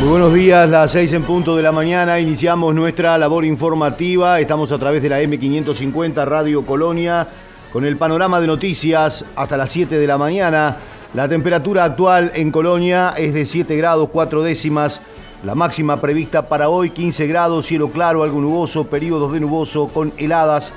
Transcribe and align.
Muy 0.00 0.08
buenos 0.08 0.32
días, 0.32 0.66
las 0.70 0.92
seis 0.92 1.12
en 1.12 1.24
punto 1.24 1.54
de 1.54 1.62
la 1.62 1.72
mañana. 1.72 2.18
Iniciamos 2.18 2.74
nuestra 2.74 3.18
labor 3.18 3.44
informativa. 3.44 4.40
Estamos 4.40 4.72
a 4.72 4.78
través 4.78 5.02
de 5.02 5.10
la 5.10 5.20
M550 5.20 6.24
Radio 6.24 6.64
Colonia 6.64 7.28
con 7.70 7.84
el 7.84 7.98
panorama 7.98 8.40
de 8.40 8.46
noticias 8.46 9.26
hasta 9.36 9.58
las 9.58 9.70
7 9.70 9.98
de 9.98 10.06
la 10.06 10.16
mañana. 10.16 10.78
La 11.12 11.28
temperatura 11.28 11.84
actual 11.84 12.32
en 12.34 12.50
Colonia 12.50 13.12
es 13.14 13.34
de 13.34 13.44
7 13.44 13.76
grados 13.76 14.08
4 14.10 14.42
décimas. 14.42 15.02
La 15.44 15.54
máxima 15.54 16.00
prevista 16.00 16.48
para 16.48 16.70
hoy 16.70 16.90
15 16.90 17.26
grados, 17.26 17.66
cielo 17.66 17.90
claro, 17.90 18.22
algo 18.22 18.40
nuboso, 18.40 18.86
periodos 18.86 19.30
de 19.32 19.40
nuboso 19.40 19.88
con 19.88 20.14
heladas. 20.16 20.72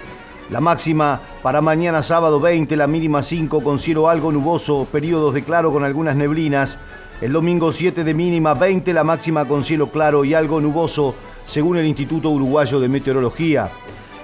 La 0.49 0.59
máxima 0.59 1.21
para 1.41 1.61
mañana 1.61 2.03
sábado 2.03 2.41
20, 2.41 2.75
la 2.75 2.87
mínima 2.87 3.23
5 3.23 3.63
con 3.63 3.79
cielo 3.79 4.09
algo 4.09 4.33
nuboso, 4.33 4.85
periodos 4.91 5.33
de 5.33 5.45
claro 5.45 5.71
con 5.71 5.85
algunas 5.85 6.17
neblinas. 6.17 6.77
El 7.23 7.31
domingo 7.31 7.71
7 7.71 8.03
de 8.03 8.13
mínima 8.13 8.53
20, 8.53 8.91
la 8.91 9.05
máxima 9.05 9.47
con 9.47 9.63
cielo 9.63 9.89
claro 9.89 10.25
y 10.25 10.33
algo 10.33 10.59
nuboso, 10.59 11.15
según 11.45 11.77
el 11.77 11.85
Instituto 11.85 12.29
Uruguayo 12.29 12.81
de 12.81 12.89
Meteorología. 12.89 13.69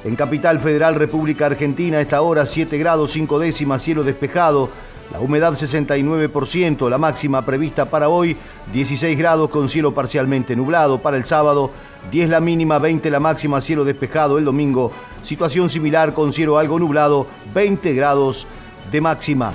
En 0.04 0.18
Capital 0.18 0.60
Federal, 0.60 0.96
República 0.96 1.46
Argentina, 1.46 2.02
esta 2.02 2.22
hora 2.22 2.46
7 2.46 2.78
grados 2.78 3.12
5 3.12 3.40
décimas, 3.40 3.82
cielo 3.84 4.04
despejado. 4.04 4.70
La 5.14 5.22
humedad 5.22 5.54
69%, 5.54 6.90
la 6.90 6.98
máxima 6.98 7.46
prevista 7.46 7.90
para 7.90 8.10
hoy 8.10 8.36
16 8.74 9.18
grados 9.18 9.48
con 9.48 9.70
cielo 9.70 9.94
parcialmente 9.94 10.54
nublado. 10.58 11.02
Para 11.02 11.16
el 11.16 11.24
sábado 11.24 11.72
10 12.12 12.28
la 12.28 12.42
mínima, 12.42 12.80
20 12.80 13.10
la 13.12 13.22
máxima, 13.22 13.62
cielo 13.62 13.86
despejado. 13.86 14.38
El 14.38 14.44
domingo 14.44 14.92
situación 15.24 15.70
similar 15.70 16.14
con 16.14 16.34
cielo 16.34 16.58
algo 16.58 16.78
nublado, 16.78 17.28
20 17.54 17.94
grados 17.94 18.46
de 18.92 19.00
máxima. 19.00 19.54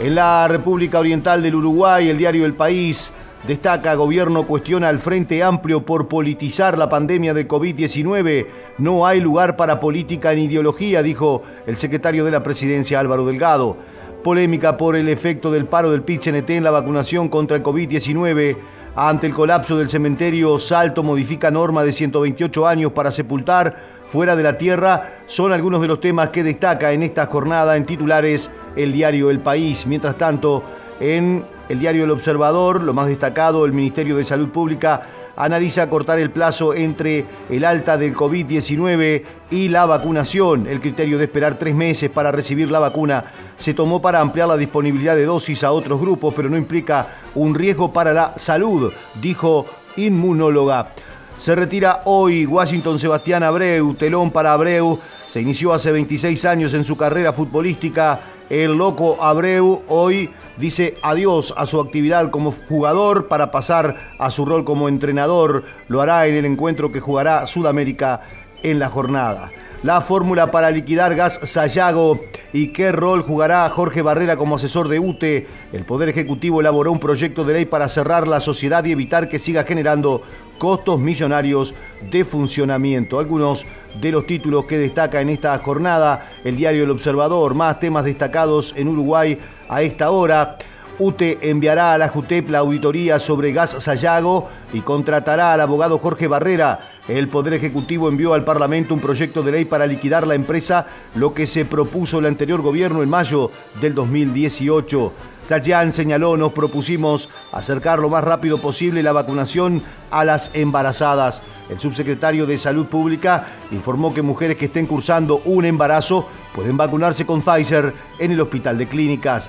En 0.00 0.14
la 0.14 0.46
República 0.46 1.00
Oriental 1.00 1.42
del 1.42 1.56
Uruguay, 1.56 2.08
el 2.08 2.18
diario 2.18 2.46
El 2.46 2.54
País 2.54 3.12
destaca, 3.48 3.96
gobierno 3.96 4.46
cuestiona 4.46 4.88
al 4.88 5.00
Frente 5.00 5.42
Amplio 5.42 5.84
por 5.84 6.06
politizar 6.06 6.78
la 6.78 6.88
pandemia 6.88 7.34
de 7.34 7.48
COVID-19. 7.48 8.46
No 8.78 9.08
hay 9.08 9.20
lugar 9.20 9.56
para 9.56 9.80
política 9.80 10.32
ni 10.34 10.44
ideología, 10.44 11.02
dijo 11.02 11.42
el 11.66 11.76
secretario 11.76 12.24
de 12.24 12.30
la 12.30 12.44
presidencia 12.44 13.00
Álvaro 13.00 13.26
Delgado. 13.26 13.76
Polémica 14.22 14.76
por 14.76 14.94
el 14.94 15.08
efecto 15.08 15.50
del 15.50 15.66
paro 15.66 15.90
del 15.90 16.02
pit 16.02 16.24
en 16.28 16.62
la 16.62 16.70
vacunación 16.70 17.28
contra 17.28 17.56
el 17.56 17.64
COVID-19. 17.64 18.56
Ante 18.94 19.26
el 19.26 19.34
colapso 19.34 19.76
del 19.76 19.90
cementerio, 19.90 20.60
Salto 20.60 21.02
modifica 21.02 21.50
norma 21.50 21.82
de 21.82 21.92
128 21.92 22.68
años 22.68 22.92
para 22.92 23.10
sepultar 23.10 23.98
fuera 24.08 24.34
de 24.34 24.42
la 24.42 24.56
tierra 24.56 25.18
son 25.26 25.52
algunos 25.52 25.82
de 25.82 25.88
los 25.88 26.00
temas 26.00 26.30
que 26.30 26.42
destaca 26.42 26.92
en 26.92 27.02
esta 27.02 27.26
jornada 27.26 27.76
en 27.76 27.84
titulares 27.84 28.50
el 28.78 28.92
diario 28.92 29.30
El 29.30 29.40
País. 29.40 29.86
Mientras 29.86 30.16
tanto, 30.16 30.62
en 31.00 31.44
el 31.68 31.78
diario 31.78 32.04
El 32.04 32.10
Observador, 32.10 32.82
lo 32.82 32.94
más 32.94 33.08
destacado, 33.08 33.66
el 33.66 33.72
Ministerio 33.72 34.16
de 34.16 34.24
Salud 34.24 34.48
Pública 34.48 35.02
analiza 35.36 35.88
cortar 35.88 36.18
el 36.18 36.30
plazo 36.30 36.74
entre 36.74 37.24
el 37.48 37.64
alta 37.64 37.96
del 37.96 38.14
COVID-19 38.14 39.22
y 39.50 39.68
la 39.68 39.86
vacunación. 39.86 40.66
El 40.66 40.80
criterio 40.80 41.16
de 41.16 41.24
esperar 41.24 41.58
tres 41.58 41.74
meses 41.74 42.10
para 42.10 42.32
recibir 42.32 42.70
la 42.70 42.80
vacuna 42.80 43.24
se 43.56 43.72
tomó 43.72 44.02
para 44.02 44.20
ampliar 44.20 44.48
la 44.48 44.56
disponibilidad 44.56 45.14
de 45.14 45.24
dosis 45.24 45.62
a 45.62 45.70
otros 45.70 46.00
grupos, 46.00 46.34
pero 46.34 46.48
no 46.48 46.56
implica 46.56 47.06
un 47.36 47.54
riesgo 47.54 47.92
para 47.92 48.12
la 48.12 48.34
salud, 48.36 48.92
dijo 49.20 49.66
inmunóloga. 49.96 50.88
Se 51.36 51.54
retira 51.54 52.02
hoy 52.06 52.44
Washington 52.44 52.98
Sebastián 52.98 53.44
Abreu, 53.44 53.94
telón 53.94 54.32
para 54.32 54.52
Abreu. 54.52 54.98
Se 55.28 55.40
inició 55.40 55.72
hace 55.72 55.92
26 55.92 56.44
años 56.46 56.74
en 56.74 56.82
su 56.82 56.96
carrera 56.96 57.32
futbolística. 57.32 58.18
El 58.50 58.78
loco 58.78 59.22
Abreu 59.22 59.82
hoy 59.88 60.30
dice 60.56 60.96
adiós 61.02 61.52
a 61.56 61.66
su 61.66 61.80
actividad 61.80 62.30
como 62.30 62.52
jugador 62.52 63.28
para 63.28 63.50
pasar 63.50 64.14
a 64.18 64.30
su 64.30 64.46
rol 64.46 64.64
como 64.64 64.88
entrenador. 64.88 65.64
Lo 65.88 66.00
hará 66.00 66.26
en 66.26 66.34
el 66.34 66.46
encuentro 66.46 66.90
que 66.90 67.00
jugará 67.00 67.46
Sudamérica 67.46 68.22
en 68.62 68.78
la 68.78 68.88
jornada 68.88 69.50
la 69.82 70.00
fórmula 70.00 70.50
para 70.50 70.70
liquidar 70.70 71.14
Gas 71.14 71.38
Sayago 71.44 72.20
y 72.52 72.68
qué 72.68 72.90
rol 72.90 73.22
jugará 73.22 73.68
Jorge 73.68 74.02
Barrera 74.02 74.36
como 74.36 74.56
asesor 74.56 74.88
de 74.88 74.98
UTE. 74.98 75.46
El 75.72 75.84
Poder 75.84 76.08
Ejecutivo 76.08 76.60
elaboró 76.60 76.90
un 76.90 76.98
proyecto 76.98 77.44
de 77.44 77.54
ley 77.54 77.64
para 77.64 77.88
cerrar 77.88 78.26
la 78.26 78.40
sociedad 78.40 78.84
y 78.84 78.92
evitar 78.92 79.28
que 79.28 79.38
siga 79.38 79.64
generando 79.64 80.22
costos 80.58 80.98
millonarios 80.98 81.74
de 82.10 82.24
funcionamiento. 82.24 83.18
Algunos 83.18 83.64
de 84.00 84.12
los 84.12 84.26
títulos 84.26 84.66
que 84.66 84.78
destaca 84.78 85.20
en 85.20 85.30
esta 85.30 85.56
jornada 85.58 86.30
el 86.44 86.56
diario 86.56 86.84
El 86.84 86.90
Observador, 86.90 87.54
más 87.54 87.80
temas 87.80 88.04
destacados 88.04 88.74
en 88.76 88.88
Uruguay 88.88 89.38
a 89.68 89.82
esta 89.82 90.10
hora. 90.10 90.58
UTE 91.00 91.38
enviará 91.42 91.92
a 91.92 91.98
la 91.98 92.08
JUTEP 92.08 92.50
la 92.50 92.58
auditoría 92.58 93.20
sobre 93.20 93.52
gas 93.52 93.76
Sayago 93.78 94.48
y 94.72 94.80
contratará 94.80 95.52
al 95.52 95.60
abogado 95.60 95.98
Jorge 95.98 96.26
Barrera. 96.26 96.97
El 97.08 97.28
Poder 97.28 97.54
Ejecutivo 97.54 98.10
envió 98.10 98.34
al 98.34 98.44
Parlamento 98.44 98.92
un 98.92 99.00
proyecto 99.00 99.42
de 99.42 99.52
ley 99.52 99.64
para 99.64 99.86
liquidar 99.86 100.26
la 100.26 100.34
empresa, 100.34 100.86
lo 101.14 101.32
que 101.32 101.46
se 101.46 101.64
propuso 101.64 102.18
el 102.18 102.26
anterior 102.26 102.60
gobierno 102.60 103.02
en 103.02 103.08
mayo 103.08 103.50
del 103.80 103.94
2018. 103.94 105.12
Sayan 105.42 105.90
señaló, 105.92 106.36
nos 106.36 106.52
propusimos 106.52 107.30
acercar 107.50 107.98
lo 107.98 108.10
más 108.10 108.22
rápido 108.22 108.58
posible 108.58 109.02
la 109.02 109.12
vacunación 109.12 109.82
a 110.10 110.22
las 110.22 110.50
embarazadas. 110.52 111.40
El 111.70 111.80
subsecretario 111.80 112.44
de 112.44 112.58
Salud 112.58 112.84
Pública 112.84 113.46
informó 113.70 114.12
que 114.12 114.20
mujeres 114.20 114.58
que 114.58 114.66
estén 114.66 114.84
cursando 114.84 115.40
un 115.46 115.64
embarazo 115.64 116.26
pueden 116.54 116.76
vacunarse 116.76 117.24
con 117.24 117.40
Pfizer 117.40 117.94
en 118.18 118.32
el 118.32 118.40
Hospital 118.42 118.76
de 118.76 118.86
Clínicas. 118.86 119.48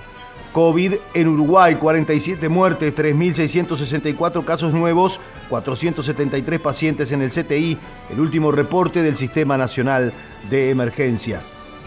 COVID 0.52 0.96
en 1.14 1.28
Uruguay, 1.28 1.76
47 1.76 2.50
muertes, 2.50 2.96
3.664 2.96 4.44
casos 4.44 4.74
nuevos, 4.74 5.20
473 5.50 6.60
pacientes 6.60 7.12
en 7.12 7.22
el 7.22 7.30
CTI, 7.30 7.78
el 8.12 8.20
último 8.20 8.52
reporte 8.52 9.02
del 9.02 9.18
Sistema 9.18 9.58
Nacional 9.58 10.12
de 10.50 10.70
Emergencia. 10.72 11.42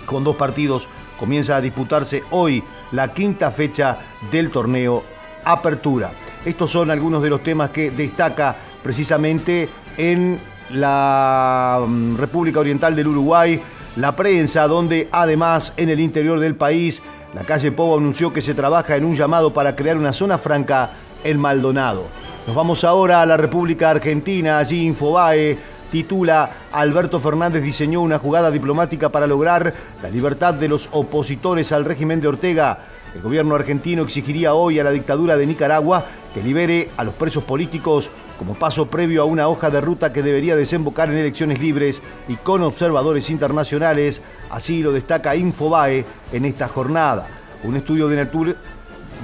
Con 0.06 0.25
dos 0.25 0.37
partidos 0.37 0.89
comienza 1.19 1.56
a 1.56 1.61
disputarse 1.61 2.23
hoy 2.31 2.62
la 2.93 3.12
quinta 3.12 3.50
fecha 3.50 3.99
del 4.31 4.50
torneo 4.50 5.03
Apertura. 5.44 6.12
Estos 6.44 6.71
son 6.71 6.91
algunos 6.91 7.23
de 7.23 7.31
los 7.31 7.43
temas 7.43 7.71
que 7.71 7.91
destaca 7.91 8.56
precisamente 8.83 9.69
en 9.97 10.39
la 10.71 11.84
mm, 11.87 12.17
República 12.17 12.61
Oriental 12.61 12.94
del 12.94 13.09
Uruguay, 13.09 13.61
la 13.97 14.15
prensa, 14.17 14.67
donde 14.67 15.09
además 15.12 15.73
en 15.77 15.89
el 15.91 16.00
interior 16.00 16.41
del 16.41 16.56
país 16.56 17.03
la 17.34 17.44
calle 17.44 17.72
Povo 17.72 17.97
anunció 17.97 18.32
que 18.32 18.43
se 18.43 18.54
trabaja 18.54 18.97
en 18.97 19.04
un 19.04 19.16
llamado 19.16 19.53
para 19.53 19.75
crear 19.75 19.97
una 19.97 20.12
zona 20.12 20.38
franca 20.38 20.91
en 21.25 21.38
Maldonado. 21.38 22.04
Nos 22.47 22.54
vamos 22.54 22.84
ahora 22.84 23.22
a 23.22 23.26
la 23.26 23.37
República 23.37 23.91
Argentina, 23.91 24.59
allí 24.59 24.84
Infobae 24.84 25.56
titula 25.91 26.50
Alberto 26.72 27.20
Fernández 27.20 27.62
diseñó 27.62 28.00
una 28.00 28.19
jugada 28.19 28.50
diplomática 28.50 29.10
para 29.10 29.26
lograr 29.26 29.75
la 30.03 30.09
libertad 30.09 30.54
de 30.54 30.69
los 30.69 30.88
opositores 30.91 31.70
al 31.70 31.84
régimen 31.84 32.20
de 32.20 32.28
Ortega. 32.28 32.78
El 33.15 33.20
gobierno 33.20 33.54
argentino 33.54 34.03
exigiría 34.03 34.54
hoy 34.54 34.78
a 34.78 34.84
la 34.84 34.91
dictadura 34.91 35.37
de 35.37 35.47
Nicaragua 35.47 36.06
que 36.32 36.43
libere 36.43 36.91
a 36.97 37.04
los 37.04 37.14
presos 37.14 37.44
políticos 37.44 38.10
como 38.42 38.54
paso 38.54 38.86
previo 38.86 39.22
a 39.22 39.25
una 39.25 39.47
hoja 39.47 39.70
de 39.70 39.80
ruta 39.80 40.12
que 40.12 40.20
debería 40.20 40.56
desembocar 40.56 41.08
en 41.08 41.16
elecciones 41.16 41.60
libres 41.60 42.03
y 42.26 42.34
con 42.34 42.64
observadores 42.64 43.30
internacionales, 43.30 44.20
así 44.50 44.82
lo 44.82 44.91
destaca 44.91 45.36
Infobae 45.36 46.04
en 46.32 46.44
esta 46.44 46.66
jornada. 46.66 47.28
Un 47.62 47.76
estudio 47.76 48.08
de 48.08 48.16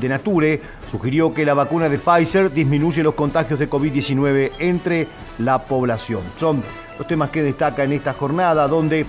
Nature, 0.09 0.61
sugirió 0.89 1.35
que 1.35 1.45
la 1.45 1.55
vacuna 1.55 1.89
de 1.89 1.99
Pfizer 1.99 2.53
disminuye 2.53 3.03
los 3.03 3.15
contagios 3.15 3.59
de 3.59 3.69
COVID-19 3.69 4.53
entre 4.61 5.09
la 5.41 5.65
población. 5.65 6.21
Son 6.37 6.63
los 6.97 7.09
temas 7.09 7.31
que 7.31 7.43
destaca 7.43 7.83
en 7.83 7.95
esta 7.95 8.13
jornada, 8.13 8.69
donde 8.69 9.05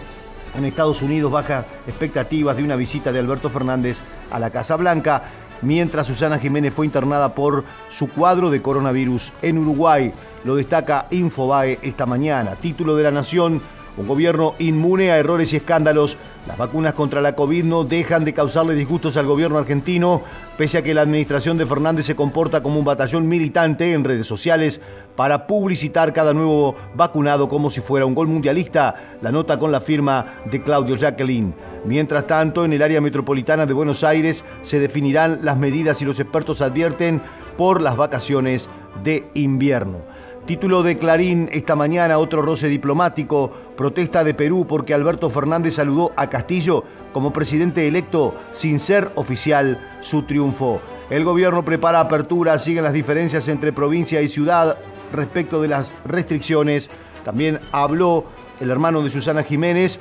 en 0.58 0.66
Estados 0.66 1.04
Unidos 1.04 1.32
baja 1.32 1.68
expectativas 1.86 2.58
de 2.58 2.64
una 2.64 2.76
visita 2.76 3.12
de 3.12 3.20
Alberto 3.20 3.52
Fernández 3.52 4.02
a 4.32 4.40
la 4.40 4.50
Casa 4.50 4.76
Blanca 4.76 5.22
mientras 5.62 6.08
Susana 6.08 6.40
Jiménez 6.40 6.74
fue 6.74 6.86
internada 6.86 7.34
por 7.34 7.64
su 7.90 8.08
cuadro 8.08 8.50
de 8.50 8.62
coronavirus 8.62 9.34
en 9.42 9.58
Uruguay. 9.58 10.14
Lo 10.44 10.56
destaca 10.56 11.08
Infobae 11.12 11.80
esta 11.82 12.06
mañana. 12.06 12.56
Título 12.56 12.96
de 12.96 13.04
la 13.04 13.12
Nación, 13.12 13.62
un 13.98 14.08
gobierno 14.08 14.56
inmune 14.60 15.12
a 15.12 15.18
errores 15.18 15.54
y 15.54 15.58
escándalos. 15.58 16.18
Las 16.48 16.58
vacunas 16.58 16.94
contra 16.94 17.22
la 17.22 17.36
COVID 17.36 17.64
no 17.64 17.84
dejan 17.84 18.24
de 18.26 18.34
causarle 18.34 18.74
disgustos 18.74 19.18
al 19.18 19.26
gobierno 19.26 19.58
argentino, 19.58 20.24
pese 20.58 20.78
a 20.78 20.82
que 20.82 20.94
la 20.94 21.02
administración 21.02 21.58
de 21.58 21.66
Fernández 21.66 22.06
se 22.06 22.16
comporta 22.16 22.64
como 22.64 22.80
un 22.80 22.86
batallón 22.86 23.28
militante 23.28 23.94
en 23.94 24.04
redes 24.04 24.26
sociales 24.26 24.82
para 25.16 25.48
publicitar 25.48 26.14
cada 26.14 26.34
nuevo 26.34 26.76
vacunado 26.96 27.50
como 27.50 27.70
si 27.70 27.82
fuera 27.82 28.06
un 28.06 28.16
gol 28.16 28.28
mundialista. 28.28 29.18
La 29.22 29.32
nota 29.32 29.60
con 29.60 29.72
la 29.72 29.82
firma 29.82 30.36
de 30.50 30.62
Claudio 30.62 30.96
Jacqueline. 30.96 31.54
Mientras 31.86 32.28
tanto, 32.28 32.66
en 32.66 32.74
el 32.74 32.82
área 32.82 33.02
metropolitana 33.02 33.66
de 33.66 33.74
Buenos 33.74 34.04
Aires 34.04 34.44
se 34.62 34.80
definirán 34.80 35.40
las 35.44 35.58
medidas 35.58 36.02
y 36.02 36.06
los 36.06 36.20
expertos 36.20 36.62
advierten 36.62 37.22
por 37.58 37.82
las 37.82 37.98
vacaciones 37.98 38.70
de 39.04 39.26
invierno. 39.34 40.09
Título 40.50 40.82
de 40.82 40.98
Clarín 40.98 41.48
esta 41.52 41.76
mañana, 41.76 42.18
otro 42.18 42.42
roce 42.42 42.68
diplomático, 42.70 43.52
protesta 43.78 44.24
de 44.24 44.34
Perú 44.34 44.66
porque 44.68 44.96
Alberto 44.96 45.30
Fernández 45.30 45.76
saludó 45.76 46.12
a 46.16 46.28
Castillo 46.28 46.84
como 47.14 47.32
presidente 47.32 47.88
electo 47.88 48.34
sin 48.54 48.80
ser 48.80 49.12
oficial 49.14 50.00
su 50.02 50.24
triunfo. 50.24 50.82
El 51.12 51.24
gobierno 51.24 51.64
prepara 51.64 52.00
apertura, 52.00 52.58
siguen 52.58 52.84
las 52.84 52.94
diferencias 52.94 53.48
entre 53.48 53.74
provincia 53.74 54.24
y 54.24 54.28
ciudad 54.28 54.80
respecto 55.14 55.62
de 55.62 55.68
las 55.68 55.94
restricciones. 56.04 56.90
También 57.24 57.60
habló 57.72 58.26
el 58.60 58.72
hermano 58.72 59.04
de 59.04 59.12
Susana 59.12 59.44
Jiménez. 59.44 60.00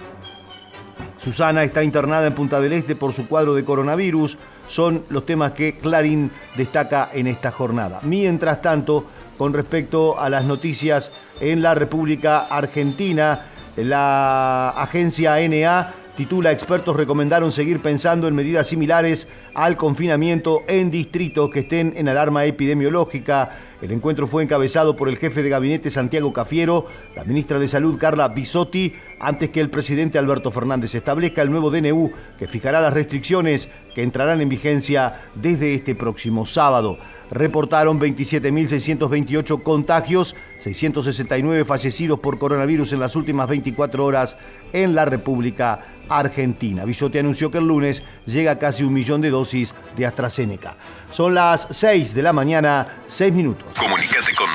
Susana 1.18 1.62
está 1.62 1.82
internada 1.82 2.26
en 2.26 2.34
Punta 2.34 2.58
del 2.58 2.72
Este 2.72 2.96
por 2.96 3.12
su 3.12 3.28
cuadro 3.28 3.54
de 3.54 3.66
coronavirus. 3.66 4.38
Son 4.66 5.04
los 5.10 5.26
temas 5.26 5.52
que 5.52 5.76
Clarín 5.76 6.30
destaca 6.56 7.10
en 7.12 7.26
esta 7.26 7.50
jornada. 7.50 8.00
Mientras 8.02 8.62
tanto, 8.62 9.04
con 9.38 9.54
respecto 9.54 10.20
a 10.20 10.28
las 10.28 10.44
noticias 10.44 11.12
en 11.40 11.62
la 11.62 11.74
República 11.74 12.40
Argentina, 12.40 13.46
la 13.76 14.70
agencia 14.70 15.36
NA 15.48 15.94
titula 16.16 16.50
Expertos 16.50 16.96
recomendaron 16.96 17.52
seguir 17.52 17.78
pensando 17.78 18.26
en 18.26 18.34
medidas 18.34 18.66
similares 18.66 19.28
al 19.54 19.76
confinamiento 19.76 20.62
en 20.66 20.90
distritos 20.90 21.48
que 21.48 21.60
estén 21.60 21.94
en 21.96 22.08
alarma 22.08 22.44
epidemiológica. 22.44 23.50
El 23.80 23.92
encuentro 23.92 24.26
fue 24.26 24.42
encabezado 24.42 24.96
por 24.96 25.08
el 25.08 25.16
jefe 25.16 25.44
de 25.44 25.50
gabinete 25.50 25.92
Santiago 25.92 26.32
Cafiero, 26.32 26.86
la 27.14 27.22
ministra 27.22 27.60
de 27.60 27.68
Salud 27.68 27.96
Carla 27.96 28.26
Bisotti, 28.26 28.92
antes 29.20 29.50
que 29.50 29.60
el 29.60 29.70
presidente 29.70 30.18
Alberto 30.18 30.50
Fernández. 30.50 30.96
Establezca 30.96 31.42
el 31.42 31.52
nuevo 31.52 31.70
DNU 31.70 32.10
que 32.36 32.48
fijará 32.48 32.80
las 32.80 32.94
restricciones 32.94 33.68
que 33.94 34.02
entrarán 34.02 34.40
en 34.40 34.48
vigencia 34.48 35.20
desde 35.36 35.72
este 35.74 35.94
próximo 35.94 36.46
sábado 36.46 36.98
reportaron 37.30 38.00
27.628 38.00 39.62
contagios, 39.62 40.34
669 40.58 41.64
fallecidos 41.64 42.20
por 42.20 42.38
coronavirus 42.38 42.92
en 42.92 43.00
las 43.00 43.16
últimas 43.16 43.48
24 43.48 44.04
horas 44.04 44.36
en 44.72 44.94
la 44.94 45.04
República 45.04 45.80
Argentina. 46.08 46.84
Bisotti 46.84 47.18
anunció 47.18 47.50
que 47.50 47.58
el 47.58 47.66
lunes 47.66 48.02
llega 48.26 48.58
casi 48.58 48.82
un 48.84 48.92
millón 48.92 49.20
de 49.20 49.30
dosis 49.30 49.74
de 49.96 50.06
AstraZeneca. 50.06 50.76
Son 51.12 51.34
las 51.34 51.68
6 51.70 52.14
de 52.14 52.22
la 52.22 52.32
mañana, 52.32 53.02
6 53.06 53.32
minutos. 53.32 53.66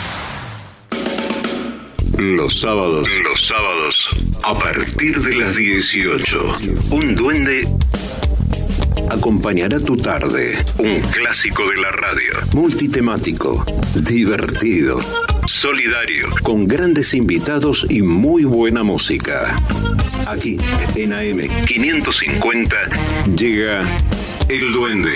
Los 2.17 2.61
sábados, 2.61 3.09
los 3.21 3.45
sábados, 3.45 4.07
a 4.43 4.57
partir 4.57 5.19
de 5.19 5.35
las 5.35 5.57
18, 5.57 6.53
un 6.91 7.15
duende 7.15 7.67
acompañará 9.09 9.77
tu 9.79 9.97
tarde. 9.97 10.57
Un 10.77 11.01
clásico 11.01 11.69
de 11.69 11.75
la 11.75 11.91
radio. 11.91 12.31
Multitemático, 12.53 13.65
divertido, 13.93 15.01
solidario, 15.47 16.27
con 16.43 16.65
grandes 16.65 17.13
invitados 17.13 17.85
y 17.89 18.01
muy 18.01 18.43
buena 18.43 18.83
música. 18.83 19.57
Aquí, 20.27 20.57
en 20.95 21.13
AM 21.13 21.47
550, 21.65 22.77
llega 23.35 23.85
El 24.49 24.73
Duende. 24.73 25.13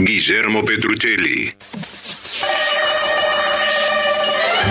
Guillermo 0.00 0.64
Petruccelli. 0.64 1.52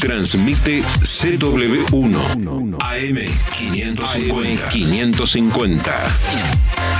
Transmite 0.00 0.82
CW1 0.82 2.76
AM550 2.78 4.68
550 4.68 5.92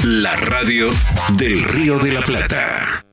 La 0.04 0.36
radio 0.36 0.88
del 1.36 1.62
Río 1.62 1.98
de 1.98 2.12
la 2.12 2.22
Plata. 2.22 3.04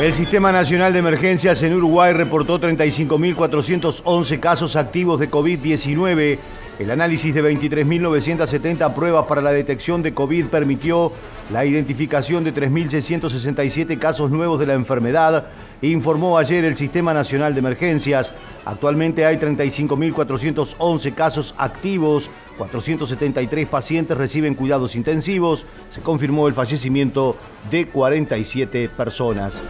El 0.00 0.14
Sistema 0.14 0.50
Nacional 0.50 0.92
de 0.92 0.98
Emergencias 0.98 1.62
en 1.62 1.74
Uruguay 1.74 2.12
reportó 2.12 2.60
35.411 2.60 4.40
casos 4.40 4.74
activos 4.74 5.20
de 5.20 5.30
COVID-19. 5.30 6.38
El 6.78 6.90
análisis 6.90 7.34
de 7.34 7.42
23.970 7.42 8.94
pruebas 8.94 9.26
para 9.26 9.42
la 9.42 9.52
detección 9.52 10.02
de 10.02 10.14
COVID 10.14 10.46
permitió 10.46 11.12
la 11.52 11.64
identificación 11.64 12.44
de 12.44 12.54
3.667 12.54 13.98
casos 13.98 14.30
nuevos 14.30 14.60
de 14.60 14.66
la 14.66 14.74
enfermedad, 14.74 15.46
informó 15.82 16.38
ayer 16.38 16.64
el 16.64 16.76
Sistema 16.76 17.14
Nacional 17.14 17.54
de 17.54 17.60
Emergencias. 17.60 18.32
Actualmente 18.64 19.24
hay 19.24 19.36
35.411 19.36 21.14
casos 21.14 21.54
activos, 21.56 22.28
473 22.58 23.68
pacientes 23.68 24.16
reciben 24.16 24.54
cuidados 24.54 24.96
intensivos, 24.96 25.64
se 25.90 26.00
confirmó 26.00 26.48
el 26.48 26.54
fallecimiento 26.54 27.36
de 27.70 27.86
47 27.86 28.88
personas. 28.88 29.62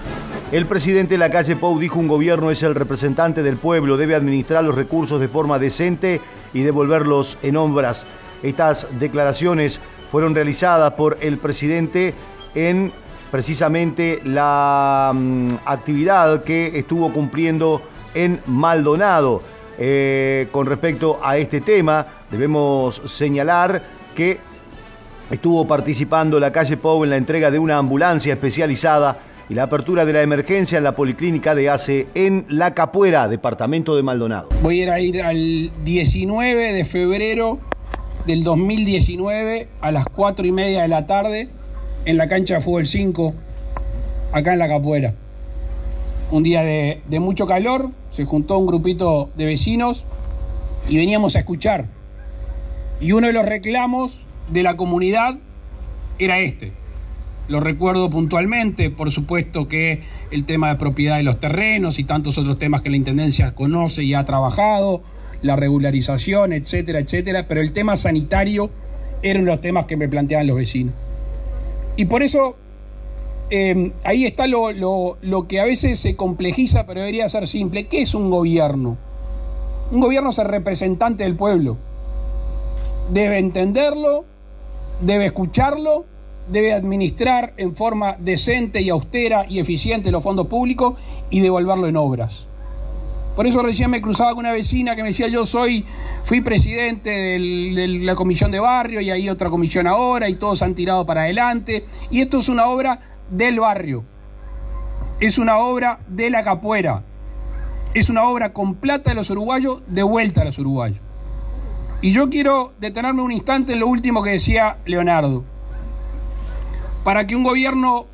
El 0.51 0.65
presidente 0.65 1.15
de 1.15 1.19
la 1.19 1.31
calle 1.31 1.57
Pou 1.57 1.79
dijo 1.79 1.99
un 1.99 2.09
gobierno 2.09 2.51
es 2.51 2.63
el 2.63 2.75
representante 2.75 3.43
del 3.43 3.59
pueblo, 3.59 3.99
debe 3.99 4.15
administrar 4.15 4.65
los 4.65 4.75
recursos 4.75 5.21
de 5.21 5.29
forma 5.29 5.59
decente 5.59 6.23
y 6.55 6.63
devolverlos 6.63 7.37
en 7.43 7.59
obras. 7.59 8.07
Estas 8.43 8.89
declaraciones 8.99 9.79
fueron 10.11 10.35
realizadas 10.35 10.93
por 10.93 11.19
el 11.21 11.37
presidente 11.37 12.15
en 12.55 12.93
precisamente 13.30 14.20
la 14.25 15.12
mm, 15.14 15.49
actividad 15.64 16.42
que 16.42 16.78
estuvo 16.78 17.12
cumpliendo 17.12 17.82
en 18.14 18.40
Maldonado. 18.47 19.42
Eh, 19.78 20.49
con 20.50 20.66
respecto 20.66 21.20
a 21.23 21.37
este 21.37 21.61
tema, 21.61 22.06
debemos 22.30 23.00
señalar 23.06 23.82
que 24.14 24.38
estuvo 25.30 25.66
participando 25.68 26.40
la 26.40 26.50
calle 26.50 26.76
Pou 26.76 27.04
en 27.04 27.11
la 27.11 27.16
entrega 27.16 27.50
de 27.50 27.58
una 27.58 27.78
ambulancia 27.78 28.32
especializada 28.32 29.18
y 29.49 29.54
la 29.54 29.64
apertura 29.64 30.04
de 30.04 30.12
la 30.12 30.23
emergencia 30.23 30.78
en 30.78 30.85
la 30.85 30.94
policlínica 30.94 31.54
de 31.54 31.70
ACE 31.70 32.08
en 32.14 32.44
La 32.49 32.75
Capuera, 32.75 33.28
departamento 33.28 33.97
de 33.97 34.02
Maldonado. 34.02 34.49
Voy 34.62 34.82
a 34.82 34.99
ir 35.00 35.23
al 35.23 35.70
19 35.85 36.73
de 36.73 36.85
febrero 36.85 37.61
del 38.26 38.44
2019 38.44 39.68
a 39.80 39.92
las 39.92 40.06
4 40.06 40.47
y 40.47 40.52
media 40.52 40.82
de 40.82 40.88
la 40.88 41.06
tarde 41.06 41.50
en 42.05 42.17
la 42.17 42.28
cancha 42.28 42.55
de 42.55 42.61
fútbol 42.61 42.87
5, 42.87 43.35
acá 44.33 44.52
en 44.52 44.59
La 44.59 44.69
Capuera. 44.69 45.14
Un 46.31 46.43
día 46.43 46.62
de, 46.62 47.00
de 47.09 47.21
mucho 47.21 47.47
calor, 47.47 47.90
se 48.11 48.25
juntó 48.25 48.59
un 48.59 48.67
grupito 48.67 49.31
de 49.37 49.47
vecinos 49.47 50.05
y 50.88 50.97
veníamos 50.97 51.37
a 51.37 51.40
escuchar. 51.40 51.87
Y 53.00 53.12
uno 53.12 53.28
de 53.28 53.33
los 53.33 53.47
reclamos 53.47 54.26
de 54.50 54.62
la 54.62 54.76
comunidad 54.76 55.37
era 56.19 56.40
este. 56.40 56.73
Lo 57.49 57.61
recuerdo 57.61 58.11
puntualmente, 58.11 58.90
por 58.90 59.11
supuesto 59.11 59.69
que 59.69 60.02
el 60.31 60.45
tema 60.45 60.69
de 60.69 60.75
propiedad 60.75 61.17
de 61.17 61.23
los 61.23 61.40
terrenos 61.40 61.99
y 61.99 62.05
tantos 62.05 62.37
otros 62.37 62.59
temas 62.59 62.83
que 62.83 62.90
la 62.90 62.97
Intendencia 62.97 63.55
conoce 63.55 64.05
y 64.05 64.14
ha 64.14 64.25
trabajado, 64.25 65.02
la 65.40 65.57
regularización, 65.57 66.52
etcétera, 66.52 66.99
etcétera, 66.99 67.47
pero 67.49 67.61
el 67.61 67.73
tema 67.73 67.97
sanitario 67.97 68.71
era 69.23 69.38
uno 69.38 69.50
de 69.50 69.57
los 69.57 69.61
temas 69.62 69.87
que 69.87 69.97
me 69.97 70.09
planteaban 70.09 70.47
los 70.47 70.57
vecinos. 70.57 70.93
Y 71.99 72.05
por 72.05 72.23
eso 72.23 72.55
eh, 73.50 73.90
ahí 74.05 74.25
está 74.25 74.47
lo, 74.47 74.71
lo, 74.71 75.19
lo 75.21 75.49
que 75.49 75.59
a 75.59 75.64
veces 75.64 75.99
se 75.99 76.14
complejiza, 76.14 76.87
pero 76.87 77.00
debería 77.00 77.28
ser 77.28 77.49
simple. 77.49 77.88
¿Qué 77.88 78.02
es 78.02 78.14
un 78.14 78.31
gobierno? 78.31 78.97
Un 79.90 80.00
gobierno 80.00 80.31
es 80.31 80.38
el 80.38 80.47
representante 80.47 81.25
del 81.25 81.35
pueblo. 81.35 81.76
Debe 83.11 83.40
entenderlo, 83.40 84.26
debe 85.00 85.26
escucharlo, 85.26 86.05
debe 86.49 86.73
administrar 86.73 87.52
en 87.57 87.75
forma 87.75 88.17
decente 88.21 88.81
y 88.81 88.90
austera 88.90 89.47
y 89.49 89.59
eficiente 89.59 90.12
los 90.12 90.23
fondos 90.23 90.47
públicos 90.47 90.95
y 91.31 91.40
devolverlo 91.40 91.88
en 91.88 91.97
obras. 91.97 92.48
Por 93.38 93.47
eso 93.47 93.62
recién 93.62 93.88
me 93.88 94.02
cruzaba 94.02 94.30
con 94.30 94.40
una 94.40 94.50
vecina 94.50 94.97
que 94.97 95.02
me 95.02 95.11
decía, 95.11 95.28
yo 95.28 95.47
soy, 95.47 95.85
fui 96.25 96.40
presidente 96.40 97.09
de 97.09 97.87
la 98.02 98.16
comisión 98.16 98.50
de 98.50 98.59
barrio 98.59 99.00
y 99.00 99.12
hay 99.12 99.28
otra 99.28 99.49
comisión 99.49 99.87
ahora 99.87 100.28
y 100.28 100.35
todos 100.35 100.61
han 100.62 100.75
tirado 100.75 101.07
para 101.07 101.21
adelante. 101.21 101.87
Y 102.11 102.21
esto 102.21 102.40
es 102.40 102.49
una 102.49 102.66
obra 102.66 102.99
del 103.30 103.61
barrio. 103.61 104.02
Es 105.21 105.38
una 105.38 105.59
obra 105.59 106.00
de 106.09 106.30
la 106.30 106.42
capuera. 106.42 107.04
Es 107.95 108.11
una 108.11 108.25
obra 108.25 108.52
con 108.52 108.75
plata 108.75 109.11
de 109.11 109.14
los 109.14 109.30
uruguayos, 109.30 109.83
de 109.87 110.02
vuelta 110.02 110.42
a 110.42 110.47
los 110.47 110.59
uruguayos. 110.59 110.99
Y 112.02 112.11
yo 112.11 112.30
quiero 112.30 112.73
detenerme 112.80 113.23
un 113.23 113.30
instante 113.30 113.75
en 113.75 113.78
lo 113.78 113.87
último 113.87 114.21
que 114.21 114.30
decía 114.30 114.78
Leonardo. 114.85 115.45
Para 117.04 117.25
que 117.28 117.37
un 117.37 117.45
gobierno 117.45 118.07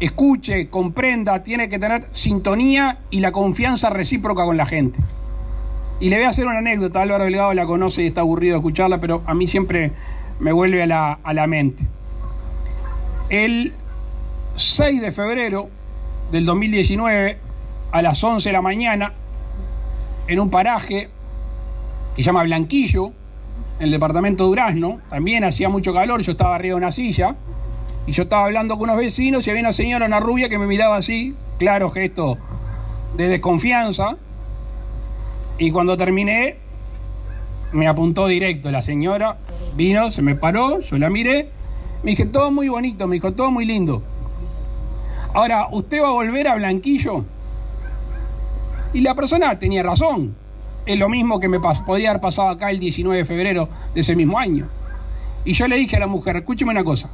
escuche, 0.00 0.68
comprenda, 0.68 1.42
tiene 1.42 1.68
que 1.68 1.78
tener 1.78 2.08
sintonía 2.12 2.98
y 3.10 3.20
la 3.20 3.32
confianza 3.32 3.90
recíproca 3.90 4.44
con 4.44 4.56
la 4.56 4.66
gente. 4.66 4.98
Y 5.98 6.10
le 6.10 6.16
voy 6.16 6.26
a 6.26 6.28
hacer 6.28 6.46
una 6.46 6.58
anécdota, 6.58 7.00
Álvaro 7.00 7.24
Delgado 7.24 7.54
la 7.54 7.64
conoce 7.64 8.02
y 8.02 8.08
está 8.08 8.20
aburrido 8.20 8.54
de 8.54 8.58
escucharla, 8.58 9.00
pero 9.00 9.22
a 9.26 9.34
mí 9.34 9.46
siempre 9.46 9.92
me 10.40 10.52
vuelve 10.52 10.82
a 10.82 10.86
la, 10.86 11.18
a 11.22 11.32
la 11.32 11.46
mente. 11.46 11.84
El 13.30 13.72
6 14.56 15.00
de 15.00 15.12
febrero 15.12 15.70
del 16.30 16.44
2019, 16.44 17.38
a 17.92 18.02
las 18.02 18.22
11 18.22 18.48
de 18.48 18.52
la 18.52 18.62
mañana, 18.62 19.14
en 20.28 20.40
un 20.40 20.50
paraje 20.50 21.08
que 22.14 22.22
se 22.22 22.26
llama 22.26 22.42
Blanquillo, 22.42 23.12
en 23.78 23.84
el 23.84 23.90
departamento 23.90 24.44
de 24.44 24.48
Durazno, 24.48 25.00
también 25.08 25.44
hacía 25.44 25.68
mucho 25.68 25.94
calor, 25.94 26.20
yo 26.20 26.32
estaba 26.32 26.54
arriba 26.54 26.74
de 26.74 26.78
una 26.78 26.90
silla, 26.90 27.36
y 28.06 28.12
yo 28.12 28.22
estaba 28.22 28.44
hablando 28.44 28.78
con 28.78 28.88
unos 28.88 28.98
vecinos 28.98 29.46
y 29.46 29.50
había 29.50 29.62
una 29.62 29.72
señora, 29.72 30.06
una 30.06 30.20
rubia, 30.20 30.48
que 30.48 30.58
me 30.58 30.66
miraba 30.66 30.96
así, 30.96 31.34
claro 31.58 31.90
gesto 31.90 32.38
de 33.16 33.28
desconfianza, 33.28 34.16
y 35.58 35.70
cuando 35.70 35.96
terminé, 35.96 36.56
me 37.72 37.88
apuntó 37.88 38.26
directo 38.26 38.70
la 38.70 38.82
señora, 38.82 39.38
vino, 39.74 40.10
se 40.10 40.22
me 40.22 40.34
paró, 40.34 40.80
yo 40.80 40.98
la 40.98 41.10
miré, 41.10 41.50
me 42.02 42.10
dije, 42.10 42.26
todo 42.26 42.50
muy 42.50 42.68
bonito, 42.68 43.08
me 43.08 43.14
dijo, 43.14 43.32
todo 43.32 43.50
muy 43.50 43.64
lindo. 43.64 44.02
Ahora, 45.32 45.68
¿usted 45.70 46.02
va 46.02 46.08
a 46.08 46.12
volver 46.12 46.48
a 46.48 46.54
Blanquillo? 46.54 47.24
Y 48.92 49.00
la 49.00 49.14
persona 49.14 49.58
tenía 49.58 49.82
razón. 49.82 50.36
Es 50.86 50.98
lo 50.98 51.08
mismo 51.08 51.40
que 51.40 51.48
me 51.48 51.58
podría 51.58 52.10
haber 52.10 52.22
pasado 52.22 52.48
acá 52.48 52.70
el 52.70 52.78
19 52.78 53.18
de 53.18 53.24
febrero 53.24 53.68
de 53.92 54.00
ese 54.00 54.14
mismo 54.14 54.38
año. 54.38 54.68
Y 55.44 55.52
yo 55.52 55.66
le 55.68 55.76
dije 55.76 55.96
a 55.96 56.00
la 56.00 56.06
mujer, 56.06 56.36
escúcheme 56.36 56.70
una 56.70 56.84
cosa, 56.84 57.10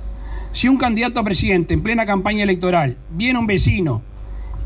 si 0.52 0.68
un 0.68 0.76
candidato 0.76 1.20
a 1.20 1.24
presidente 1.24 1.74
en 1.74 1.82
plena 1.82 2.06
campaña 2.06 2.42
electoral 2.44 2.96
viene 3.10 3.38
un 3.38 3.46
vecino 3.46 4.02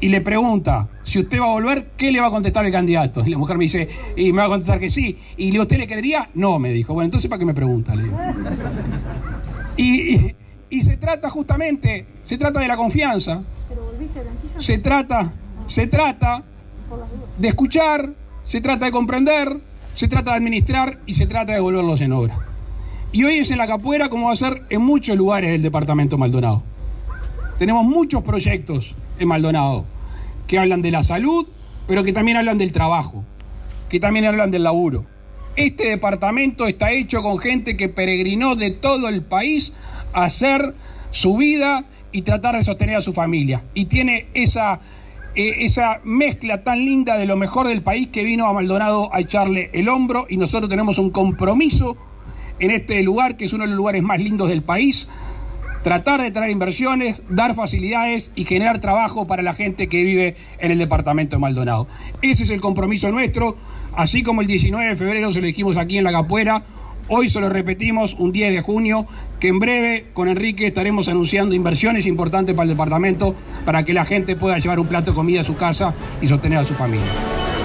y 0.00 0.08
le 0.08 0.20
pregunta 0.20 0.88
si 1.04 1.18
usted 1.20 1.40
va 1.40 1.44
a 1.46 1.50
volver, 1.52 1.90
¿qué 1.96 2.12
le 2.12 2.20
va 2.20 2.26
a 2.26 2.30
contestar 2.30 2.66
el 2.66 2.72
candidato? 2.72 3.22
Y 3.24 3.30
la 3.30 3.38
mujer 3.38 3.56
me 3.56 3.64
dice, 3.64 3.88
y 4.16 4.32
me 4.32 4.40
va 4.40 4.44
a 4.44 4.48
contestar 4.48 4.78
que 4.78 4.88
sí. 4.88 5.18
Y 5.36 5.44
le 5.46 5.50
digo, 5.52 5.62
¿usted 5.62 5.78
le 5.78 5.86
creería? 5.86 6.28
No, 6.34 6.58
me 6.58 6.70
dijo. 6.72 6.92
Bueno, 6.92 7.06
entonces 7.06 7.30
¿para 7.30 7.38
qué 7.38 7.46
me 7.46 7.54
pregunta? 7.54 7.94
Le 7.94 8.02
digo. 8.04 8.18
Y, 9.76 10.14
y- 10.16 10.36
y 10.68 10.80
se 10.82 10.96
trata 10.96 11.30
justamente, 11.30 12.06
se 12.24 12.36
trata 12.36 12.58
de 12.60 12.66
la 12.68 12.76
confianza. 12.76 13.42
Se 14.58 14.78
trata, 14.78 15.32
se 15.66 15.86
trata 15.86 16.42
de 17.38 17.48
escuchar, 17.48 18.12
se 18.42 18.60
trata 18.60 18.86
de 18.86 18.90
comprender, 18.90 19.56
se 19.94 20.08
trata 20.08 20.32
de 20.32 20.36
administrar 20.38 20.98
y 21.06 21.14
se 21.14 21.26
trata 21.26 21.52
de 21.52 21.60
volverlos 21.60 22.00
en 22.00 22.12
obra. 22.12 22.36
Y 23.12 23.24
hoy 23.24 23.38
es 23.38 23.50
en 23.50 23.58
la 23.58 23.66
capuera 23.66 24.08
como 24.08 24.26
va 24.26 24.32
a 24.32 24.36
ser 24.36 24.62
en 24.68 24.82
muchos 24.82 25.16
lugares 25.16 25.50
del 25.50 25.62
departamento 25.62 26.18
Maldonado. 26.18 26.62
Tenemos 27.58 27.84
muchos 27.84 28.22
proyectos 28.22 28.94
en 29.18 29.28
Maldonado 29.28 29.86
que 30.46 30.58
hablan 30.58 30.82
de 30.82 30.90
la 30.90 31.02
salud, 31.02 31.46
pero 31.86 32.04
que 32.04 32.12
también 32.12 32.36
hablan 32.36 32.58
del 32.58 32.72
trabajo, 32.72 33.24
que 33.88 34.00
también 34.00 34.26
hablan 34.26 34.50
del 34.50 34.64
laburo. 34.64 35.06
Este 35.56 35.88
departamento 35.88 36.66
está 36.66 36.90
hecho 36.90 37.22
con 37.22 37.38
gente 37.38 37.76
que 37.76 37.88
peregrinó 37.88 38.56
de 38.56 38.72
todo 38.72 39.08
el 39.08 39.22
país 39.22 39.72
a 40.12 40.24
hacer 40.24 40.74
su 41.10 41.36
vida 41.36 41.84
y 42.12 42.22
tratar 42.22 42.56
de 42.56 42.62
sostener 42.62 42.96
a 42.96 43.00
su 43.00 43.14
familia. 43.14 43.62
Y 43.72 43.86
tiene 43.86 44.26
esa, 44.34 44.80
eh, 45.34 45.64
esa 45.64 46.00
mezcla 46.04 46.62
tan 46.62 46.84
linda 46.84 47.16
de 47.16 47.24
lo 47.24 47.36
mejor 47.36 47.68
del 47.68 47.82
país 47.82 48.08
que 48.08 48.22
vino 48.22 48.46
a 48.46 48.52
Maldonado 48.52 49.14
a 49.14 49.20
echarle 49.20 49.70
el 49.72 49.88
hombro 49.88 50.26
y 50.28 50.36
nosotros 50.36 50.68
tenemos 50.68 50.98
un 50.98 51.10
compromiso 51.10 51.96
en 52.58 52.70
este 52.70 53.02
lugar, 53.02 53.36
que 53.36 53.44
es 53.44 53.52
uno 53.52 53.64
de 53.64 53.68
los 53.68 53.76
lugares 53.76 54.02
más 54.02 54.20
lindos 54.20 54.48
del 54.48 54.62
país, 54.62 55.08
tratar 55.86 56.20
de 56.20 56.32
traer 56.32 56.50
inversiones, 56.50 57.22
dar 57.28 57.54
facilidades 57.54 58.32
y 58.34 58.44
generar 58.44 58.80
trabajo 58.80 59.26
para 59.28 59.42
la 59.42 59.52
gente 59.52 59.86
que 59.88 60.02
vive 60.02 60.34
en 60.58 60.72
el 60.72 60.78
departamento 60.78 61.36
de 61.36 61.40
Maldonado. 61.40 61.86
Ese 62.22 62.42
es 62.42 62.50
el 62.50 62.60
compromiso 62.60 63.10
nuestro, 63.12 63.56
así 63.94 64.24
como 64.24 64.40
el 64.40 64.48
19 64.48 64.88
de 64.88 64.96
febrero 64.96 65.32
se 65.32 65.40
lo 65.40 65.46
dijimos 65.46 65.76
aquí 65.76 65.98
en 65.98 66.02
La 66.02 66.10
Capuera, 66.10 66.64
hoy 67.06 67.28
se 67.28 67.40
lo 67.40 67.48
repetimos 67.48 68.14
un 68.14 68.32
10 68.32 68.52
de 68.52 68.60
junio, 68.62 69.06
que 69.38 69.46
en 69.46 69.60
breve 69.60 70.06
con 70.12 70.28
Enrique 70.28 70.66
estaremos 70.66 71.08
anunciando 71.08 71.54
inversiones 71.54 72.06
importantes 72.06 72.56
para 72.56 72.64
el 72.64 72.70
departamento 72.70 73.36
para 73.64 73.84
que 73.84 73.94
la 73.94 74.04
gente 74.04 74.34
pueda 74.34 74.58
llevar 74.58 74.80
un 74.80 74.88
plato 74.88 75.12
de 75.12 75.14
comida 75.14 75.42
a 75.42 75.44
su 75.44 75.56
casa 75.56 75.94
y 76.20 76.26
sostener 76.26 76.58
a 76.58 76.64
su 76.64 76.74
familia. 76.74 77.06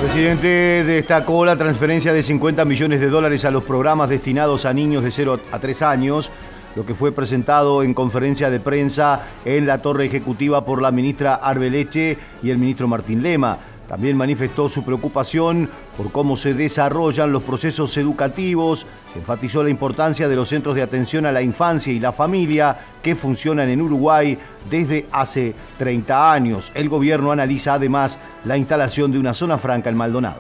Presidente 0.02 0.84
destacó 0.84 1.46
la 1.46 1.56
transferencia 1.56 2.12
de 2.12 2.24
50 2.24 2.66
millones 2.66 3.00
de 3.00 3.08
dólares 3.08 3.46
a 3.46 3.52
los 3.52 3.64
programas 3.64 4.10
destinados 4.10 4.66
a 4.66 4.74
niños 4.74 5.04
de 5.04 5.12
0 5.12 5.40
a 5.52 5.60
3 5.60 5.82
años, 5.84 6.32
lo 6.76 6.88
que 6.88 6.96
fue 6.96 7.12
presentado 7.12 7.84
en 7.84 7.94
conferencia 7.94 8.50
de 8.50 8.60
prensa 8.60 9.22
en 9.46 9.68
la 9.68 9.84
torre 9.84 10.06
ejecutiva 10.06 10.66
por 10.66 10.82
la 10.82 10.92
ministra 10.92 11.36
Arbeleche 11.36 12.18
y 12.42 12.50
el 12.50 12.58
ministro 12.58 12.88
Martín 12.88 13.22
Lema. 13.22 13.60
También 13.92 14.16
manifestó 14.16 14.70
su 14.70 14.86
preocupación 14.86 15.70
por 15.98 16.14
cómo 16.14 16.38
se 16.38 16.54
desarrollan 16.54 17.34
los 17.34 17.44
procesos 17.44 17.98
educativos, 17.98 18.86
enfatizó 19.18 19.64
la 19.64 19.70
importancia 19.70 20.30
de 20.30 20.36
los 20.38 20.48
centros 20.48 20.76
de 20.78 20.82
atención 20.82 21.26
a 21.26 21.32
la 21.34 21.42
infancia 21.42 21.92
y 21.92 22.00
la 22.00 22.14
familia 22.14 22.74
que 23.04 23.16
funcionan 23.16 23.68
en 23.68 23.82
Uruguay 23.82 24.38
desde 24.70 25.08
hace 25.12 25.54
30 25.78 26.32
años. 26.32 26.72
El 26.74 26.88
gobierno 26.88 27.34
analiza 27.34 27.74
además 27.74 28.18
la 28.46 28.56
instalación 28.56 29.12
de 29.12 29.20
una 29.20 29.34
zona 29.34 29.58
franca 29.58 29.90
en 29.90 29.98
Maldonado. 29.98 30.40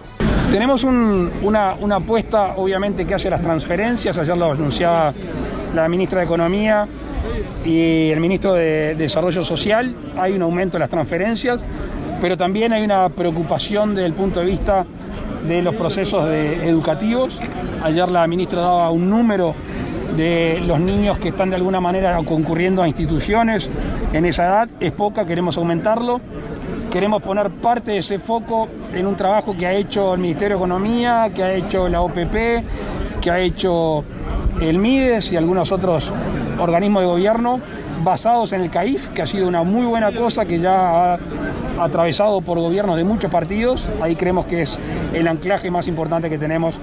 Tenemos 0.50 0.86
un- 0.86 1.29
una, 1.41 1.74
una 1.77 1.98
apuesta, 1.98 2.53
obviamente, 2.55 3.05
que 3.05 3.15
hace 3.15 3.29
las 3.29 3.41
transferencias. 3.41 4.17
Ayer 4.17 4.38
lo 4.38 4.53
anunciaba 4.53 5.13
la 5.75 5.89
ministra 5.89 6.20
de 6.20 6.25
Economía 6.25 6.88
y 7.65 8.12
el 8.12 8.20
ministro 8.22 8.53
de 8.53 8.96
Desarrollo 8.96 9.43
Social. 9.43 9.93
Hay 10.17 10.31
un 10.31 10.41
aumento 10.41 10.77
de 10.77 10.79
las 10.79 10.89
transferencias, 10.89 11.60
pero 12.22 12.38
también 12.38 12.72
hay 12.72 12.84
una 12.84 13.10
preocupación 13.10 13.96
desde 13.96 14.06
el 14.06 14.13
punto 14.13 14.40
de 14.42 14.46
vista 14.46 14.86
de 15.48 15.62
los 15.63 15.74
procesos 15.75 16.28
educativos. 16.28 17.38
Ayer 17.84 18.10
la 18.12 18.28
ministra 18.28 18.62
daba 18.62 18.92
un 18.92 19.10
número 19.10 19.56
de 20.16 20.62
los 20.66 20.80
niños 20.80 21.18
que 21.18 21.30
están 21.30 21.50
de 21.50 21.56
alguna 21.56 21.82
manera 21.82 22.16
concurriendo 22.24 22.84
a 22.84 22.88
instituciones 22.88 23.68
en 24.13 24.25
esa 24.25 24.46
edad. 24.46 24.70
Es 24.80 24.92
poca, 24.92 25.25
queremos 25.25 25.58
aumentarlo. 25.58 26.22
Queremos 26.92 27.24
poner 27.24 27.50
parte 27.50 27.92
de 27.92 27.98
ese 28.00 28.20
foco 28.20 28.68
en 28.94 29.08
un 29.08 29.16
trabajo 29.16 29.56
que 29.58 29.66
ha 29.66 29.74
hecho 29.74 30.13
el 30.13 30.20
Ministerio 30.20 30.58
de 30.58 30.63
Economía, 30.63 31.32
que 31.34 31.42
ha 31.42 31.54
hecho 31.54 31.90
la 31.90 32.01
OPP, 32.01 32.36
que 33.20 33.32
ha 33.32 33.40
hecho 33.40 34.04
el 34.60 34.78
MIDES 34.78 35.32
y 35.32 35.38
algunos 35.38 35.72
otros 35.72 36.12
organismos 36.60 37.01
de 37.01 37.08
gobierno 37.08 37.62
basados 38.03 38.53
en 38.53 38.62
el 38.62 38.70
CAIF, 38.70 39.10
que 39.10 39.22
ha 39.22 39.27
sido 39.27 39.48
una 39.48 39.63
muy 39.63 39.86
buena 39.86 40.12
cosa 40.13 40.46
que 40.46 40.60
ya 40.60 41.13
ha 41.13 41.20
atravesado 41.79 42.41
por 42.41 42.58
gobiernos 42.60 42.98
de 42.98 43.03
muchos 43.03 43.31
partidos. 43.31 43.86
Ahí 44.01 44.15
creemos 44.15 44.46
que 44.46 44.63
es 44.63 44.77
el 45.13 45.27
anclaje 45.27 45.70
más 45.72 45.88
importante 45.88 46.29
que 46.29 46.38
tenemos, 46.38 46.75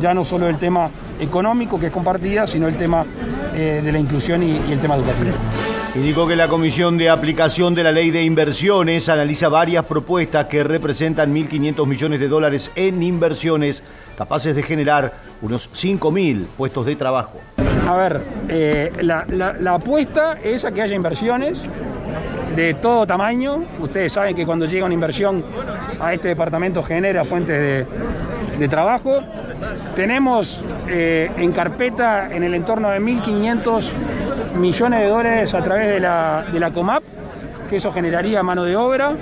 ya 0.00 0.14
no 0.14 0.24
solo 0.24 0.48
el 0.48 0.58
tema 0.58 0.90
económico, 1.20 1.78
que 1.78 1.86
es 1.86 1.92
compartida, 1.92 2.46
sino 2.46 2.68
el 2.68 2.76
tema 2.76 3.04
eh, 3.54 3.80
de 3.84 3.92
la 3.92 3.98
inclusión 3.98 4.42
y- 4.42 4.60
y 4.68 4.72
el 4.72 4.80
tema 4.80 4.94
educativo. 4.96 5.30
Indicó 5.94 6.26
que 6.26 6.36
la 6.36 6.48
Comisión 6.48 6.96
de 6.96 7.10
Aplicación 7.10 7.74
de 7.74 7.84
la 7.84 7.92
Ley 7.92 8.10
de 8.10 8.24
Inversiones 8.24 9.10
analiza 9.10 9.50
varias 9.50 9.84
propuestas 9.84 10.46
que 10.46 10.64
representan 10.64 11.34
1.500 11.34 11.86
millones 11.86 12.18
de 12.18 12.28
dólares 12.28 12.70
en 12.76 13.02
inversiones 13.02 13.82
capaces 14.16 14.54
de 14.56 14.62
generar 14.62 15.12
unos 15.42 15.68
5.000 15.74 16.46
puestos 16.56 16.86
de 16.86 16.96
trabajo. 16.96 17.38
A 17.88 17.96
ver, 17.96 18.20
eh, 18.48 18.92
la, 19.00 19.74
apuesta 19.74 20.38
es 20.42 20.64
a 20.64 20.72
que 20.72 20.82
haya 20.82 20.94
inversiones 20.94 21.60
de 22.54 22.74
todo 22.74 23.06
tamaño. 23.06 23.64
Ustedes 23.80 24.12
saben 24.12 24.36
que 24.36 24.46
cuando 24.46 24.66
llega 24.66 24.84
una 24.84 24.94
inversión 24.94 25.42
a 26.00 26.14
este 26.14 26.28
departamento 26.28 26.82
genera 26.82 27.24
fuentes 27.24 27.86
de, 28.58 28.68
trabajo. 28.68 29.20
Tenemos 29.96 30.62
eh, 30.88 31.28
en 31.36 31.50
carpeta 31.50 32.32
en 32.32 32.44
el 32.44 32.54
entorno 32.54 32.90
de 32.90 33.00
1.500 33.00 33.84
millones 34.56 35.00
de 35.00 35.08
dólares 35.08 35.54
a 35.54 35.62
través 35.62 35.94
de 35.94 36.00
la, 36.00 36.44
de 36.52 36.60
la 36.60 36.70
COMAP, 36.70 37.02
que 37.68 37.76
eso 37.76 37.90
generaría 37.90 38.40
mano 38.44 38.62
de 38.62 38.76
obra 38.76 39.16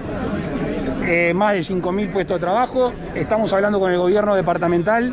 eh, 1.06 1.32
más 1.34 1.54
de 1.54 1.60
5.000 1.60 2.12
puestos 2.12 2.36
de 2.36 2.40
trabajo. 2.40 2.92
Estamos 3.14 3.52
hablando 3.52 3.80
con 3.80 3.90
el 3.90 3.98
gobierno 3.98 4.34
departamental 4.34 5.12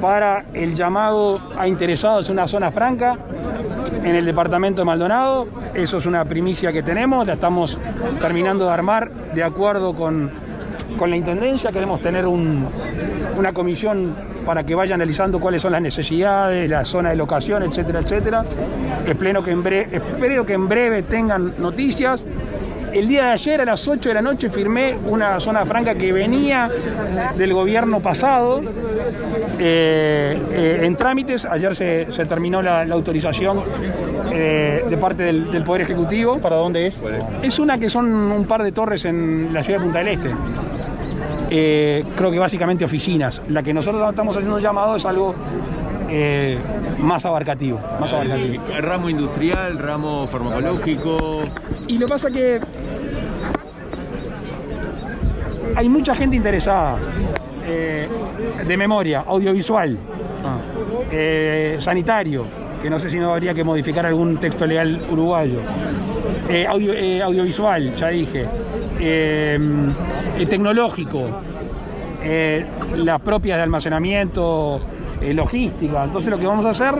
para 0.00 0.44
el 0.54 0.74
llamado 0.74 1.38
a 1.58 1.68
interesados 1.68 2.28
en 2.28 2.34
una 2.34 2.46
zona 2.46 2.70
franca 2.70 3.16
en 4.02 4.14
el 4.14 4.24
departamento 4.24 4.80
de 4.80 4.84
Maldonado. 4.86 5.46
Eso 5.74 5.98
es 5.98 6.06
una 6.06 6.24
primicia 6.24 6.72
que 6.72 6.82
tenemos, 6.82 7.26
la 7.26 7.34
estamos 7.34 7.78
terminando 8.20 8.66
de 8.66 8.72
armar 8.72 9.10
de 9.34 9.42
acuerdo 9.44 9.94
con, 9.94 10.30
con 10.98 11.10
la 11.10 11.16
Intendencia 11.16 11.70
queremos 11.70 12.00
tener 12.00 12.26
un- 12.26 12.66
una 13.38 13.52
comisión 13.52 14.14
para 14.44 14.64
que 14.64 14.74
vaya 14.74 14.94
analizando 14.94 15.38
cuáles 15.38 15.62
son 15.62 15.72
las 15.72 15.82
necesidades, 15.82 16.68
la 16.68 16.84
zona 16.84 17.10
de 17.10 17.16
locación, 17.16 17.62
etcétera, 17.62 18.00
etcétera. 18.00 18.44
Espero 19.06 19.42
que 19.44 19.50
en 19.50 19.62
breve, 19.62 19.88
espero 19.96 20.44
que 20.46 20.54
en 20.54 20.68
breve 20.68 21.02
tengan 21.02 21.52
noticias. 21.58 22.24
El 22.92 23.08
día 23.08 23.26
de 23.26 23.30
ayer 23.32 23.60
a 23.60 23.64
las 23.64 23.86
8 23.86 24.08
de 24.08 24.14
la 24.14 24.22
noche 24.22 24.50
firmé 24.50 24.96
una 25.06 25.38
zona 25.40 25.64
franca 25.64 25.94
que 25.94 26.12
venía 26.12 26.68
del 27.36 27.52
gobierno 27.52 28.00
pasado 28.00 28.60
eh, 29.58 30.36
eh, 30.52 30.80
en 30.82 30.96
trámites. 30.96 31.44
Ayer 31.44 31.74
se, 31.74 32.12
se 32.12 32.24
terminó 32.26 32.62
la, 32.62 32.84
la 32.84 32.94
autorización 32.94 33.62
eh, 34.32 34.84
de 34.88 34.96
parte 34.96 35.22
del, 35.22 35.50
del 35.50 35.62
Poder 35.62 35.82
Ejecutivo. 35.82 36.38
¿Para 36.38 36.56
dónde 36.56 36.86
es? 36.86 37.00
Es 37.42 37.58
una 37.58 37.78
que 37.78 37.88
son 37.88 38.06
un 38.06 38.44
par 38.44 38.62
de 38.62 38.72
torres 38.72 39.04
en 39.04 39.52
la 39.52 39.62
ciudad 39.62 39.78
de 39.78 39.84
Punta 39.84 39.98
del 40.00 40.08
Este. 40.08 40.30
Eh, 41.50 42.04
creo 42.16 42.30
que 42.30 42.38
básicamente 42.38 42.84
oficinas. 42.84 43.42
La 43.48 43.62
que 43.62 43.74
nosotros 43.74 44.08
estamos 44.08 44.36
haciendo 44.36 44.58
llamado 44.60 44.96
es 44.96 45.04
algo 45.04 45.34
eh, 46.08 46.58
más 46.98 47.24
abarcativo. 47.24 47.80
Más 48.00 48.12
abarcativo. 48.12 48.62
Ramo 48.80 49.10
industrial, 49.10 49.78
ramo 49.78 50.28
farmacológico. 50.28 51.42
Y 51.88 51.98
lo 51.98 52.06
que 52.06 52.10
pasa 52.10 52.30
que 52.30 52.60
hay 55.80 55.88
mucha 55.88 56.14
gente 56.14 56.36
interesada 56.36 56.98
eh, 57.66 58.06
de 58.66 58.76
memoria, 58.76 59.24
audiovisual, 59.26 59.96
eh, 61.10 61.76
sanitario, 61.78 62.44
que 62.82 62.90
no 62.90 62.98
sé 62.98 63.08
si 63.08 63.18
no 63.18 63.32
habría 63.32 63.54
que 63.54 63.64
modificar 63.64 64.04
algún 64.04 64.36
texto 64.36 64.66
legal 64.66 65.00
uruguayo, 65.10 65.60
eh, 66.50 66.66
audio- 66.66 67.24
audiovisual, 67.24 67.96
ya 67.96 68.08
dije, 68.08 68.44
tecnológico, 70.50 71.22
las 72.96 73.20
propias 73.22 73.56
de 73.56 73.62
almacenamiento, 73.62 74.80
logística. 75.32 76.04
Entonces 76.04 76.30
lo 76.30 76.38
que 76.38 76.46
vamos 76.46 76.66
a 76.66 76.70
hacer 76.70 76.94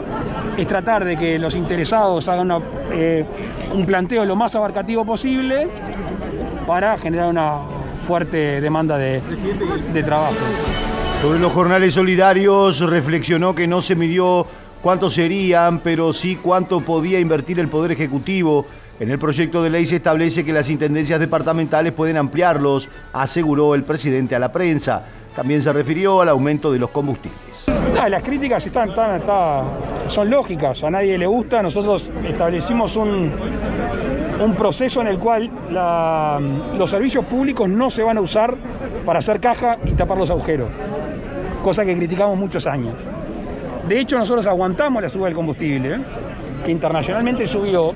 es 0.57 0.67
tratar 0.67 1.05
de 1.05 1.17
que 1.17 1.37
los 1.37 1.53
interesados 1.53 2.27
hagan 2.27 2.47
una, 2.51 2.57
un 3.75 3.85
planteo 3.85 4.25
lo 4.25 4.35
más 4.35 4.55
abarcativo 4.55 5.05
posible 5.05 5.67
para 6.65 6.97
generar 6.97 7.29
una 7.29 7.59
fuerte 8.01 8.59
demanda 8.61 8.97
de, 8.97 9.21
de 9.93 10.03
trabajo. 10.03 10.33
Sobre 11.21 11.39
los 11.39 11.51
jornales 11.53 11.93
solidarios 11.93 12.79
reflexionó 12.79 13.53
que 13.55 13.67
no 13.67 13.81
se 13.81 13.95
midió 13.95 14.45
cuántos 14.81 15.13
serían, 15.13 15.79
pero 15.79 16.13
sí 16.13 16.35
cuánto 16.41 16.81
podía 16.81 17.19
invertir 17.19 17.59
el 17.59 17.67
Poder 17.67 17.91
Ejecutivo. 17.91 18.65
En 18.99 19.09
el 19.09 19.17
proyecto 19.19 19.63
de 19.63 19.69
ley 19.69 19.85
se 19.85 19.95
establece 19.97 20.43
que 20.45 20.53
las 20.53 20.69
intendencias 20.69 21.19
departamentales 21.19 21.91
pueden 21.91 22.17
ampliarlos, 22.17 22.87
aseguró 23.13 23.73
el 23.75 23.83
presidente 23.83 24.35
a 24.35 24.39
la 24.39 24.51
prensa. 24.51 25.03
También 25.35 25.61
se 25.63 25.71
refirió 25.71 26.21
al 26.21 26.29
aumento 26.29 26.71
de 26.71 26.79
los 26.79 26.89
combustibles. 26.89 27.39
No, 27.95 28.07
las 28.07 28.21
críticas 28.21 28.65
están, 28.65 28.89
están- 28.89 29.15
está- 29.21 29.63
son 30.07 30.29
lógicas, 30.29 30.83
a 30.83 30.89
nadie 30.89 31.17
le 31.17 31.25
gusta. 31.25 31.61
Nosotros 31.61 32.11
establecimos 32.27 32.95
un, 32.95 33.31
un 34.43 34.55
proceso 34.55 35.01
en 35.01 35.07
el 35.07 35.19
cual 35.19 35.49
los 36.77 36.89
servicios 36.89 37.25
públicos 37.25 37.69
no 37.69 37.89
se 37.89 38.03
van 38.03 38.17
a 38.17 38.21
usar 38.21 38.55
para 39.05 39.19
hacer 39.19 39.39
caja 39.39 39.77
y 39.85 39.91
tapar 39.91 40.17
los 40.17 40.29
agujeros, 40.29 40.69
cosa 41.63 41.85
que 41.85 41.95
criticamos 41.95 42.37
muchos 42.37 42.65
años. 42.67 42.95
De 43.87 43.99
hecho, 43.99 44.17
nosotros 44.17 44.45
aguantamos 44.47 45.01
la 45.01 45.09
suba 45.09 45.25
del 45.25 45.35
combustible, 45.35 45.95
¿eh? 45.95 45.99
que 46.63 46.71
internacionalmente 46.71 47.47
subió, 47.47 47.93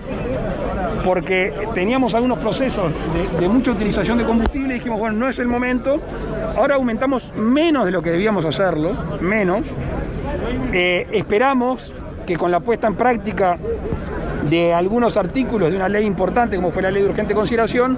porque 1.04 1.54
teníamos 1.74 2.16
algunos 2.16 2.40
procesos 2.40 2.92
de, 3.14 3.40
de 3.40 3.48
mucha 3.48 3.72
utilización 3.72 4.18
de 4.18 4.26
combustible 4.26 4.76
y 4.76 4.80
dijimos, 4.80 5.00
bueno, 5.00 5.18
no 5.18 5.30
es 5.30 5.38
el 5.38 5.48
momento. 5.48 6.02
Ahora 6.58 6.76
aumentamos 6.76 7.32
menos 7.36 7.86
de 7.86 7.92
lo 7.92 8.02
que 8.02 8.10
debíamos 8.10 8.44
hacerlo, 8.46 8.94
menos. 9.22 9.62
Eh, 10.74 11.08
esperamos 11.12 11.94
que 12.26 12.36
con 12.36 12.52
la 12.52 12.60
puesta 12.60 12.88
en 12.88 12.96
práctica 12.96 13.58
de 14.50 14.74
algunos 14.74 15.18
artículos 15.18 15.72
de 15.72 15.78
una 15.78 15.90
ley 15.90 16.06
importante 16.06 16.56
como 16.56 16.72
fue 16.72 16.84
la 16.84 16.92
ley 16.92 17.04
de 17.04 17.10
urgente 17.10 17.34
consideración, 17.34 17.98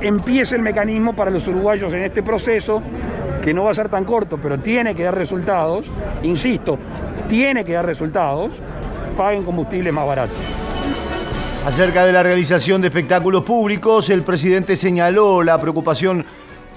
empiece 0.00 0.56
el 0.56 0.62
mecanismo 0.62 1.14
para 1.14 1.30
los 1.30 1.46
uruguayos 1.46 1.92
en 1.92 2.02
este 2.02 2.22
proceso, 2.22 2.82
que 3.42 3.54
no 3.54 3.64
va 3.64 3.70
a 3.70 3.74
ser 3.74 3.88
tan 3.88 4.04
corto, 4.04 4.38
pero 4.40 4.58
tiene 4.58 4.94
que 4.94 5.04
dar 5.04 5.14
resultados, 5.14 5.86
insisto, 6.22 6.78
tiene 7.28 7.64
que 7.64 7.72
dar 7.72 7.86
resultados, 7.86 8.50
paguen 9.16 9.44
combustible 9.44 9.90
más 9.92 10.06
barato. 10.06 10.34
Acerca 11.66 12.06
de 12.06 12.12
la 12.12 12.22
realización 12.22 12.80
de 12.80 12.88
espectáculos 12.88 13.42
públicos, 13.42 14.08
el 14.10 14.22
presidente 14.22 14.76
señaló 14.76 15.42
la 15.42 15.60
preocupación 15.60 16.24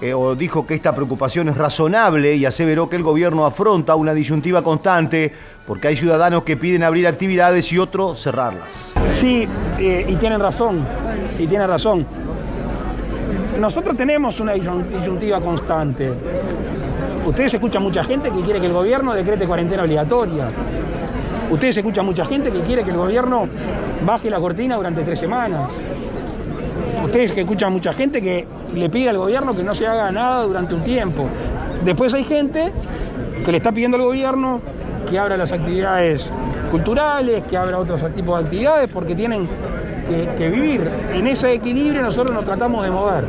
eh, 0.02 0.12
o 0.14 0.34
dijo 0.34 0.66
que 0.66 0.74
esta 0.74 0.94
preocupación 0.94 1.48
es 1.48 1.56
razonable 1.56 2.34
y 2.34 2.44
aseveró 2.44 2.88
que 2.90 2.96
el 2.96 3.02
gobierno 3.04 3.46
afronta 3.46 3.94
una 3.94 4.12
disyuntiva 4.12 4.62
constante 4.62 5.32
porque 5.66 5.88
hay 5.88 5.96
ciudadanos 5.96 6.42
que 6.42 6.56
piden 6.56 6.82
abrir 6.82 7.06
actividades 7.06 7.72
y 7.72 7.78
otros 7.78 8.20
cerrarlas. 8.20 8.92
Sí, 9.12 9.46
eh, 9.78 10.04
y 10.08 10.16
tienen 10.16 10.40
razón, 10.40 10.84
y 11.38 11.46
tienen 11.46 11.68
razón. 11.68 12.04
Nosotros 13.60 13.96
tenemos 13.96 14.40
una 14.40 14.54
disyun- 14.56 14.84
disyuntiva 14.88 15.40
constante. 15.40 16.12
Ustedes 17.24 17.54
escuchan 17.54 17.82
mucha 17.82 18.02
gente 18.02 18.30
que 18.30 18.40
quiere 18.40 18.60
que 18.60 18.66
el 18.66 18.72
gobierno 18.72 19.12
decrete 19.14 19.46
cuarentena 19.46 19.84
obligatoria. 19.84 20.50
Ustedes 21.50 21.76
escuchan 21.76 22.04
mucha 22.06 22.24
gente 22.24 22.50
que 22.50 22.60
quiere 22.62 22.82
que 22.82 22.90
el 22.90 22.96
gobierno 22.96 23.46
baje 24.04 24.28
la 24.30 24.40
cortina 24.40 24.74
durante 24.76 25.02
tres 25.02 25.20
semanas. 25.20 25.68
Ustedes 27.04 27.32
que 27.32 27.40
escuchan 27.42 27.72
mucha 27.72 27.92
gente 27.92 28.22
que 28.22 28.46
le 28.74 28.88
pide 28.88 29.10
al 29.10 29.18
gobierno 29.18 29.54
que 29.54 29.62
no 29.62 29.74
se 29.74 29.86
haga 29.86 30.10
nada 30.12 30.44
durante 30.44 30.74
un 30.74 30.82
tiempo. 30.82 31.24
Después 31.84 32.14
hay 32.14 32.24
gente 32.24 32.72
que 33.44 33.50
le 33.50 33.58
está 33.58 33.72
pidiendo 33.72 33.96
al 33.96 34.04
gobierno 34.04 34.60
que 35.10 35.18
abra 35.18 35.36
las 35.36 35.52
actividades 35.52 36.30
culturales, 36.70 37.44
que 37.50 37.56
abra 37.56 37.78
otros 37.78 38.02
tipos 38.14 38.38
de 38.38 38.44
actividades, 38.44 38.88
porque 38.88 39.14
tienen 39.14 39.48
que, 40.36 40.48
vivir. 40.48 40.88
En 41.14 41.26
ese 41.26 41.52
equilibrio 41.52 42.02
nosotros 42.02 42.34
nos 42.34 42.44
tratamos 42.44 42.84
de 42.84 42.90
mover. 42.90 43.24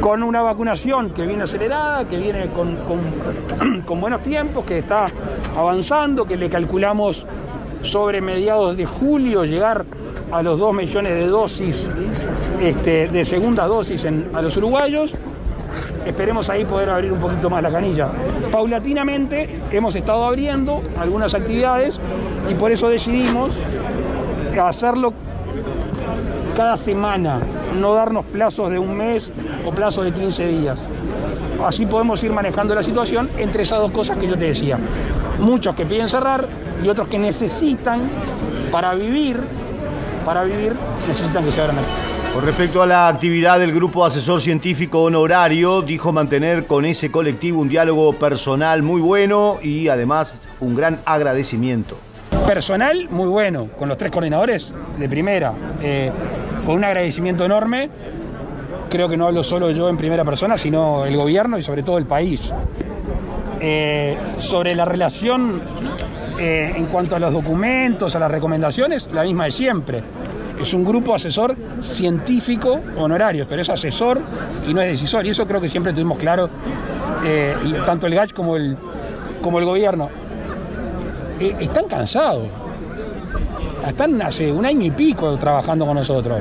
Con 0.00 0.22
una 0.22 0.42
vacunación 0.42 1.10
que 1.10 1.26
viene 1.26 1.44
acelerada, 1.44 2.04
que 2.04 2.16
viene 2.16 2.46
con- 2.48 2.76
con 3.86 4.00
buenos 4.00 4.22
tiempos, 4.22 4.64
que 4.64 4.78
está 4.78 5.06
avanzando, 5.56 6.24
que 6.26 6.36
le 6.36 6.48
calculamos 6.48 7.24
sobre 7.82 8.20
mediados 8.20 8.76
de 8.76 8.86
julio 8.86 9.44
llegar 9.44 9.84
a 10.30 10.42
los 10.42 10.58
2 10.58 10.74
millones 10.74 11.12
de 11.14 11.26
dosis, 11.26 11.82
este, 12.60 13.08
de 13.08 13.24
segunda 13.24 13.66
dosis 13.66 14.06
a 14.06 14.42
los 14.42 14.56
uruguayos. 14.56 15.12
Esperemos 16.06 16.48
ahí 16.48 16.64
poder 16.64 16.90
abrir 16.90 17.12
un 17.12 17.20
poquito 17.20 17.50
más 17.50 17.62
la 17.62 17.70
canilla. 17.70 18.08
Paulatinamente 18.50 19.60
hemos 19.70 19.94
estado 19.94 20.24
abriendo 20.24 20.82
algunas 20.98 21.34
actividades 21.34 22.00
y 22.48 22.54
por 22.54 22.72
eso 22.72 22.88
decidimos 22.88 23.52
hacerlo 24.60 25.12
cada 26.56 26.76
semana, 26.76 27.40
no 27.78 27.94
darnos 27.94 28.24
plazos 28.24 28.70
de 28.70 28.78
un 28.78 28.96
mes 28.96 29.30
o 29.64 29.70
plazos 29.70 30.04
de 30.04 30.12
15 30.12 30.46
días. 30.48 30.82
Así 31.64 31.86
podemos 31.86 32.22
ir 32.24 32.32
manejando 32.32 32.74
la 32.74 32.82
situación 32.82 33.30
entre 33.38 33.62
esas 33.62 33.78
dos 33.78 33.92
cosas 33.92 34.16
que 34.16 34.26
yo 34.26 34.36
te 34.36 34.46
decía. 34.46 34.78
Muchos 35.38 35.74
que 35.74 35.86
piden 35.86 36.08
cerrar 36.08 36.48
y 36.82 36.88
otros 36.88 37.08
que 37.08 37.18
necesitan 37.18 38.08
para 38.72 38.94
vivir, 38.94 39.38
para 40.24 40.44
vivir, 40.44 40.72
necesitan 41.06 41.44
que 41.44 41.52
se 41.52 41.60
abran. 41.60 41.76
Con 42.38 42.46
respecto 42.46 42.82
a 42.82 42.86
la 42.86 43.08
actividad 43.08 43.58
del 43.58 43.72
Grupo 43.72 44.04
Asesor 44.04 44.40
Científico 44.40 45.02
Honorario, 45.02 45.82
dijo 45.82 46.12
mantener 46.12 46.68
con 46.68 46.84
ese 46.84 47.10
colectivo 47.10 47.60
un 47.60 47.68
diálogo 47.68 48.12
personal 48.12 48.80
muy 48.84 49.00
bueno 49.00 49.56
y 49.60 49.88
además 49.88 50.46
un 50.60 50.76
gran 50.76 51.00
agradecimiento. 51.04 51.96
Personal, 52.46 53.08
muy 53.10 53.26
bueno, 53.26 53.70
con 53.76 53.88
los 53.88 53.98
tres 53.98 54.12
coordinadores 54.12 54.72
de 55.00 55.08
primera, 55.08 55.52
eh, 55.82 56.12
con 56.64 56.76
un 56.76 56.84
agradecimiento 56.84 57.44
enorme. 57.44 57.90
Creo 58.88 59.08
que 59.08 59.16
no 59.16 59.26
hablo 59.26 59.42
solo 59.42 59.72
yo 59.72 59.88
en 59.88 59.96
primera 59.96 60.24
persona, 60.24 60.56
sino 60.56 61.06
el 61.06 61.16
gobierno 61.16 61.58
y 61.58 61.62
sobre 61.62 61.82
todo 61.82 61.98
el 61.98 62.06
país. 62.06 62.52
Eh, 63.60 64.16
sobre 64.38 64.76
la 64.76 64.84
relación 64.84 65.60
eh, 66.38 66.72
en 66.76 66.86
cuanto 66.86 67.16
a 67.16 67.18
los 67.18 67.32
documentos, 67.32 68.14
a 68.14 68.20
las 68.20 68.30
recomendaciones, 68.30 69.08
la 69.12 69.24
misma 69.24 69.46
de 69.46 69.50
siempre. 69.50 70.02
Es 70.60 70.74
un 70.74 70.84
grupo 70.84 71.14
asesor 71.14 71.54
científico 71.80 72.80
honorario, 72.96 73.46
pero 73.48 73.62
es 73.62 73.70
asesor 73.70 74.20
y 74.66 74.74
no 74.74 74.80
es 74.80 74.90
decisor. 74.90 75.24
Y 75.24 75.30
eso 75.30 75.46
creo 75.46 75.60
que 75.60 75.68
siempre 75.68 75.92
tuvimos 75.92 76.18
claro, 76.18 76.48
eh, 77.24 77.54
tanto 77.86 78.06
el 78.06 78.14
GACH 78.14 78.32
como 78.32 78.56
el, 78.56 78.76
como 79.40 79.58
el 79.58 79.64
gobierno. 79.64 80.08
Eh, 81.38 81.54
están 81.60 81.86
cansados. 81.86 82.48
Están 83.86 84.20
hace 84.20 84.50
un 84.50 84.66
año 84.66 84.86
y 84.86 84.90
pico 84.90 85.36
trabajando 85.36 85.86
con 85.86 85.94
nosotros. 85.94 86.40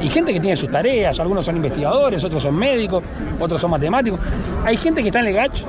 Y 0.00 0.08
gente 0.08 0.32
que 0.32 0.40
tiene 0.40 0.56
sus 0.56 0.70
tareas, 0.70 1.18
algunos 1.20 1.44
son 1.44 1.56
investigadores, 1.56 2.24
otros 2.24 2.42
son 2.42 2.56
médicos, 2.56 3.02
otros 3.38 3.60
son 3.60 3.70
matemáticos. 3.70 4.18
Hay 4.64 4.76
gente 4.76 5.02
que 5.02 5.08
está 5.08 5.20
en 5.20 5.26
el 5.26 5.34
GACH 5.34 5.62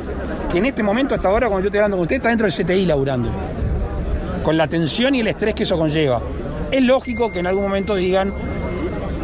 que 0.52 0.58
en 0.60 0.66
este 0.66 0.82
momento, 0.82 1.16
hasta 1.16 1.28
ahora, 1.28 1.48
cuando 1.48 1.64
yo 1.64 1.68
estoy 1.68 1.80
hablando 1.80 1.98
con 1.98 2.04
usted, 2.04 2.18
está 2.18 2.30
dentro 2.30 2.48
del 2.48 2.54
CTI 2.54 2.86
laburando. 2.86 3.30
Con 4.44 4.58
la 4.58 4.68
tensión 4.68 5.16
y 5.16 5.22
el 5.22 5.28
estrés 5.28 5.54
que 5.54 5.64
eso 5.64 5.78
conlleva. 5.78 6.22
Es 6.72 6.84
lógico 6.84 7.32
que 7.32 7.40
en 7.40 7.48
algún 7.48 7.64
momento 7.64 7.96
digan, 7.96 8.34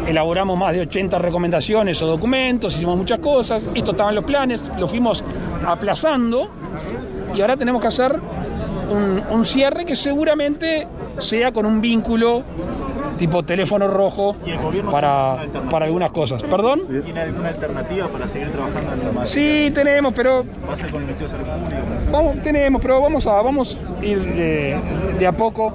elaboramos 0.06 0.58
más 0.58 0.72
de 0.72 0.80
80 0.80 1.18
recomendaciones 1.18 2.00
o 2.02 2.06
documentos, 2.06 2.74
hicimos 2.76 2.96
muchas 2.96 3.18
cosas, 3.20 3.62
esto 3.74 3.92
estaba 3.92 4.10
en 4.10 4.16
los 4.16 4.24
planes, 4.24 4.60
lo 4.78 4.88
fuimos 4.88 5.22
aplazando 5.66 6.48
y 7.34 7.40
ahora 7.40 7.56
tenemos 7.56 7.80
que 7.80 7.88
hacer 7.88 8.18
un, 8.90 9.22
un 9.30 9.44
cierre 9.44 9.84
que 9.84 9.96
seguramente 9.96 10.86
sea 11.18 11.52
con 11.52 11.66
un 11.66 11.80
vínculo 11.80 12.42
tipo 13.18 13.42
teléfono 13.44 13.86
rojo 13.86 14.34
para, 14.90 15.46
para 15.70 15.84
algunas 15.84 16.10
cosas. 16.10 16.42
¿Perdón? 16.42 16.80
¿Tiene 17.04 17.20
alguna 17.20 17.50
alternativa 17.50 18.08
para 18.08 18.26
seguir 18.26 18.50
trabajando 18.50 18.92
en 18.94 18.98
la 18.98 19.04
materia? 19.12 19.26
Sí, 19.26 19.70
tenemos, 19.72 20.12
pero 20.12 20.44
¿Va 20.68 20.72
a 20.72 20.76
ser 20.76 20.90
con 20.90 21.02
el 21.02 21.08
Ministerio 21.08 21.38
de 21.38 21.44
Salud 21.44 21.62
Pública? 21.62 21.82
Vamos, 22.10 22.42
tenemos, 22.42 22.82
pero 22.82 23.00
vamos 23.00 23.26
a 23.26 23.42
vamos 23.42 23.80
a 24.00 24.04
ir 24.04 24.18
de, 24.34 24.78
de 25.18 25.26
a 25.26 25.32
poco 25.32 25.72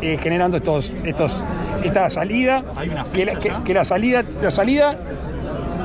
eh, 0.00 0.18
generando 0.22 0.56
estos, 0.56 0.92
estos, 1.04 1.44
esta 1.84 2.08
salida. 2.10 2.64
Hay 2.76 2.88
una 2.88 3.04
que, 3.04 3.26
fecha 3.26 3.62
que 3.64 3.74
la 3.74 3.84
salida, 3.84 4.24
la 4.42 4.50
salida 4.50 4.96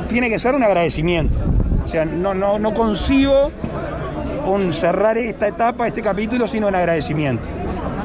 tiene 0.07 0.29
que 0.29 0.37
ser 0.37 0.55
un 0.55 0.63
agradecimiento. 0.63 1.37
O 1.83 1.87
sea, 1.87 2.05
no, 2.05 2.33
no, 2.33 2.57
no 2.59 2.73
concibo 2.73 3.51
un 4.45 4.71
cerrar 4.71 5.17
esta 5.17 5.47
etapa, 5.47 5.87
este 5.87 6.01
capítulo, 6.01 6.47
sino 6.47 6.67
un 6.67 6.75
agradecimiento. 6.75 7.47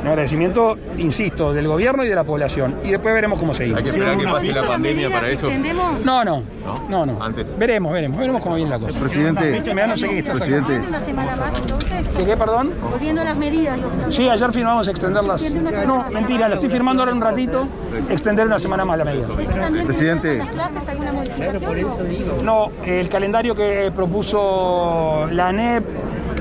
Un 0.03 0.09
agradecimiento, 0.09 0.79
insisto, 0.97 1.53
del 1.53 1.69
gobierno 1.69 2.05
y 2.05 2.09
de 2.09 2.15
la 2.15 2.25
población. 2.25 2.77
Y 2.85 2.91
después 2.91 3.13
veremos 3.15 3.39
cómo 3.39 3.53
seguimos. 3.53 3.79
Hay 3.79 3.85
que 3.85 3.91
esperar 3.91 4.17
que 4.17 4.25
pase 4.25 4.53
la 4.53 4.67
pandemia 4.67 5.11
para 5.11 5.29
eso. 5.29 5.47
Extendemos 5.47 6.05
No, 6.07 6.25
no, 6.25 6.43
no, 6.89 7.05
no. 7.07 7.23
Antes. 7.23 7.47
Veremos, 7.59 7.93
veremos, 7.93 8.19
veremos 8.19 8.43
cómo 8.43 8.55
viene 8.57 8.71
la 8.71 8.79
cosa. 8.79 8.99
Presidente, 8.99 9.75
Me 9.75 9.87
no 9.87 9.97
sé 9.97 10.09
qué 10.09 10.19
estás 10.21 10.41
acá. 10.41 10.51
volviendo 10.61 10.89
una 10.89 11.01
semana 11.01 11.37
más, 11.37 11.53
entonces, 11.61 12.09
¿Qué, 12.17 12.25
qué, 12.25 12.37
perdón? 12.37 12.73
volviendo 12.91 13.21
a 13.21 13.25
las 13.25 13.37
medidas. 13.37 13.79
Sí, 14.09 14.29
ayer 14.29 14.53
firmamos 14.53 14.89
extenderlas. 14.89 15.43
No, 15.87 16.07
mentira, 16.11 16.49
la 16.49 16.55
estoy 16.55 16.71
firmando 16.71 17.03
ahora 17.03 17.15
un 17.15 17.21
ratito. 17.21 17.67
Extender 18.09 18.47
una 18.47 18.59
semana 18.59 18.85
más 18.87 18.97
la 18.99 19.05
medida. 19.05 19.27
¿Eso 19.39 19.53
también 19.53 19.85
Presidente. 19.87 20.39
las 20.39 20.49
clases 20.49 20.89
alguna 20.89 21.13
modificación? 21.13 22.45
No, 22.45 22.71
el 22.87 23.09
calendario 23.11 23.55
que 23.55 23.93
propuso 23.95 25.27
la 25.31 25.49
ANEP 25.49 25.85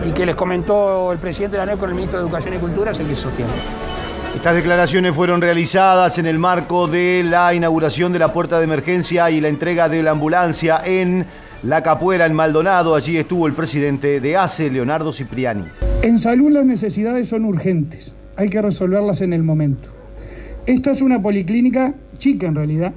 y 0.05 0.11
que 0.11 0.25
les 0.25 0.35
comentó 0.35 1.11
el 1.11 1.19
presidente 1.19 1.57
de 1.57 1.57
la 1.57 1.63
ANEP 1.63 1.79
con 1.79 1.89
el 1.89 1.95
ministro 1.95 2.19
de 2.19 2.25
Educación 2.25 2.55
y 2.55 2.57
Cultura 2.57 2.91
es 2.91 2.99
el 2.99 3.07
que 3.07 3.15
se 3.15 3.21
sostiene. 3.23 3.51
Estas 4.35 4.55
declaraciones 4.55 5.15
fueron 5.15 5.41
realizadas 5.41 6.17
en 6.17 6.25
el 6.25 6.39
marco 6.39 6.87
de 6.87 7.23
la 7.25 7.53
inauguración 7.53 8.13
de 8.13 8.19
la 8.19 8.31
puerta 8.31 8.59
de 8.59 8.63
emergencia 8.63 9.29
y 9.31 9.41
la 9.41 9.47
entrega 9.47 9.89
de 9.89 10.03
la 10.03 10.11
ambulancia 10.11 10.81
en 10.85 11.25
La 11.63 11.83
Capuera, 11.83 12.25
en 12.25 12.33
Maldonado. 12.33 12.95
Allí 12.95 13.17
estuvo 13.17 13.47
el 13.47 13.53
presidente 13.53 14.21
de 14.21 14.37
ACE, 14.37 14.69
Leonardo 14.69 15.11
Cipriani. 15.11 15.65
En 16.01 16.19
salud 16.19 16.51
las 16.51 16.65
necesidades 16.65 17.27
son 17.27 17.43
urgentes, 17.43 18.13
hay 18.37 18.49
que 18.49 18.61
resolverlas 18.61 19.21
en 19.21 19.33
el 19.33 19.43
momento. 19.43 19.89
Esta 20.65 20.91
es 20.91 21.01
una 21.01 21.21
policlínica 21.21 21.95
chica 22.17 22.47
en 22.47 22.55
realidad, 22.55 22.93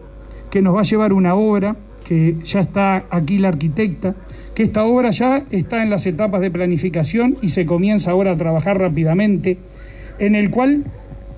que 0.50 0.62
nos 0.62 0.76
va 0.76 0.80
a 0.80 0.84
llevar 0.84 1.12
una 1.12 1.34
obra, 1.34 1.74
que 2.04 2.36
ya 2.44 2.60
está 2.60 3.06
aquí 3.10 3.38
la 3.38 3.48
arquitecta, 3.48 4.14
que 4.54 4.62
esta 4.62 4.84
obra 4.84 5.10
ya 5.10 5.42
está 5.50 5.82
en 5.82 5.90
las 5.90 6.06
etapas 6.06 6.40
de 6.40 6.50
planificación 6.50 7.38
y 7.40 7.50
se 7.50 7.66
comienza 7.66 8.10
ahora 8.10 8.32
a 8.32 8.36
trabajar 8.36 8.78
rápidamente, 8.78 9.58
en 10.18 10.34
el 10.34 10.50
cual 10.50 10.84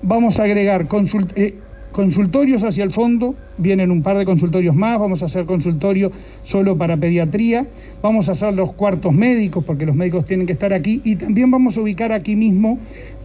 vamos 0.01 0.39
a 0.39 0.43
agregar 0.43 0.87
eh, 1.35 1.53
consultorios 1.91 2.63
hacia 2.63 2.83
el 2.83 2.91
fondo, 2.91 3.35
vienen 3.57 3.89
un 3.89 4.03
par 4.03 4.17
de 4.17 4.25
consultorios 4.25 4.75
más, 4.75 4.99
vamos 4.99 5.23
a 5.23 5.27
hacer 5.27 5.45
consultorio 5.45 6.11
solo 6.43 6.77
para 6.77 6.97
pediatría, 6.97 7.65
vamos 8.01 8.27
a 8.27 8.33
hacer 8.33 8.53
los 8.53 8.73
cuartos 8.73 9.13
médicos, 9.13 9.63
porque 9.63 9.85
los 9.85 9.95
médicos 9.95 10.25
tienen 10.25 10.45
que 10.45 10.53
estar 10.53 10.73
aquí, 10.73 11.01
y 11.03 11.15
también 11.15 11.49
vamos 11.49 11.77
a 11.77 11.81
ubicar 11.81 12.11
aquí 12.11 12.35
mismo 12.35 12.79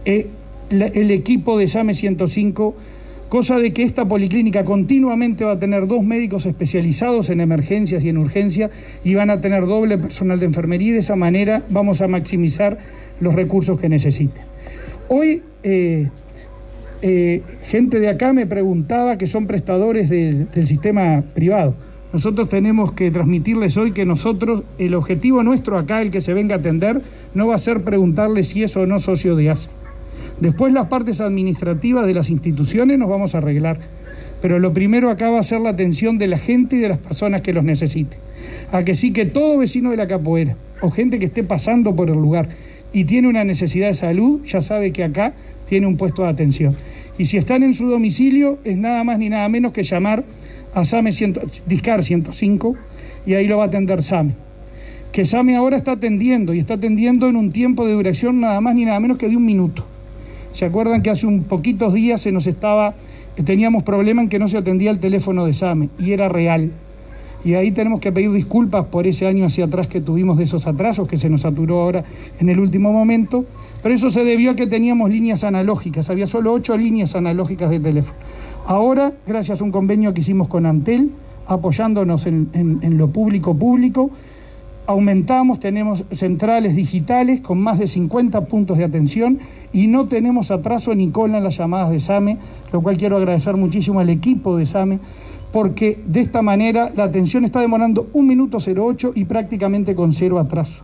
eh, 0.05 0.27
el 0.69 1.11
equipo 1.11 1.57
de 1.57 1.67
SAME 1.67 1.93
105, 1.93 2.75
cosa 3.31 3.59
de 3.59 3.71
que 3.71 3.83
esta 3.83 4.05
policlínica 4.05 4.65
continuamente 4.65 5.45
va 5.45 5.53
a 5.53 5.57
tener 5.59 5.87
dos 5.87 6.03
médicos 6.03 6.45
especializados 6.45 7.29
en 7.29 7.39
emergencias 7.39 8.03
y 8.03 8.09
en 8.09 8.17
urgencias 8.17 8.71
y 9.05 9.15
van 9.15 9.29
a 9.29 9.39
tener 9.39 9.65
doble 9.65 9.97
personal 9.97 10.37
de 10.37 10.47
enfermería 10.47 10.89
y 10.89 10.91
de 10.91 10.99
esa 10.99 11.15
manera 11.15 11.63
vamos 11.69 12.01
a 12.01 12.09
maximizar 12.09 12.77
los 13.21 13.33
recursos 13.33 13.79
que 13.79 13.87
necesiten. 13.87 14.43
Hoy 15.07 15.43
eh, 15.63 16.09
eh, 17.01 17.41
gente 17.67 18.01
de 18.01 18.09
acá 18.09 18.33
me 18.33 18.47
preguntaba 18.47 19.17
que 19.17 19.27
son 19.27 19.47
prestadores 19.47 20.09
del, 20.09 20.49
sistema 20.67 21.23
privado. 21.33 21.73
Nosotros 22.11 22.49
tenemos 22.49 22.91
que 22.91 23.11
transmitirles 23.11 23.77
hoy 23.77 23.93
que 23.93 24.05
nosotros, 24.05 24.63
el 24.77 24.93
objetivo 24.93 25.41
nuestro 25.41 25.77
acá, 25.77 26.01
el 26.01 26.11
que 26.11 26.19
se 26.19 26.33
venga 26.33 26.55
a 26.55 26.59
atender, 26.59 27.01
no 27.33 27.47
va 27.47 27.55
a 27.55 27.59
ser 27.59 27.81
preguntarle 27.83 28.43
si 28.43 28.63
es 28.63 28.75
o 28.75 28.85
no 28.85 28.99
socio 28.99 29.37
de 29.37 29.51
ACE. 29.51 29.69
Después 30.41 30.73
las 30.73 30.87
partes 30.87 31.21
administrativas 31.21 32.07
de 32.07 32.15
las 32.15 32.31
instituciones 32.31 32.97
nos 32.97 33.07
vamos 33.07 33.35
a 33.35 33.37
arreglar. 33.37 33.79
Pero 34.41 34.57
lo 34.57 34.73
primero 34.73 35.11
acá 35.11 35.29
va 35.29 35.39
a 35.39 35.43
ser 35.43 35.61
la 35.61 35.69
atención 35.69 36.17
de 36.17 36.25
la 36.25 36.39
gente 36.39 36.77
y 36.77 36.79
de 36.79 36.89
las 36.89 36.97
personas 36.97 37.41
que 37.41 37.53
los 37.53 37.63
necesiten. 37.63 38.19
A 38.71 38.83
que 38.83 38.95
sí 38.95 39.13
que 39.13 39.25
todo 39.25 39.59
vecino 39.59 39.91
de 39.91 39.97
la 39.97 40.07
capoeira 40.07 40.55
o 40.81 40.89
gente 40.89 41.19
que 41.19 41.25
esté 41.25 41.43
pasando 41.43 41.95
por 41.95 42.09
el 42.09 42.15
lugar 42.15 42.49
y 42.91 43.05
tiene 43.05 43.27
una 43.27 43.43
necesidad 43.43 43.87
de 43.87 43.93
salud, 43.93 44.41
ya 44.43 44.61
sabe 44.61 44.91
que 44.91 45.03
acá 45.03 45.33
tiene 45.69 45.85
un 45.85 45.95
puesto 45.95 46.23
de 46.23 46.29
atención. 46.29 46.75
Y 47.19 47.25
si 47.25 47.37
están 47.37 47.61
en 47.61 47.75
su 47.75 47.87
domicilio, 47.87 48.57
es 48.63 48.77
nada 48.77 49.03
más 49.03 49.19
ni 49.19 49.29
nada 49.29 49.47
menos 49.47 49.73
que 49.73 49.83
llamar 49.83 50.23
a 50.73 50.85
SAME 50.85 51.11
100 51.11 51.35
Discar 51.67 52.03
105 52.03 52.75
y 53.27 53.35
ahí 53.35 53.47
lo 53.47 53.57
va 53.57 53.65
a 53.65 53.67
atender 53.67 54.01
SAME 54.03 54.33
que 55.11 55.25
SAME 55.25 55.55
ahora 55.57 55.77
está 55.77 55.93
atendiendo 55.93 56.53
y 56.53 56.59
está 56.59 56.75
atendiendo 56.75 57.27
en 57.27 57.35
un 57.35 57.51
tiempo 57.51 57.85
de 57.85 57.93
duración 57.93 58.39
nada 58.39 58.61
más 58.61 58.75
ni 58.75 58.85
nada 58.85 58.99
menos 58.99 59.17
que 59.17 59.27
de 59.27 59.35
un 59.35 59.45
minuto. 59.45 59.85
¿Se 60.53 60.65
acuerdan 60.65 61.01
que 61.01 61.09
hace 61.09 61.27
un 61.27 61.43
poquitos 61.43 61.93
días 61.93 62.21
se 62.21 62.31
nos 62.31 62.47
estaba, 62.47 62.93
teníamos 63.45 63.83
problema 63.83 64.21
en 64.21 64.29
que 64.29 64.39
no 64.39 64.47
se 64.47 64.57
atendía 64.57 64.91
el 64.91 64.99
teléfono 64.99 65.45
de 65.45 65.53
SAME 65.53 65.89
y 65.99 66.11
era 66.11 66.29
real? 66.29 66.71
Y 67.43 67.55
ahí 67.55 67.71
tenemos 67.71 67.99
que 67.99 68.11
pedir 68.11 68.31
disculpas 68.31 68.85
por 68.85 69.07
ese 69.07 69.25
año 69.25 69.45
hacia 69.45 69.65
atrás 69.65 69.87
que 69.87 69.99
tuvimos 70.01 70.37
de 70.37 70.43
esos 70.43 70.67
atrasos 70.67 71.07
que 71.07 71.17
se 71.17 71.29
nos 71.29 71.41
saturó 71.41 71.81
ahora 71.81 72.03
en 72.39 72.49
el 72.49 72.59
último 72.59 72.91
momento. 72.93 73.45
Pero 73.81 73.95
eso 73.95 74.11
se 74.11 74.23
debió 74.23 74.51
a 74.51 74.55
que 74.55 74.67
teníamos 74.67 75.09
líneas 75.09 75.43
analógicas, 75.43 76.11
había 76.11 76.27
solo 76.27 76.53
ocho 76.53 76.77
líneas 76.77 77.15
analógicas 77.15 77.71
de 77.71 77.79
teléfono. 77.79 78.19
Ahora, 78.67 79.11
gracias 79.25 79.59
a 79.59 79.63
un 79.63 79.71
convenio 79.71 80.13
que 80.13 80.21
hicimos 80.21 80.47
con 80.49 80.67
Antel, 80.67 81.09
apoyándonos 81.47 82.27
en, 82.27 82.49
en- 82.53 82.77
en 82.83 82.97
lo 82.99 83.07
público 83.09 83.55
público, 83.55 84.11
aumentamos, 84.87 85.59
tenemos 85.59 86.03
centrales 86.11 86.75
digitales 86.75 87.41
con 87.41 87.61
más 87.61 87.79
de 87.79 87.87
50 87.87 88.45
puntos 88.45 88.77
de 88.77 88.83
atención 88.83 89.39
y 89.71 89.87
no 89.87 90.07
tenemos 90.07 90.51
atraso 90.51 90.93
ni 90.95 91.11
cola 91.11 91.37
en 91.37 91.43
las 91.43 91.57
llamadas 91.57 91.91
de 91.91 91.99
SAME, 91.99 92.37
lo 92.71 92.81
cual 92.81 92.97
quiero 92.97 93.17
agradecer 93.17 93.55
muchísimo 93.57 93.99
al 93.99 94.09
equipo 94.09 94.57
de 94.57 94.65
SAME, 94.65 94.99
porque 95.51 96.01
de 96.05 96.21
esta 96.21 96.41
manera 96.41 96.91
la 96.95 97.03
atención 97.03 97.45
está 97.45 97.59
demorando 97.59 98.09
un 98.13 98.27
minuto 98.27 98.57
08 98.57 99.13
y 99.15 99.25
prácticamente 99.25 99.95
con 99.95 100.13
cero 100.13 100.39
atraso. 100.39 100.83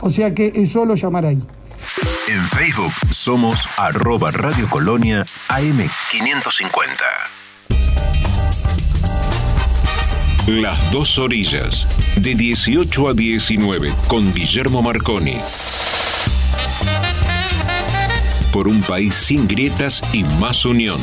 O 0.00 0.10
sea 0.10 0.34
que 0.34 0.52
es 0.54 0.72
solo 0.72 0.94
llamar 0.94 1.26
ahí. 1.26 1.42
En 2.28 2.42
Facebook 2.48 2.92
somos 3.10 3.68
arroba 3.78 4.30
Radio 4.30 4.68
Colonia 4.68 5.24
AM550. 5.48 7.35
Las 10.46 10.92
dos 10.92 11.18
orillas, 11.18 11.88
de 12.14 12.36
18 12.36 13.08
a 13.08 13.14
19, 13.14 13.92
con 14.06 14.32
Guillermo 14.32 14.80
Marconi. 14.80 15.38
Por 18.52 18.68
un 18.68 18.80
país 18.82 19.16
sin 19.16 19.48
grietas 19.48 20.00
y 20.12 20.22
más 20.22 20.64
unión. 20.64 21.00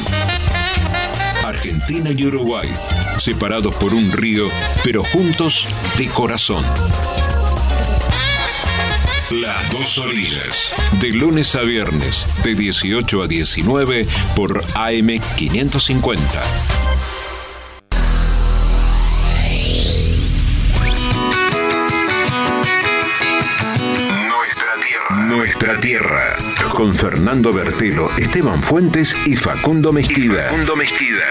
Argentina 1.44 2.12
y 2.12 2.26
Uruguay, 2.26 2.72
separados 3.18 3.76
por 3.76 3.94
un 3.94 4.14
río, 4.14 4.48
pero 4.82 5.04
juntos 5.04 5.68
de 5.98 6.08
corazón. 6.08 6.64
Las 9.30 9.70
dos 9.74 9.98
orillas, 9.98 10.70
de 11.02 11.10
lunes 11.10 11.54
a 11.56 11.64
viernes, 11.64 12.26
de 12.46 12.56
18 12.56 13.24
a 13.24 13.28
19, 13.28 14.08
por 14.38 14.64
AM550. 14.64 16.83
Nuestra 25.28 25.80
tierra. 25.80 26.36
Con 26.74 26.94
Fernando 26.94 27.54
Bertelo, 27.54 28.10
Esteban 28.18 28.62
Fuentes 28.62 29.16
y 29.26 29.36
Facundo 29.36 29.94
Mezquida. 29.94 30.50
Facundo 30.50 30.76
Mezquida. 30.76 31.24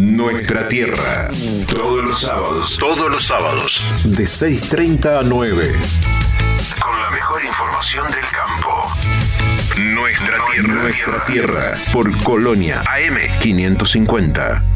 Nuestra 0.00 0.68
tierra. 0.68 1.30
Todos 1.68 2.02
los 2.04 2.20
sábados. 2.20 2.78
Todos 2.78 3.10
los 3.10 3.24
sábados. 3.24 3.84
De 4.04 4.24
6.30 4.24 5.20
a 5.20 5.22
9. 5.22 5.72
Con 6.82 7.02
la 7.02 7.10
mejor 7.10 7.44
información 7.44 8.06
del 8.06 8.24
campo. 8.32 8.82
Nuestra 9.78 10.38
tierra. 10.50 10.82
Nuestra 10.82 11.24
tierra. 11.26 11.74
Por 11.92 12.22
Colonia. 12.22 12.82
AM550. 12.84 14.73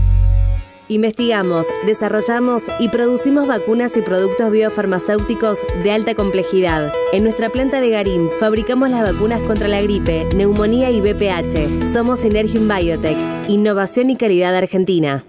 Investigamos, 0.89 1.67
desarrollamos 1.85 2.63
y 2.79 2.89
producimos 2.89 3.47
vacunas 3.47 3.95
y 3.97 4.01
productos 4.01 4.51
biofarmacéuticos 4.51 5.59
de 5.83 5.93
alta 5.93 6.15
complejidad. 6.15 6.93
En 7.13 7.25
nuestra 7.25 7.51
planta 7.51 7.81
de 7.81 7.91
Garín 7.91 8.31
fabricamos 8.41 8.89
las 8.89 9.03
vacunas 9.03 9.43
contra 9.43 9.69
la 9.69 9.83
gripe, 9.83 10.27
neumonía 10.35 10.91
y 10.91 11.03
BPH. 11.03 11.93
Somos 11.93 12.21
Synergium 12.21 12.67
Biotech, 12.69 13.19
innovación 13.49 14.09
y 14.09 14.17
calidad 14.17 14.57
argentina. 14.57 15.25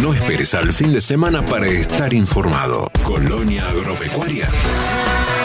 No 0.00 0.14
esperes 0.14 0.54
al 0.54 0.72
fin 0.72 0.92
de 0.92 1.00
semana 1.00 1.44
para 1.44 1.66
estar 1.66 2.12
informado. 2.14 2.88
Colonia 3.02 3.68
Agropecuaria 3.68 4.48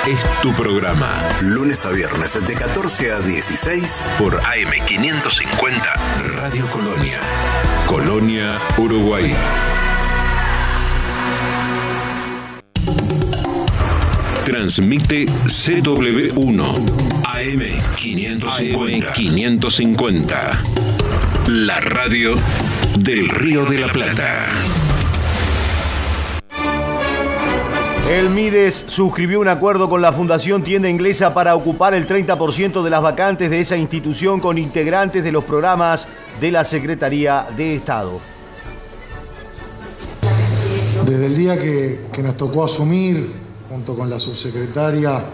es 0.07 0.25
tu 0.41 0.53
programa. 0.53 1.27
Lunes 1.41 1.85
a 1.85 1.91
viernes 1.91 2.47
de 2.47 2.53
14 2.53 3.11
a 3.11 3.19
16 3.19 4.03
por 4.17 4.39
AM550 4.41 5.95
Radio 6.35 6.67
Colonia. 6.69 7.19
Colonia, 7.85 8.59
Uruguay. 8.77 9.33
Transmite 14.45 15.25
CW1 15.25 16.75
AM550 17.23 19.11
550. 19.13 20.63
La 21.47 21.79
radio 21.79 22.35
del 22.97 23.29
Río 23.29 23.65
de 23.65 23.79
la 23.79 23.91
Plata. 23.91 24.47
El 28.11 28.29
Mides 28.29 28.83
suscribió 28.87 29.39
un 29.39 29.47
acuerdo 29.47 29.87
con 29.87 30.01
la 30.01 30.11
Fundación 30.11 30.63
Tienda 30.63 30.89
Inglesa 30.89 31.33
para 31.33 31.55
ocupar 31.55 31.93
el 31.93 32.05
30% 32.05 32.83
de 32.83 32.89
las 32.89 33.01
vacantes 33.01 33.49
de 33.49 33.61
esa 33.61 33.77
institución 33.77 34.41
con 34.41 34.57
integrantes 34.57 35.23
de 35.23 35.31
los 35.31 35.45
programas 35.45 36.09
de 36.41 36.51
la 36.51 36.65
Secretaría 36.65 37.47
de 37.55 37.75
Estado. 37.75 38.19
Desde 41.05 41.25
el 41.25 41.37
día 41.37 41.57
que, 41.57 42.21
nos 42.21 42.35
tocó 42.35 42.65
asumir, 42.65 43.31
junto 43.69 43.95
con 43.95 44.09
la 44.09 44.19
subsecretaria, 44.19 45.27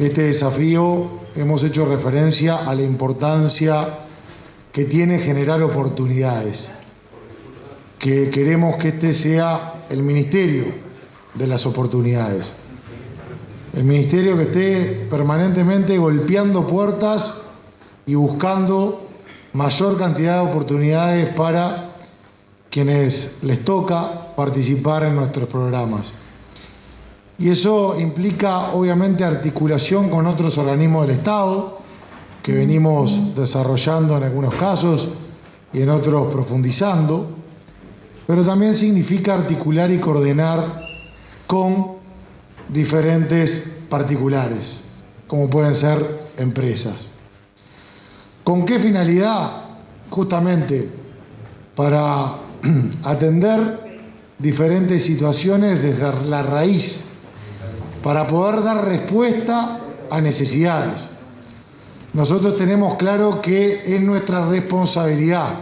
este 0.00 0.22
desafío, 0.22 1.20
hemos 1.36 1.62
hecho 1.62 1.86
referencia 1.86 2.68
a 2.68 2.74
la 2.74 2.82
importancia 2.82 4.00
que 4.72 4.86
tiene 4.86 5.20
generar 5.20 5.62
oportunidades, 5.62 6.68
que 8.00 8.32
queremos 8.32 8.78
que 8.78 8.88
este 8.88 9.14
sea 9.14 9.86
el 9.88 10.02
ministerio 10.02 10.82
de 11.34 11.46
las 11.46 11.66
oportunidades, 11.66 12.52
el 13.72 13.84
ministerio 13.84 14.36
que 14.36 14.42
esté 14.44 15.06
permanentemente 15.10 15.98
golpeando 15.98 16.66
puertas 16.66 17.42
y 18.06 18.14
buscando 18.14 19.08
mayor 19.52 19.98
cantidad 19.98 20.42
de 20.42 20.50
oportunidades 20.50 21.34
para 21.34 21.90
quienes 22.70 23.42
les 23.42 23.64
toca 23.64 24.34
participar 24.36 25.04
en 25.04 25.16
nuestros 25.16 25.48
programas. 25.48 26.12
Y 27.38 27.50
eso 27.50 27.98
implica 27.98 28.72
obviamente 28.72 29.24
articulación 29.24 30.08
con 30.08 30.26
otros 30.26 30.56
organismos 30.56 31.06
del 31.06 31.16
Estado 31.16 31.78
que 32.42 32.52
venimos 32.52 33.34
desarrollando 33.34 34.16
en 34.16 34.22
algunos 34.22 34.54
casos 34.54 35.08
y 35.72 35.82
en 35.82 35.88
otros 35.88 36.32
profundizando, 36.32 37.26
pero 38.26 38.44
también 38.44 38.74
significa 38.74 39.34
articular 39.34 39.90
y 39.90 39.98
coordinar 39.98 40.84
con 41.46 41.96
diferentes 42.68 43.82
particulares, 43.88 44.80
como 45.26 45.50
pueden 45.50 45.74
ser 45.74 46.30
empresas. 46.36 47.10
¿Con 48.42 48.66
qué 48.66 48.78
finalidad? 48.78 49.62
Justamente 50.10 50.90
para 51.74 52.36
atender 53.02 54.02
diferentes 54.38 55.04
situaciones 55.04 55.82
desde 55.82 56.24
la 56.24 56.42
raíz 56.42 57.04
para 58.02 58.26
poder 58.28 58.62
dar 58.62 58.84
respuesta 58.84 59.80
a 60.10 60.20
necesidades. 60.20 61.04
Nosotros 62.12 62.56
tenemos 62.56 62.96
claro 62.96 63.40
que 63.40 63.94
es 63.94 64.02
nuestra 64.02 64.46
responsabilidad 64.46 65.54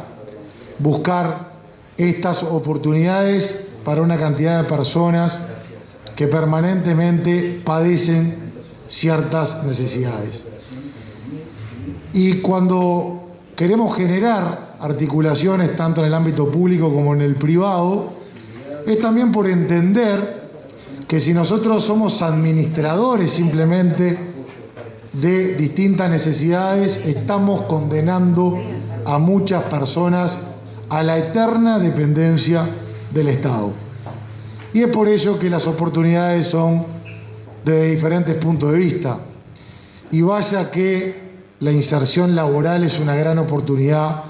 buscar 0.79 1.53
estas 1.97 2.43
oportunidades 2.43 3.71
para 3.85 4.03
una 4.03 4.19
cantidad 4.19 4.63
de 4.63 4.69
personas 4.69 5.39
que 6.23 6.29
permanentemente 6.29 7.61
padecen 7.65 8.53
ciertas 8.87 9.65
necesidades. 9.65 10.41
Y 12.13 12.35
cuando 12.35 13.25
queremos 13.57 13.97
generar 13.97 14.77
articulaciones 14.79 15.77
tanto 15.77 16.01
en 16.01 16.07
el 16.07 16.15
ámbito 16.15 16.49
público 16.49 16.95
como 16.95 17.13
en 17.13 17.23
el 17.23 17.35
privado, 17.35 18.13
es 18.87 19.01
también 19.01 19.33
por 19.33 19.49
entender 19.49 20.45
que 21.09 21.19
si 21.19 21.35
nosotros 21.35 21.83
somos 21.83 22.23
administradores 22.23 23.33
simplemente 23.33 24.17
de 25.15 25.57
distintas 25.57 26.09
necesidades, 26.09 27.05
estamos 27.05 27.63
condenando 27.63 28.61
a 29.05 29.19
muchas 29.19 29.65
personas 29.65 30.39
a 30.89 31.03
la 31.03 31.19
eterna 31.19 31.81
dependencia 31.81 32.69
del 33.13 33.27
Estado. 33.27 33.73
Y 34.75 34.83
es 34.83 34.89
por 34.89 35.09
ello 35.09 35.39
que 35.39 35.51
las 35.51 35.67
oportunidades 35.67 36.47
son 36.47 36.87
de 37.65 37.91
diferentes 37.91 38.37
puntos 38.37 38.73
de 38.73 38.79
vista. 38.79 39.19
Y 40.11 40.23
vaya 40.23 40.71
que 40.71 41.23
la 41.61 41.71
inserción 41.71 42.35
laboral 42.35 42.85
es 42.85 42.99
una 42.99 43.15
gran 43.15 43.39
oportunidad 43.39 44.25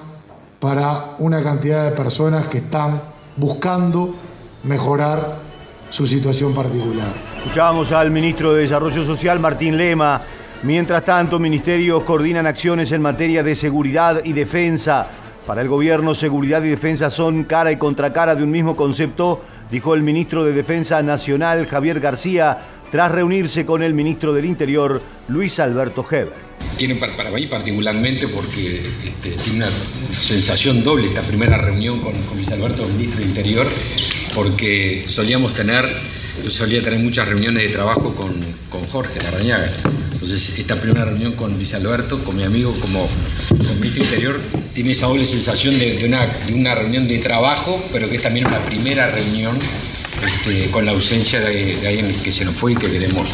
para 0.61 1.17
una 1.19 1.43
cantidad 1.43 1.91
de 1.91 1.97
personas 1.97 2.49
que 2.49 2.59
están 2.59 3.03
buscando 3.37 4.15
mejorar 4.65 5.39
su 5.91 6.07
situación 6.07 6.55
particular. 6.55 7.09
Escuchábamos 7.39 7.93
al 7.93 8.11
ministro 8.11 8.55
de 8.55 8.63
Desarrollo 8.63 9.05
Social, 9.05 9.41
Martín 9.41 9.77
Lema. 9.77 10.23
Mientras 10.63 11.05
tanto, 11.05 11.39
ministerios 11.39 12.03
coordinan 12.05 12.47
acciones 12.47 12.93
en 12.93 13.03
materia 13.03 13.43
de 13.43 13.55
seguridad 13.55 14.21
y 14.25 14.33
defensa. 14.33 15.09
Para 15.47 15.61
el 15.61 15.69
gobierno, 15.69 16.15
seguridad 16.15 16.63
y 16.63 16.69
defensa 16.69 17.11
son 17.11 17.45
cara 17.45 17.73
y 17.73 17.77
contracara 17.77 18.37
de 18.37 18.45
un 18.45 18.51
mismo 18.51 18.77
concepto, 18.77 19.41
dijo 19.73 19.95
el 19.95 20.03
ministro 20.03 20.45
de 20.45 20.53
Defensa 20.53 21.03
Nacional, 21.03 21.67
Javier 21.67 21.99
García, 21.99 22.59
tras 22.93 23.11
reunirse 23.11 23.67
con 23.67 23.83
el 23.83 23.95
ministro 23.95 24.35
del 24.35 24.45
Interior, 24.45 25.03
Luis 25.29 25.59
Alberto 25.59 26.07
Heber 26.09 26.53
tiene 26.77 26.95
para, 26.97 27.31
mí 27.31 27.47
particularmente 27.47 28.29
porque 28.29 28.83
este, 29.05 29.31
tiene 29.43 29.67
una 29.67 29.71
sensación 30.19 30.83
doble 30.83 31.09
esta 31.09 31.23
primera 31.23 31.57
reunión 31.57 32.01
con, 32.01 32.15
Luis 32.35 32.49
Alberto, 32.49 32.87
el 32.87 32.93
ministro 32.93 33.21
del 33.21 33.29
Interior, 33.29 33.69
porque 34.35 35.05
solíamos 35.07 35.55
tener, 35.55 35.89
solía 36.49 36.83
tener 36.83 36.99
muchas 36.99 37.29
reuniones 37.29 37.63
de 37.63 37.69
trabajo 37.69 38.15
con, 38.15 38.35
con 38.69 38.87
Jorge 38.87 39.21
Larrañaga. 39.21 39.71
Entonces, 40.23 40.57
esta 40.57 40.77
primera 40.77 41.05
reunión 41.05 41.33
con 41.33 41.53
Luis 41.57 41.75
Alberto, 41.75 42.23
con 42.23 42.37
mi 42.37 42.45
amigo 42.45 42.73
como, 42.79 43.09
del 43.59 43.85
Interior, 43.85 44.41
tiene 44.73 44.93
esa 44.93 45.07
doble 45.07 45.27
sensación 45.27 45.77
de, 45.77 45.99
de, 45.99 46.05
una, 46.07 46.25
de 46.47 46.55
una 46.55 46.77
reunión 46.77 47.09
de 47.09 47.19
trabajo, 47.19 47.85
pero 47.91 48.09
que 48.09 48.17
es 48.17 48.23
también 48.23 48.47
una 48.47 48.65
primera 48.65 49.09
reunión 49.09 49.59
este, 50.25 50.71
con 50.71 50.87
la 50.87 50.93
ausencia 50.93 51.41
de, 51.41 51.75
de 51.75 51.89
alguien 51.89 52.15
que 52.23 52.31
se 52.31 52.45
nos 52.45 52.55
fue 52.55 52.71
y 52.71 52.77
que 52.77 52.89
queremos. 52.89 53.27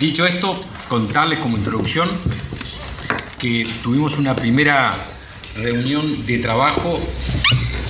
Dicho 0.00 0.26
esto, 0.26 0.58
contarles 0.88 1.38
como 1.40 1.58
introducción 1.58 2.08
que 3.38 3.68
tuvimos 3.82 4.18
una 4.18 4.34
primera 4.34 5.04
reunión 5.54 6.24
de 6.24 6.38
trabajo 6.38 6.98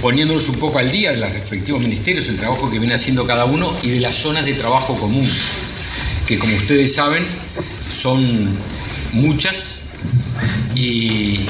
poniéndonos 0.01 0.49
un 0.49 0.57
poco 0.57 0.81
al 0.81 0.91
día 0.91 1.13
de 1.13 1.19
los 1.19 1.33
respectivos 1.33 1.81
ministerios, 1.81 2.29
el 2.29 2.39
trabajo 2.39 2.69
que 2.69 2.81
viene 2.81 2.95
haciendo 2.95 3.25
cada 3.25 3.45
uno 3.45 3.73
y 3.85 3.91
de 3.91 4.01
las 4.01 4.17
zonas 4.17 4.45
de 4.45 4.55
trabajo 4.55 4.99
común, 4.99 5.31
que 6.33 6.39
como 6.39 6.57
ustedes 6.57 6.95
saben 6.95 7.27
son 7.93 8.49
muchas 9.13 9.77
y 10.75 11.41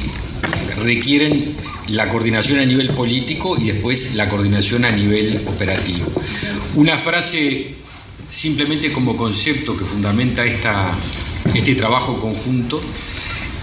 requieren 0.82 1.54
la 1.86 2.08
coordinación 2.08 2.58
a 2.58 2.64
nivel 2.64 2.88
político 2.88 3.56
y 3.56 3.66
después 3.66 4.16
la 4.16 4.28
coordinación 4.28 4.84
a 4.84 4.90
nivel 4.90 5.40
operativo. 5.46 6.10
Una 6.74 6.98
frase 6.98 7.76
simplemente 8.28 8.92
como 8.92 9.16
concepto 9.16 9.76
que 9.76 9.84
fundamenta 9.84 10.44
esta, 10.44 10.98
este 11.54 11.76
trabajo 11.76 12.18
conjunto 12.18 12.82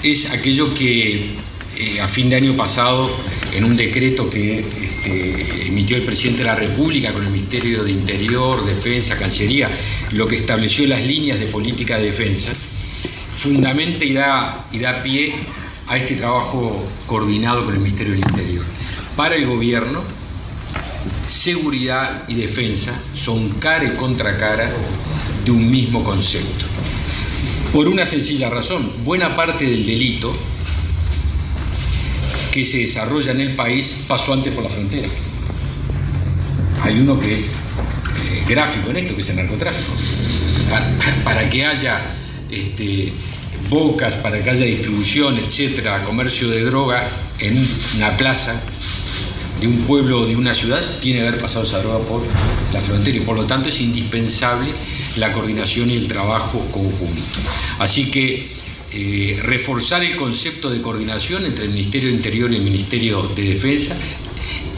es 0.01 0.31
aquello 0.31 0.73
que 0.73 1.31
eh, 1.77 1.99
a 1.99 2.07
fin 2.07 2.29
de 2.29 2.37
año 2.37 2.55
pasado, 2.55 3.11
en 3.53 3.63
un 3.63 3.75
decreto 3.75 4.29
que 4.29 4.59
este, 4.59 5.67
emitió 5.67 5.97
el 5.97 6.03
presidente 6.03 6.39
de 6.39 6.47
la 6.49 6.55
República 6.55 7.11
con 7.11 7.25
el 7.25 7.31
Ministerio 7.31 7.83
de 7.83 7.91
Interior, 7.91 8.65
Defensa, 8.65 9.17
Cancillería, 9.17 9.69
lo 10.11 10.27
que 10.27 10.37
estableció 10.37 10.87
las 10.87 11.05
líneas 11.05 11.39
de 11.39 11.47
política 11.47 11.97
de 11.97 12.05
defensa, 12.05 12.51
fundamenta 13.37 14.05
y 14.05 14.13
da, 14.13 14.67
y 14.71 14.79
da 14.79 15.01
pie 15.01 15.33
a 15.87 15.97
este 15.97 16.15
trabajo 16.15 16.87
coordinado 17.05 17.65
con 17.65 17.73
el 17.73 17.79
Ministerio 17.79 18.13
del 18.13 18.21
Interior. 18.21 18.65
Para 19.15 19.35
el 19.35 19.45
gobierno, 19.47 20.03
seguridad 21.27 22.23
y 22.27 22.35
defensa 22.35 22.93
son 23.13 23.49
cara 23.51 23.85
y 23.85 23.95
contra 23.95 24.37
cara 24.37 24.71
de 25.43 25.51
un 25.51 25.69
mismo 25.69 26.03
concepto. 26.03 26.65
Por 27.73 27.87
una 27.87 28.05
sencilla 28.05 28.49
razón, 28.49 28.91
buena 29.03 29.35
parte 29.35 29.65
del 29.65 29.85
delito 29.85 30.35
que 32.59 32.65
se 32.65 32.79
desarrolla 32.79 33.31
en 33.31 33.41
el 33.41 33.55
país 33.55 33.95
pasó 34.07 34.33
antes 34.33 34.53
por 34.53 34.63
la 34.63 34.69
frontera. 34.69 35.07
Hay 36.83 36.99
uno 36.99 37.17
que 37.17 37.35
es 37.35 37.45
eh, 37.45 38.43
gráfico 38.47 38.89
en 38.89 38.97
esto, 38.97 39.15
que 39.15 39.21
es 39.21 39.29
el 39.29 39.37
narcotráfico. 39.37 39.93
Para, 41.23 41.49
que 41.49 41.65
haya 41.65 42.01
este, 42.51 43.13
bocas, 43.69 44.15
para 44.15 44.43
que 44.43 44.49
haya 44.49 44.65
distribución, 44.65 45.37
etcétera, 45.37 46.03
comercio 46.03 46.49
de 46.49 46.63
droga 46.65 47.07
en 47.39 47.65
una 47.95 48.15
plaza, 48.17 48.61
de 49.59 49.67
un 49.67 49.77
pueblo 49.83 50.21
o 50.21 50.25
de 50.25 50.35
una 50.35 50.53
ciudad, 50.53 50.81
tiene 51.01 51.21
que 51.21 51.27
haber 51.27 51.41
pasado 51.41 51.65
esa 51.65 51.79
droga 51.79 51.99
por 51.99 52.21
la 52.73 52.81
frontera 52.81 53.17
y 53.17 53.21
por 53.21 53.37
lo 53.37 53.45
tanto 53.45 53.69
es 53.69 53.79
indispensable 53.81 54.71
la 55.15 55.31
coordinación 55.33 55.89
y 55.91 55.95
el 55.97 56.07
trabajo 56.07 56.59
conjunto. 56.71 57.39
Así 57.79 58.11
que 58.11 58.58
eh, 58.91 59.39
reforzar 59.43 60.03
el 60.03 60.15
concepto 60.15 60.69
de 60.69 60.81
coordinación 60.81 61.45
entre 61.45 61.65
el 61.65 61.71
Ministerio 61.71 62.09
de 62.09 62.15
Interior 62.15 62.51
y 62.51 62.55
el 62.55 62.63
Ministerio 62.63 63.21
de 63.35 63.43
Defensa, 63.43 63.95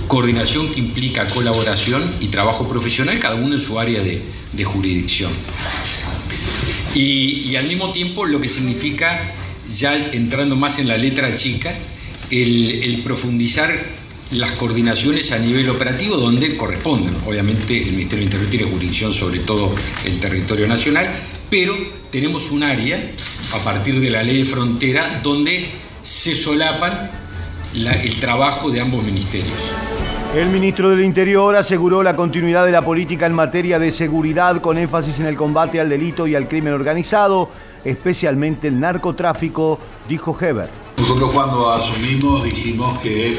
coordinación 0.07 0.69
que 0.71 0.79
implica 0.79 1.27
colaboración 1.29 2.15
y 2.19 2.27
trabajo 2.27 2.67
profesional, 2.67 3.17
cada 3.19 3.35
uno 3.35 3.55
en 3.55 3.61
su 3.61 3.79
área 3.79 4.01
de, 4.03 4.21
jurisdicción. 4.65 5.31
Y, 6.93 7.55
al 7.55 7.67
mismo 7.67 7.93
tiempo 7.93 8.25
lo 8.25 8.41
que 8.41 8.49
significa, 8.49 9.31
ya 9.73 9.95
entrando 9.95 10.57
más 10.57 10.77
en 10.79 10.89
la 10.89 10.97
letra 10.97 11.33
chica, 11.37 11.73
el, 12.29 12.83
el 12.83 13.01
profundizar 13.03 13.73
las 14.31 14.51
coordinaciones 14.51 15.31
a 15.31 15.39
nivel 15.39 15.69
operativo 15.69 16.17
donde 16.17 16.57
corresponden. 16.57 17.15
Obviamente 17.25 17.81
el 17.81 17.91
Ministerio 17.91 18.25
del 18.25 18.33
Interior 18.33 18.49
tiene 18.49 18.65
jurisdicción 18.65 19.13
sobre 19.13 19.39
todo 19.39 19.73
el 20.05 20.19
territorio 20.19 20.67
nacional, 20.67 21.11
pero 21.49 21.77
tenemos 22.11 22.51
un 22.51 22.63
área 22.63 23.11
a 23.53 23.57
partir 23.59 23.99
de 23.99 24.09
la 24.09 24.23
ley 24.23 24.39
de 24.43 24.45
frontera 24.45 25.19
donde 25.23 25.69
se 26.03 26.35
solapan 26.35 27.09
la- 27.75 27.93
el 28.01 28.19
trabajo 28.19 28.69
de 28.69 28.81
ambos 28.81 29.03
ministerios. 29.03 29.53
El 30.35 30.47
ministro 30.47 30.89
del 30.89 31.03
Interior 31.03 31.55
aseguró 31.57 32.01
la 32.03 32.15
continuidad 32.15 32.65
de 32.65 32.71
la 32.71 32.83
política 32.83 33.25
en 33.25 33.33
materia 33.33 33.79
de 33.79 33.91
seguridad 33.91 34.61
con 34.61 34.77
énfasis 34.77 35.19
en 35.19 35.25
el 35.25 35.35
combate 35.35 35.79
al 35.81 35.89
delito 35.89 36.25
y 36.25 36.35
al 36.35 36.47
crimen 36.47 36.73
organizado, 36.73 37.49
especialmente 37.83 38.69
el 38.69 38.79
narcotráfico, 38.79 39.77
dijo 40.07 40.37
Heber. 40.39 40.69
Nosotros 40.97 41.31
cuando 41.33 41.71
asumimos 41.71 42.43
dijimos 42.45 42.97
que 42.99 43.35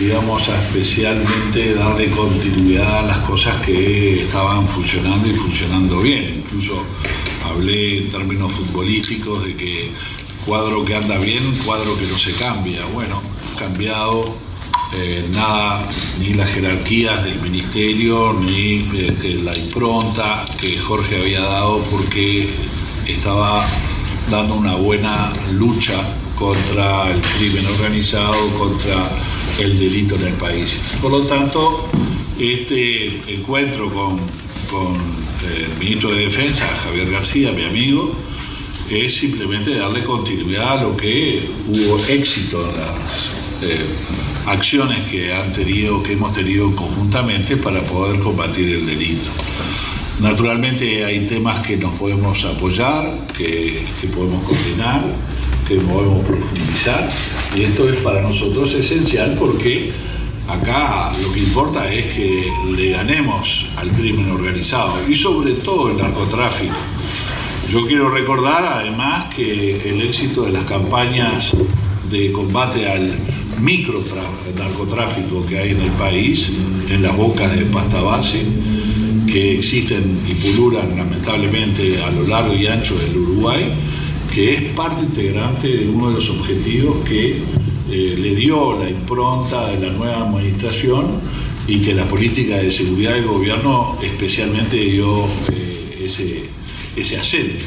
íbamos 0.00 0.48
a 0.48 0.62
especialmente 0.62 1.74
darle 1.74 2.08
continuidad 2.10 3.00
a 3.00 3.02
las 3.02 3.18
cosas 3.18 3.60
que 3.62 4.24
estaban 4.24 4.66
funcionando 4.68 5.28
y 5.28 5.32
funcionando 5.32 6.00
bien. 6.00 6.42
Incluso 6.44 6.82
hablé 7.54 7.98
en 7.98 8.10
términos 8.10 8.52
futbolísticos 8.52 9.44
de 9.44 9.54
que 9.56 9.90
cuadro 10.44 10.84
que 10.84 10.94
anda 10.94 11.18
bien, 11.18 11.56
cuadro 11.64 11.96
que 11.98 12.06
no 12.06 12.18
se 12.18 12.32
cambia. 12.32 12.84
Bueno, 12.92 13.22
cambiado 13.58 14.36
eh, 14.92 15.24
nada, 15.32 15.88
ni 16.18 16.34
las 16.34 16.50
jerarquías 16.50 17.24
del 17.24 17.40
ministerio, 17.40 18.32
ni 18.32 18.88
este, 18.96 19.36
la 19.36 19.56
impronta 19.56 20.46
que 20.60 20.78
Jorge 20.78 21.20
había 21.20 21.40
dado 21.40 21.78
porque 21.90 22.50
estaba 23.06 23.66
dando 24.30 24.54
una 24.54 24.74
buena 24.76 25.32
lucha 25.52 26.00
contra 26.38 27.10
el 27.10 27.20
crimen 27.20 27.66
organizado, 27.66 28.48
contra 28.58 29.10
el 29.58 29.78
delito 29.78 30.16
en 30.16 30.26
el 30.28 30.34
país. 30.34 30.76
Por 31.00 31.12
lo 31.12 31.20
tanto, 31.20 31.88
este 32.38 33.32
encuentro 33.32 33.92
con, 33.92 34.20
con 34.74 34.94
el 34.94 35.78
ministro 35.78 36.10
de 36.10 36.26
Defensa, 36.26 36.66
Javier 36.84 37.10
García, 37.10 37.52
mi 37.52 37.64
amigo, 37.64 38.12
es 38.90 39.16
simplemente 39.16 39.74
darle 39.76 40.02
continuidad 40.02 40.78
a 40.78 40.82
lo 40.82 40.96
que 40.96 41.48
hubo 41.68 41.98
éxito 42.08 42.68
en 42.68 42.76
las 42.76 43.62
eh, 43.62 43.86
acciones 44.46 45.06
que 45.08 45.32
han 45.32 45.52
tenido, 45.52 46.02
que 46.02 46.14
hemos 46.14 46.34
tenido 46.34 46.74
conjuntamente 46.74 47.56
para 47.56 47.80
poder 47.82 48.20
combatir 48.20 48.68
el 48.74 48.86
delito. 48.86 49.30
Naturalmente 50.20 51.04
hay 51.04 51.26
temas 51.26 51.64
que 51.64 51.76
nos 51.76 51.94
podemos 51.94 52.44
apoyar, 52.44 53.16
que, 53.36 53.86
que 54.00 54.08
podemos 54.08 54.42
coordinar, 54.42 55.04
que 55.68 55.76
podemos 55.76 56.24
profundizar, 56.26 57.10
y 57.56 57.62
esto 57.62 57.88
es 57.88 57.96
para 57.96 58.22
nosotros 58.22 58.74
esencial 58.74 59.36
porque 59.38 59.92
acá 60.48 61.12
lo 61.22 61.32
que 61.32 61.40
importa 61.40 61.92
es 61.92 62.14
que 62.14 62.52
le 62.76 62.90
ganemos 62.90 63.66
al 63.76 63.90
crimen 63.90 64.30
organizado 64.30 64.96
y 65.08 65.14
sobre 65.14 65.52
todo 65.54 65.90
el 65.90 65.98
narcotráfico. 65.98 66.74
Yo 67.70 67.86
quiero 67.86 68.10
recordar 68.10 68.64
además 68.64 69.34
que 69.34 69.88
el 69.88 70.02
éxito 70.02 70.42
de 70.42 70.52
las 70.52 70.64
campañas 70.64 71.50
de 72.10 72.30
combate 72.32 72.88
al 72.88 73.12
micro 73.60 74.02
narcotráfico 74.56 75.44
que 75.46 75.58
hay 75.58 75.70
en 75.70 75.80
el 75.80 75.90
país, 75.92 76.52
en 76.90 77.02
las 77.02 77.16
bocas 77.16 77.56
de 77.56 77.64
pasta 77.66 78.00
base, 78.02 78.44
que 79.26 79.58
existen 79.58 80.20
y 80.28 80.34
pululan 80.34 80.96
lamentablemente 80.96 82.02
a 82.02 82.10
lo 82.10 82.26
largo 82.26 82.54
y 82.54 82.66
ancho 82.66 82.96
del 82.98 83.16
Uruguay, 83.16 83.72
que 84.32 84.54
es 84.54 84.62
parte 84.74 85.02
integrante 85.02 85.68
de 85.68 85.88
uno 85.88 86.10
de 86.10 86.16
los 86.16 86.30
objetivos 86.30 87.04
que 87.04 87.40
eh, 87.90 88.16
le 88.18 88.34
dio 88.34 88.78
la 88.78 88.88
impronta 88.88 89.68
de 89.68 89.86
la 89.86 89.92
nueva 89.92 90.26
administración 90.26 91.20
y 91.66 91.80
que 91.80 91.94
la 91.94 92.06
política 92.06 92.58
de 92.58 92.70
seguridad 92.70 93.14
del 93.14 93.26
gobierno 93.26 93.98
especialmente 94.02 94.76
dio 94.76 95.24
eh, 95.52 96.04
ese, 96.04 96.44
ese 96.96 97.18
acento. 97.18 97.64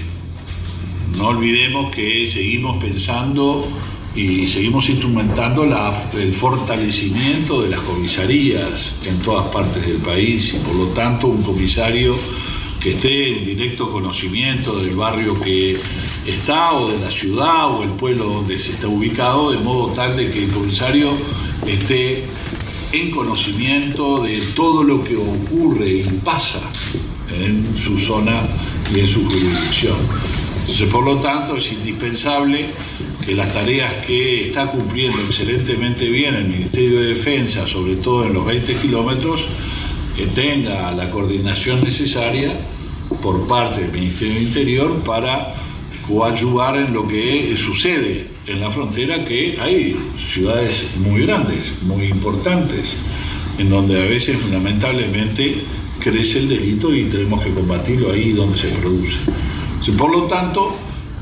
No 1.18 1.30
olvidemos 1.30 1.94
que 1.96 2.30
seguimos 2.30 2.82
pensando 2.84 3.68
y 4.16 4.48
seguimos 4.48 4.90
instrumentando 4.90 5.64
el 5.64 6.34
fortalecimiento 6.34 7.62
de 7.62 7.70
las 7.70 7.80
comisarías 7.82 8.96
en 9.06 9.20
todas 9.20 9.48
partes 9.50 9.86
del 9.86 9.98
país 9.98 10.56
y 10.56 10.58
por 10.58 10.76
lo 10.76 10.86
tanto 10.88 11.28
un 11.28 11.44
comisario 11.44 12.16
que 12.82 12.92
esté 12.92 13.40
en 13.40 13.46
directo 13.46 13.92
conocimiento 13.92 14.80
del 14.80 14.96
barrio 14.96 15.40
que 15.40 15.78
está 16.26 16.74
o 16.74 16.92
de 16.92 17.00
la 17.00 17.12
ciudad 17.12 17.72
o 17.72 17.84
el 17.84 17.90
pueblo 17.92 18.26
donde 18.26 18.60
se 18.60 18.72
está 18.72 18.88
ubicado, 18.88 19.52
de 19.52 19.58
modo 19.58 19.94
tal 19.94 20.16
de 20.16 20.30
que 20.30 20.44
el 20.44 20.52
comisario 20.52 21.12
esté 21.66 22.24
en 22.92 23.12
conocimiento 23.12 24.22
de 24.24 24.40
todo 24.56 24.84
lo 24.84 25.04
que 25.04 25.18
ocurre 25.18 25.90
y 25.90 26.04
pasa 26.24 26.62
en 27.32 27.78
su 27.78 27.98
zona 28.00 28.48
y 28.94 29.00
en 29.00 29.08
su 29.08 29.26
jurisdicción. 29.26 29.98
Entonces, 30.62 30.88
por 30.90 31.06
lo 31.06 31.18
tanto, 31.18 31.58
es 31.58 31.72
indispensable 31.72 32.66
que 33.26 33.36
las 33.36 33.54
tareas 33.54 34.06
que 34.06 34.48
está 34.48 34.68
cumpliendo 34.68 35.18
excelentemente 35.28 36.10
bien 36.10 36.36
el 36.36 36.48
Ministerio 36.48 37.02
de 37.02 37.08
Defensa, 37.08 37.66
sobre 37.66 37.96
todo 37.96 38.26
en 38.26 38.34
los 38.34 38.46
20 38.46 38.76
kilómetros, 38.76 39.46
que 40.18 40.26
tenga 40.26 40.92
la 40.94 41.12
coordinación 41.12 41.84
necesaria 41.84 42.52
por 43.22 43.48
parte 43.48 43.82
del 43.82 43.92
Ministerio 43.92 44.34
del 44.34 44.44
Interior 44.44 45.04
para 45.06 45.54
coadyuvar 46.08 46.76
en 46.78 46.94
lo 46.94 47.08
que 47.08 47.56
sucede 47.56 48.26
en 48.48 48.60
la 48.60 48.72
frontera, 48.72 49.24
que 49.24 49.58
hay 49.62 49.96
ciudades 50.34 50.88
muy 50.98 51.22
grandes, 51.22 51.72
muy 51.84 52.06
importantes, 52.06 52.96
en 53.60 53.70
donde 53.70 54.02
a 54.02 54.06
veces 54.06 54.44
lamentablemente 54.50 55.58
crece 56.00 56.40
el 56.40 56.50
delito 56.50 56.94
y 56.96 57.06
tenemos 57.06 57.44
que 57.44 57.52
combatirlo 57.52 58.12
ahí 58.12 58.32
donde 58.32 58.58
se 58.58 58.70
produce. 58.70 59.18
Por 59.98 60.12
lo 60.12 60.24
tanto, 60.24 60.76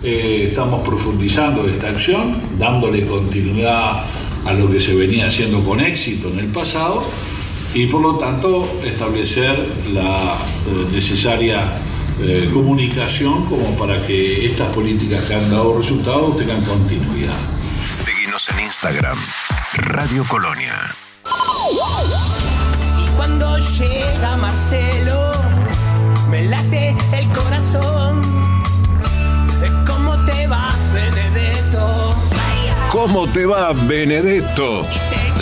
eh, 0.04 0.48
estamos 0.50 0.88
profundizando 0.88 1.68
esta 1.68 1.90
acción, 1.90 2.38
dándole 2.58 3.06
continuidad 3.06 4.06
a 4.46 4.54
lo 4.54 4.72
que 4.72 4.80
se 4.80 4.94
venía 4.96 5.28
haciendo 5.28 5.64
con 5.64 5.82
éxito 5.82 6.30
en 6.30 6.40
el 6.40 6.48
pasado 6.48 7.04
y 7.76 7.88
por 7.88 8.02
lo 8.02 8.16
tanto 8.16 8.82
establecer 8.86 9.60
la 9.92 10.38
eh, 10.66 10.88
necesaria 10.94 11.74
eh, 12.22 12.50
comunicación 12.54 13.46
como 13.48 13.78
para 13.78 14.02
que 14.08 14.46
estas 14.46 14.74
políticas 14.74 15.26
que 15.26 15.36
han 15.36 15.52
dado 15.52 15.78
resultados 15.78 16.38
tengan 16.38 16.64
continuidad. 16.64 17.36
Seguinos 17.86 18.50
en 18.52 18.62
Instagram, 18.62 19.18
Radio 19.76 20.24
Colonia. 20.30 20.74
Y 22.98 23.10
cuando 23.18 23.58
llega 23.58 24.38
Marcelo, 24.38 25.34
me 26.30 26.46
late 26.46 26.96
el 27.12 27.28
corazón. 27.28 28.22
¿Cómo 29.86 30.16
te 30.26 30.48
va, 30.48 30.74
Benedetto? 30.94 32.16
¿Cómo 32.90 33.28
te 33.28 33.46
va, 33.46 33.74
Benedetto? 33.74 34.88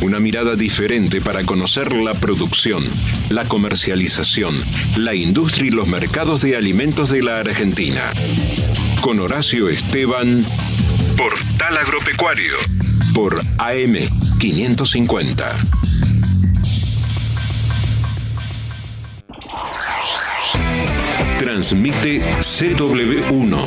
Una 0.00 0.20
mirada 0.20 0.54
diferente 0.54 1.20
para 1.20 1.42
conocer 1.44 1.92
la 1.92 2.14
producción, 2.14 2.84
la 3.30 3.44
comercialización, 3.46 4.54
la 4.96 5.12
industria 5.14 5.66
y 5.66 5.70
los 5.70 5.88
mercados 5.88 6.40
de 6.40 6.56
alimentos 6.56 7.10
de 7.10 7.22
la 7.22 7.40
Argentina. 7.40 8.02
Con 9.00 9.18
Horacio 9.18 9.68
Esteban, 9.68 10.46
Portal 11.16 11.78
Agropecuario, 11.78 12.54
por 13.12 13.42
AM550. 13.42 15.44
Transmite 21.40 22.20
CW1 22.40 23.64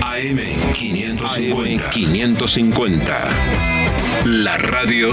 AM550. 0.00 1.32
AM 1.32 1.80
550 1.90 3.71
550. 4.22 4.24
La 4.24 4.56
radio 4.56 5.08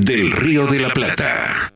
del 0.00 0.30
Río 0.30 0.66
de 0.66 0.78
la 0.78 0.90
Plata. 0.90 1.72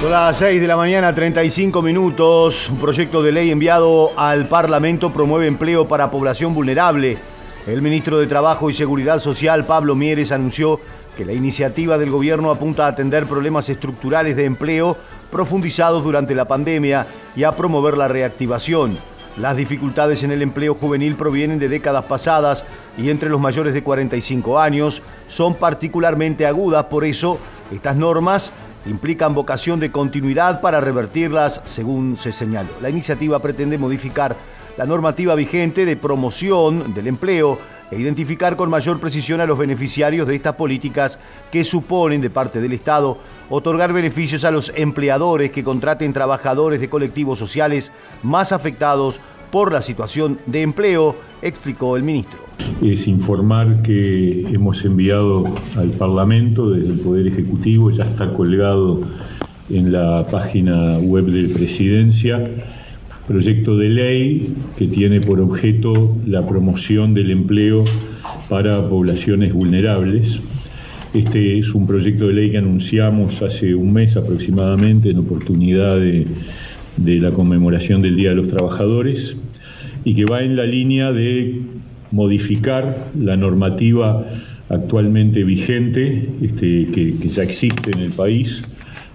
Son 0.00 0.10
las 0.10 0.36
6 0.38 0.60
de 0.60 0.66
la 0.66 0.76
mañana, 0.76 1.14
35 1.14 1.82
minutos. 1.82 2.70
Un 2.70 2.78
proyecto 2.78 3.22
de 3.22 3.32
ley 3.32 3.50
enviado 3.50 4.12
al 4.16 4.46
Parlamento 4.46 5.12
promueve 5.12 5.46
empleo 5.46 5.88
para 5.88 6.10
población 6.10 6.54
vulnerable. 6.54 7.18
El 7.66 7.82
ministro 7.82 8.18
de 8.18 8.26
Trabajo 8.26 8.70
y 8.70 8.74
Seguridad 8.74 9.18
Social, 9.18 9.66
Pablo 9.66 9.94
Mieres, 9.94 10.32
anunció 10.32 10.80
que 11.16 11.24
la 11.24 11.32
iniciativa 11.32 11.98
del 11.98 12.10
gobierno 12.10 12.50
apunta 12.50 12.86
a 12.86 12.90
atender 12.90 13.26
problemas 13.26 13.68
estructurales 13.68 14.36
de 14.36 14.44
empleo 14.44 14.96
profundizados 15.30 16.02
durante 16.02 16.34
la 16.34 16.48
pandemia 16.48 17.06
y 17.36 17.42
a 17.42 17.52
promover 17.52 17.98
la 17.98 18.08
reactivación. 18.08 18.98
Las 19.36 19.56
dificultades 19.56 20.22
en 20.22 20.32
el 20.32 20.42
empleo 20.42 20.74
juvenil 20.74 21.14
provienen 21.14 21.58
de 21.58 21.68
décadas 21.68 22.04
pasadas 22.04 22.64
y 22.98 23.10
entre 23.10 23.30
los 23.30 23.40
mayores 23.40 23.72
de 23.72 23.82
45 23.82 24.58
años 24.58 25.02
son 25.28 25.54
particularmente 25.54 26.46
agudas, 26.46 26.84
por 26.84 27.04
eso 27.04 27.38
estas 27.70 27.96
normas 27.96 28.52
implican 28.86 29.34
vocación 29.34 29.78
de 29.78 29.92
continuidad 29.92 30.60
para 30.60 30.80
revertirlas, 30.80 31.62
según 31.64 32.16
se 32.16 32.32
señaló. 32.32 32.70
La 32.82 32.90
iniciativa 32.90 33.38
pretende 33.38 33.78
modificar 33.78 34.36
la 34.76 34.86
normativa 34.86 35.34
vigente 35.34 35.84
de 35.84 35.96
promoción 35.96 36.94
del 36.94 37.06
empleo 37.06 37.58
e 37.90 37.98
identificar 37.98 38.56
con 38.56 38.70
mayor 38.70 39.00
precisión 39.00 39.40
a 39.40 39.46
los 39.46 39.58
beneficiarios 39.58 40.26
de 40.26 40.36
estas 40.36 40.54
políticas 40.54 41.18
que 41.50 41.64
suponen 41.64 42.20
de 42.20 42.30
parte 42.30 42.60
del 42.60 42.72
Estado 42.72 43.18
otorgar 43.48 43.92
beneficios 43.92 44.44
a 44.44 44.50
los 44.50 44.72
empleadores 44.76 45.50
que 45.50 45.64
contraten 45.64 46.12
trabajadores 46.12 46.80
de 46.80 46.88
colectivos 46.88 47.38
sociales 47.38 47.90
más 48.22 48.52
afectados 48.52 49.20
por 49.50 49.72
la 49.72 49.82
situación 49.82 50.38
de 50.46 50.62
empleo, 50.62 51.16
explicó 51.42 51.96
el 51.96 52.02
ministro. 52.02 52.38
Es 52.82 53.08
informar 53.08 53.82
que 53.82 54.46
hemos 54.48 54.84
enviado 54.84 55.44
al 55.76 55.90
Parlamento 55.90 56.70
desde 56.70 56.92
el 56.92 57.00
Poder 57.00 57.26
Ejecutivo, 57.26 57.90
ya 57.90 58.04
está 58.04 58.32
colgado 58.32 59.00
en 59.70 59.92
la 59.92 60.26
página 60.30 60.98
web 60.98 61.24
de 61.26 61.52
Presidencia, 61.52 62.48
proyecto 63.26 63.76
de 63.76 63.88
ley 63.88 64.54
que 64.76 64.86
tiene 64.86 65.20
por 65.20 65.40
objeto 65.40 66.16
la 66.26 66.46
promoción 66.46 67.14
del 67.14 67.30
empleo 67.30 67.84
para 68.48 68.88
poblaciones 68.88 69.52
vulnerables. 69.52 70.40
Este 71.14 71.58
es 71.58 71.74
un 71.74 71.86
proyecto 71.86 72.28
de 72.28 72.34
ley 72.34 72.50
que 72.50 72.58
anunciamos 72.58 73.42
hace 73.42 73.74
un 73.74 73.92
mes 73.92 74.16
aproximadamente 74.16 75.10
en 75.10 75.18
oportunidad 75.18 75.96
de, 75.96 76.26
la 76.96 77.30
conmemoración 77.30 78.02
del 78.02 78.16
Día 78.16 78.30
de 78.30 78.36
los 78.36 78.48
Trabajadores 78.48 79.36
y 80.04 80.14
que 80.14 80.24
va 80.24 80.42
en 80.42 80.56
la 80.56 80.66
línea 80.66 81.12
de 81.12 81.60
modificar 82.10 83.08
la 83.18 83.36
normativa 83.36 84.26
actualmente 84.68 85.42
vigente 85.44 86.28
este, 86.42 86.86
que 86.92 87.28
ya 87.28 87.42
existe 87.42 87.90
en 87.92 88.00
el 88.00 88.12
país 88.12 88.62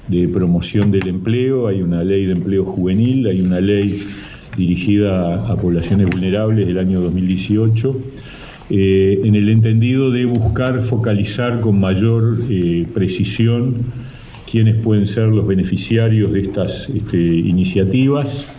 de 0.07 0.27
promoción 0.27 0.91
del 0.91 1.07
empleo, 1.07 1.67
hay 1.67 1.81
una 1.81 2.03
ley 2.03 2.25
de 2.25 2.33
empleo 2.33 2.65
juvenil, 2.65 3.27
hay 3.27 3.41
una 3.41 3.59
ley 3.59 4.03
dirigida 4.55 5.51
a 5.51 5.55
poblaciones 5.55 6.09
vulnerables 6.09 6.67
del 6.67 6.77
año 6.77 7.01
2018, 7.01 7.95
eh, 8.69 9.21
en 9.23 9.35
el 9.35 9.49
entendido 9.49 10.11
de 10.11 10.25
buscar 10.25 10.81
focalizar 10.81 11.61
con 11.61 11.79
mayor 11.79 12.39
eh, 12.49 12.87
precisión 12.93 13.75
quiénes 14.49 14.75
pueden 14.81 15.07
ser 15.07 15.27
los 15.27 15.45
beneficiarios 15.45 16.31
de 16.31 16.41
estas 16.41 16.89
este, 16.89 17.17
iniciativas 17.17 18.51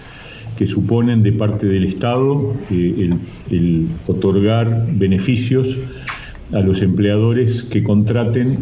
que 0.58 0.66
suponen 0.66 1.22
de 1.22 1.32
parte 1.32 1.66
del 1.66 1.84
Estado 1.84 2.54
eh, 2.70 3.08
el, 3.50 3.56
el 3.56 3.86
otorgar 4.06 4.86
beneficios 4.92 5.76
a 6.52 6.60
los 6.60 6.82
empleadores 6.82 7.62
que 7.64 7.82
contraten 7.82 8.58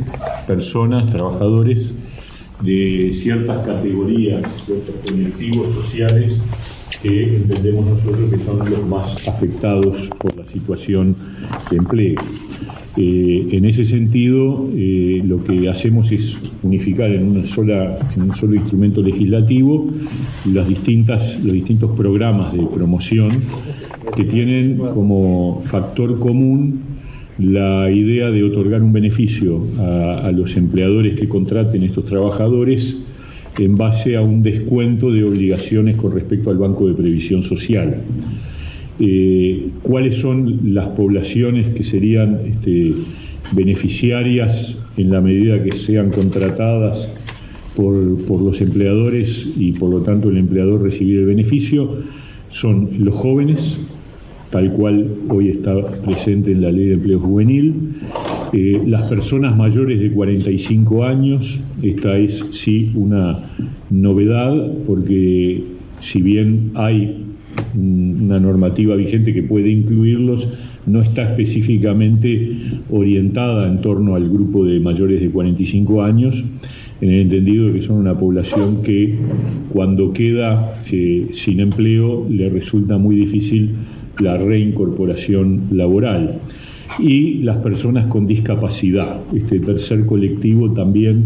personas, 0.47 1.11
trabajadores, 1.11 1.95
de 2.65 3.11
ciertas 3.13 3.67
categorías, 3.67 4.43
ciertos 4.65 4.95
colectivos 5.07 5.71
sociales 5.71 6.41
que 7.03 7.37
entendemos 7.37 7.87
nosotros 7.87 8.31
que 8.31 8.39
son 8.39 8.59
los 8.59 8.87
más 8.87 9.29
afectados 9.29 10.09
por 10.19 10.37
la 10.37 10.47
situación 10.47 11.15
de 11.71 11.77
empleo. 11.77 12.21
Eh, 12.97 13.49
en 13.51 13.65
ese 13.65 13.85
sentido, 13.85 14.71
eh, 14.75 15.21
lo 15.25 15.43
que 15.43 15.69
hacemos 15.69 16.13
es 16.13 16.39
unificar 16.63 17.11
en, 17.11 17.25
una 17.25 17.47
sola, 17.47 17.99
en 18.15 18.23
un 18.23 18.35
solo 18.35 18.55
instrumento 18.55 19.03
legislativo 19.03 19.87
las 20.53 20.69
distintas, 20.69 21.43
los 21.45 21.53
distintos 21.53 21.91
programas 21.97 22.53
de 22.53 22.63
promoción 22.63 23.31
que 24.17 24.25
tienen 24.25 24.77
como 24.79 25.61
factor 25.65 26.19
común 26.19 26.94
la 27.39 27.91
idea 27.91 28.31
de 28.31 28.45
otorgar 28.45 28.83
un 28.83 28.93
beneficio 28.93 29.61
a, 29.79 30.31
los 30.33 30.57
empleadores 30.57 31.17
que 31.17 31.29
contraten 31.29 31.83
estos 31.83 32.05
trabajadores 32.05 33.03
en 33.59 33.77
base 33.77 34.17
a 34.17 34.23
un 34.23 34.43
descuento 34.43 35.11
de 35.11 35.25
obligaciones 35.25 35.97
con 35.97 36.13
respecto 36.13 36.51
al 36.51 36.59
Banco 36.59 36.87
de 36.87 36.95
Previsión 36.95 37.43
Social. 37.43 37.97
Eh, 39.01 39.69
¿Cuáles 39.83 40.17
son 40.17 40.75
las 40.75 40.89
poblaciones 40.91 41.71
que 41.71 41.83
serían 41.83 42.41
este, 42.47 42.93
beneficiarias 43.53 44.87
en 44.97 45.11
la 45.11 45.21
medida 45.21 45.63
que 45.63 45.73
sean 45.73 46.11
contratadas 46.11 47.17
por, 47.75 48.25
por 48.25 48.41
los 48.43 48.61
empleadores 48.61 49.57
y 49.59 49.73
por 49.73 49.91
lo 49.91 50.01
tanto 50.03 50.31
el 50.31 50.39
empleador 50.39 50.83
recibir 50.83 51.19
el 51.21 51.27
beneficio? 51.27 51.97
Son 52.51 52.91
los 53.01 53.17
jóvenes, 53.17 53.79
tal 54.55 54.71
cual 54.71 55.05
hoy 55.31 55.49
está 55.49 55.75
presente 56.05 56.53
en 56.53 56.63
la 56.63 56.71
ley 56.71 56.87
de 56.87 56.95
empleo 56.95 57.19
juvenil. 57.19 57.75
Eh, 58.53 58.81
las 58.87 59.09
personas 59.09 59.57
mayores 59.57 59.99
de 59.99 60.13
45 60.13 61.03
años, 61.03 61.61
esta 61.83 62.17
es 62.17 62.39
sí 62.53 62.93
una 62.95 63.43
novedad, 63.91 64.55
porque 64.87 65.61
si 65.99 66.23
bien 66.23 66.71
hay 66.75 67.25
una 67.77 68.39
normativa 68.39 68.95
vigente 68.95 69.35
que 69.35 69.43
puede 69.43 69.71
incluirlos, 69.71 70.57
no 70.87 71.03
está 71.03 71.23
específicamente 71.25 72.53
orientada 72.93 73.67
en 73.67 73.81
torno 73.81 74.15
al 74.15 74.31
grupo 74.31 74.65
de 74.65 74.79
mayores 74.79 75.21
de 75.21 75.31
45 75.31 76.01
años, 76.01 76.45
en 77.01 77.11
el 77.11 77.23
entendido 77.23 77.67
de 77.67 77.73
que 77.73 77.83
son 77.83 77.97
una 77.97 78.17
población 78.17 78.85
que 78.85 79.17
cuando 79.71 80.13
queda 80.13 80.65
eh, 80.93 81.27
sin 81.33 81.59
empleo 81.59 82.25
le 82.31 82.49
resulta 82.51 82.99
muy 82.99 83.17
difícil 83.17 83.73
la 84.19 84.37
reincorporación 84.37 85.69
laboral 85.71 86.39
y 86.99 87.39
las 87.39 87.59
personas 87.59 88.07
con 88.07 88.27
discapacidad. 88.27 89.21
Este 89.35 89.61
tercer 89.61 90.07
colectivo 90.07 90.73
también 90.73 91.25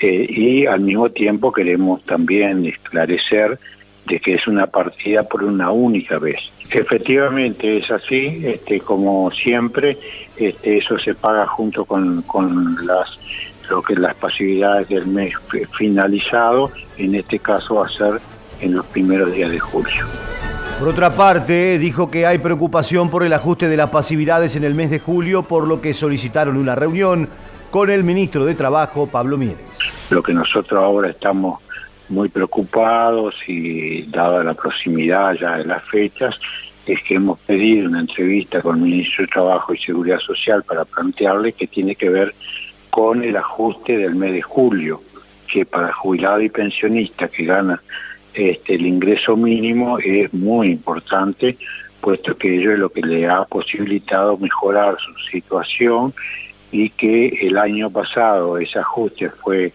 Eh, 0.00 0.26
y 0.28 0.66
al 0.66 0.80
mismo 0.80 1.08
tiempo 1.10 1.52
queremos 1.52 2.02
también 2.04 2.66
esclarecer 2.66 3.60
de 4.08 4.20
que 4.20 4.34
es 4.34 4.46
una 4.46 4.66
partida 4.66 5.22
por 5.22 5.44
una 5.44 5.70
única 5.70 6.18
vez. 6.18 6.38
Efectivamente 6.70 7.78
es 7.78 7.90
así, 7.90 8.42
este, 8.44 8.80
como 8.80 9.30
siempre, 9.30 9.98
este, 10.36 10.78
eso 10.78 10.98
se 10.98 11.14
paga 11.14 11.46
junto 11.46 11.84
con, 11.84 12.22
con 12.22 12.76
las 12.86 13.18
lo 13.70 13.82
que 13.82 13.94
las 13.94 14.14
pasividades 14.14 14.88
del 14.88 15.06
mes 15.06 15.34
finalizado, 15.76 16.70
en 16.96 17.14
este 17.14 17.38
caso 17.38 17.76
va 17.76 17.86
a 17.86 17.88
ser 17.90 18.20
en 18.60 18.74
los 18.74 18.86
primeros 18.86 19.32
días 19.32 19.50
de 19.50 19.58
julio. 19.58 20.06
Por 20.78 20.88
otra 20.88 21.12
parte, 21.12 21.78
dijo 21.78 22.10
que 22.10 22.24
hay 22.24 22.38
preocupación 22.38 23.10
por 23.10 23.24
el 23.24 23.32
ajuste 23.32 23.68
de 23.68 23.76
las 23.76 23.90
pasividades 23.90 24.56
en 24.56 24.64
el 24.64 24.74
mes 24.74 24.90
de 24.90 25.00
julio, 25.00 25.42
por 25.42 25.66
lo 25.66 25.80
que 25.80 25.92
solicitaron 25.92 26.56
una 26.56 26.74
reunión 26.74 27.28
con 27.70 27.90
el 27.90 28.04
ministro 28.04 28.44
de 28.44 28.54
Trabajo, 28.54 29.06
Pablo 29.06 29.36
Mieres. 29.36 29.66
Lo 30.10 30.22
que 30.22 30.32
nosotros 30.32 30.82
ahora 30.82 31.10
estamos 31.10 31.60
muy 32.08 32.28
preocupados 32.28 33.34
y 33.46 34.02
dada 34.02 34.42
la 34.44 34.54
proximidad 34.54 35.34
ya 35.34 35.56
de 35.58 35.64
las 35.64 35.84
fechas, 35.84 36.38
es 36.86 37.02
que 37.02 37.16
hemos 37.16 37.38
pedido 37.40 37.88
una 37.88 38.00
entrevista 38.00 38.62
con 38.62 38.76
el 38.76 38.82
ministro 38.82 39.24
de 39.24 39.30
Trabajo 39.30 39.74
y 39.74 39.78
Seguridad 39.78 40.18
Social 40.18 40.62
para 40.62 40.84
plantearle 40.84 41.52
que 41.52 41.66
tiene 41.66 41.94
que 41.94 42.08
ver 42.08 42.34
con 42.90 43.22
el 43.22 43.36
ajuste 43.36 43.96
del 43.98 44.14
mes 44.14 44.32
de 44.32 44.42
julio, 44.42 45.02
que 45.46 45.66
para 45.66 45.92
jubilado 45.92 46.40
y 46.40 46.48
pensionista 46.48 47.28
que 47.28 47.44
gana 47.44 47.82
este, 48.34 48.74
el 48.74 48.86
ingreso 48.86 49.36
mínimo 49.36 49.98
es 49.98 50.32
muy 50.32 50.68
importante, 50.68 51.56
puesto 52.00 52.36
que 52.36 52.56
ello 52.56 52.72
es 52.72 52.78
lo 52.78 52.90
que 52.90 53.02
le 53.02 53.28
ha 53.28 53.44
posibilitado 53.44 54.38
mejorar 54.38 54.96
su 54.98 55.12
situación 55.30 56.14
y 56.70 56.90
que 56.90 57.28
el 57.42 57.58
año 57.58 57.90
pasado 57.90 58.58
ese 58.58 58.78
ajuste 58.78 59.30
fue 59.30 59.72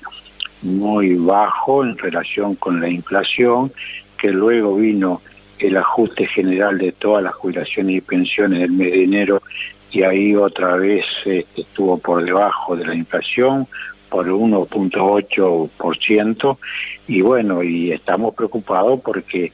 muy 0.63 1.15
bajo 1.15 1.83
en 1.83 1.97
relación 1.97 2.55
con 2.55 2.79
la 2.81 2.89
inflación, 2.89 3.71
que 4.17 4.31
luego 4.31 4.75
vino 4.75 5.21
el 5.59 5.77
ajuste 5.77 6.25
general 6.25 6.77
de 6.77 6.91
todas 6.91 7.23
las 7.23 7.33
jubilaciones 7.35 7.95
y 7.97 8.01
pensiones 8.01 8.59
del 8.59 8.71
mes 8.71 8.91
de 8.91 9.03
enero 9.03 9.41
y 9.91 10.01
ahí 10.03 10.35
otra 10.35 10.75
vez 10.75 11.05
este, 11.25 11.61
estuvo 11.61 11.97
por 11.97 12.25
debajo 12.25 12.75
de 12.75 12.85
la 12.85 12.93
inflación 12.95 13.67
por 14.09 14.27
1.8% 14.27 16.57
y 17.07 17.21
bueno, 17.21 17.63
y 17.63 17.91
estamos 17.91 18.35
preocupados 18.35 18.99
porque 19.01 19.51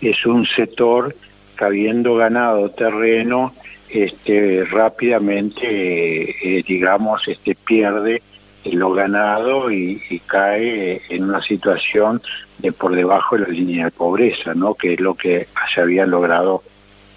es 0.00 0.26
un 0.26 0.44
sector 0.46 1.14
que 1.56 1.64
habiendo 1.64 2.16
ganado 2.16 2.70
terreno 2.70 3.54
este 3.88 4.64
rápidamente 4.64 6.58
eh, 6.58 6.64
digamos 6.66 7.22
este 7.28 7.54
pierde 7.54 8.22
lo 8.64 8.92
ganado 8.92 9.70
y, 9.70 10.00
cae 10.26 11.02
en 11.08 11.24
una 11.24 11.42
situación 11.42 12.22
de 12.58 12.72
por 12.72 12.94
debajo 12.94 13.36
de 13.36 13.42
la 13.42 13.48
línea 13.48 13.84
de 13.86 13.90
pobreza, 13.90 14.54
¿no? 14.54 14.74
que 14.74 14.94
es 14.94 15.00
lo 15.00 15.14
que 15.14 15.48
se 15.74 15.80
había 15.80 16.06
logrado 16.06 16.62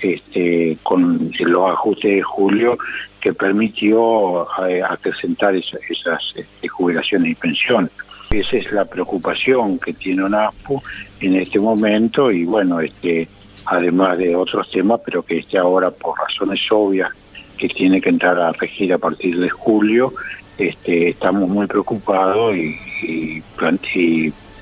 este, 0.02 0.78
con 0.84 1.32
los 1.40 1.72
ajustes 1.72 2.16
de 2.16 2.22
julio 2.22 2.78
que 3.22 3.34
permitió 3.34 4.48
eh, 4.68 4.84
acrecentar 4.84 5.56
esas, 5.56 5.80
esas 5.90 6.22
este, 6.36 6.68
jubilaciones 6.68 7.32
y 7.32 7.36
pensiones. 7.36 7.92
Esa 8.30 8.58
es 8.58 8.72
la 8.72 8.86
preocupación 8.86 9.80
que 9.80 9.94
tiene 9.94 10.24
ONASPU 10.24 10.82
en 11.22 11.36
este 11.36 11.60
momento 11.60 12.32
y 12.32 12.44
bueno, 12.44 12.82
este, 12.82 13.28
además 13.66 14.18
de 14.18 14.36
otros 14.36 14.70
temas, 14.70 15.00
pero 15.06 15.24
que 15.24 15.38
este 15.40 15.58
ahora 15.58 15.90
por 15.92 16.20
razones 16.20 16.60
obvias 16.70 17.12
que 17.58 17.70
tiene 17.70 18.02
que 18.02 18.10
entrar 18.10 18.38
a 18.40 18.52
regir 18.52 18.94
a 18.94 18.98
partir 18.98 19.40
de 19.40 19.50
julio, 19.50 20.14
este, 20.58 21.10
estamos 21.10 21.50
muy 21.50 21.68
preocupados 21.68 22.56
y, 22.56 23.44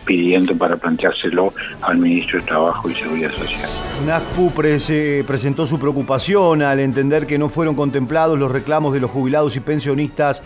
pidiendo 0.06 0.54
para 0.58 0.76
planteárselo 0.76 1.54
al 1.82 1.98
ministro 1.98 2.40
de 2.40 2.46
Trabajo 2.46 2.90
y 2.90 2.96
Seguridad 2.96 3.32
Social. 3.32 3.70
NACPU 4.06 4.52
presentó 5.26 5.66
su 5.66 5.80
preocupación 5.80 6.62
al 6.62 6.82
entender 6.82 7.26
que 7.26 7.38
no 7.38 7.48
fueron 7.48 7.76
contemplados 7.76 8.38
los 8.38 8.52
reclamos 8.52 8.94
de 8.94 9.00
los 9.00 9.12
jubilados 9.12 9.56
y 9.56 9.62
pensionistas 9.62 10.44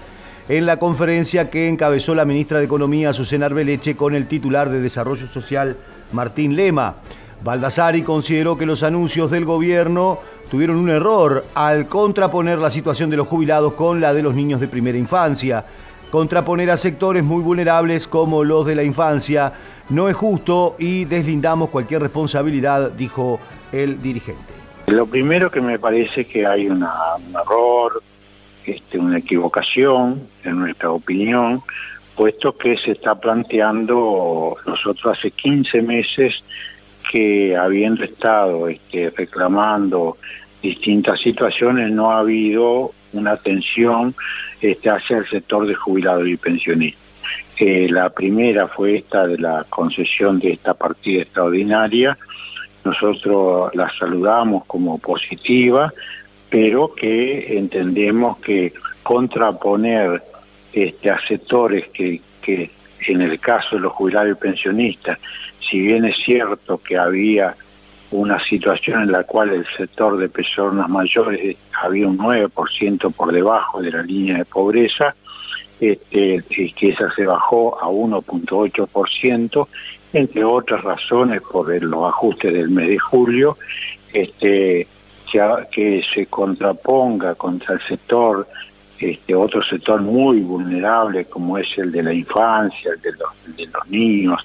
en 0.47 0.65
la 0.65 0.77
conferencia 0.77 1.49
que 1.49 1.67
encabezó 1.67 2.15
la 2.15 2.25
ministra 2.25 2.59
de 2.59 2.65
Economía, 2.65 3.13
Susana 3.13 3.47
Arbeleche, 3.47 3.95
con 3.95 4.15
el 4.15 4.27
titular 4.27 4.69
de 4.69 4.79
Desarrollo 4.79 5.27
Social, 5.27 5.75
Martín 6.11 6.55
Lema. 6.55 6.97
Baldassari 7.43 8.01
consideró 8.01 8.57
que 8.57 8.65
los 8.65 8.83
anuncios 8.83 9.29
del 9.29 9.45
gobierno 9.45 10.19
tuvieron 10.49 10.77
un 10.77 10.89
error 10.89 11.45
al 11.53 11.87
contraponer 11.87 12.59
la 12.59 12.71
situación 12.71 13.09
de 13.09 13.17
los 13.17 13.27
jubilados 13.27 13.73
con 13.73 14.01
la 14.01 14.13
de 14.13 14.23
los 14.23 14.35
niños 14.35 14.59
de 14.59 14.67
primera 14.67 14.97
infancia. 14.97 15.65
Contraponer 16.09 16.71
a 16.71 16.77
sectores 16.77 17.23
muy 17.23 17.41
vulnerables 17.41 18.07
como 18.07 18.43
los 18.43 18.65
de 18.65 18.75
la 18.75 18.83
infancia 18.83 19.53
no 19.89 20.09
es 20.09 20.15
justo 20.15 20.75
y 20.79 21.05
deslindamos 21.05 21.69
cualquier 21.69 22.01
responsabilidad, 22.01 22.91
dijo 22.91 23.39
el 23.71 24.01
dirigente. 24.01 24.53
Lo 24.87 25.05
primero 25.05 25.51
que 25.51 25.59
me 25.59 25.79
parece 25.79 26.25
que 26.25 26.45
hay 26.45 26.69
una, 26.69 26.93
un 27.17 27.35
error, 27.35 28.01
este, 28.65 28.97
una 28.97 29.17
equivocación 29.17 30.21
en 30.45 30.59
nuestra 30.59 30.91
opinión, 30.91 31.61
puesto 32.15 32.57
que 32.57 32.77
se 32.77 32.91
está 32.91 33.15
planteando 33.15 34.55
nosotros 34.65 35.17
hace 35.17 35.31
15 35.31 35.81
meses 35.81 36.41
que 37.11 37.55
habiendo 37.55 38.03
estado 38.03 38.67
este, 38.67 39.09
reclamando 39.11 40.17
distintas 40.61 41.19
situaciones 41.19 41.91
no 41.91 42.11
ha 42.11 42.19
habido 42.19 42.91
una 43.13 43.31
atención 43.31 44.15
este, 44.61 44.89
hacia 44.89 45.17
el 45.17 45.29
sector 45.29 45.67
de 45.67 45.75
jubilados 45.75 46.27
y 46.27 46.37
pensionistas. 46.37 47.03
Eh, 47.59 47.87
la 47.89 48.09
primera 48.09 48.67
fue 48.67 48.97
esta 48.97 49.25
de 49.25 49.37
la 49.37 49.65
concesión 49.69 50.39
de 50.39 50.51
esta 50.51 50.73
partida 50.73 51.23
extraordinaria. 51.23 52.17
Nosotros 52.83 53.73
la 53.73 53.91
saludamos 53.97 54.65
como 54.65 54.99
positiva, 54.99 55.91
pero 56.49 56.93
que 56.93 57.57
entendemos 57.57 58.37
que 58.37 58.73
contraponer 59.01 60.21
este, 60.71 61.09
a 61.09 61.19
sectores 61.27 61.87
que, 61.89 62.21
que 62.41 62.69
en 63.07 63.21
el 63.21 63.39
caso 63.39 63.75
de 63.75 63.81
los 63.81 63.93
jubilados 63.93 64.31
y 64.31 64.35
pensionistas, 64.35 65.17
si 65.69 65.79
bien 65.79 66.05
es 66.05 66.15
cierto 66.17 66.77
que 66.77 66.97
había 66.97 67.55
una 68.11 68.41
situación 68.43 69.03
en 69.03 69.11
la 69.11 69.23
cual 69.23 69.49
el 69.49 69.65
sector 69.75 70.17
de 70.17 70.29
personas 70.29 70.87
mayores 70.87 71.57
había 71.81 72.07
un 72.07 72.17
9% 72.17 73.13
por 73.13 73.31
debajo 73.31 73.81
de 73.81 73.91
la 73.91 74.01
línea 74.01 74.37
de 74.37 74.45
pobreza, 74.45 75.15
este, 75.79 76.41
que 76.49 76.89
esa 76.89 77.11
se 77.13 77.25
bajó 77.25 77.77
a 77.81 77.87
1.8%, 77.87 79.67
entre 80.13 80.43
otras 80.43 80.83
razones 80.83 81.41
por 81.41 81.69
los 81.83 82.07
ajustes 82.07 82.53
del 82.53 82.69
mes 82.69 82.87
de 82.87 82.97
julio, 82.97 83.57
este, 84.13 84.87
que, 85.71 86.03
se 86.13 86.25
contraponga 86.27 87.35
contra 87.35 87.75
el 87.75 87.81
sector, 87.81 88.47
este, 88.97 89.35
otro 89.35 89.61
sector 89.61 90.01
muy 90.01 90.39
vulnerable 90.39 91.25
como 91.25 91.57
es 91.57 91.67
el 91.77 91.91
de 91.91 92.03
la 92.03 92.13
infancia, 92.13 92.91
el 92.93 93.01
de 93.01 93.11
los 93.67 93.89
niños, 93.89 94.43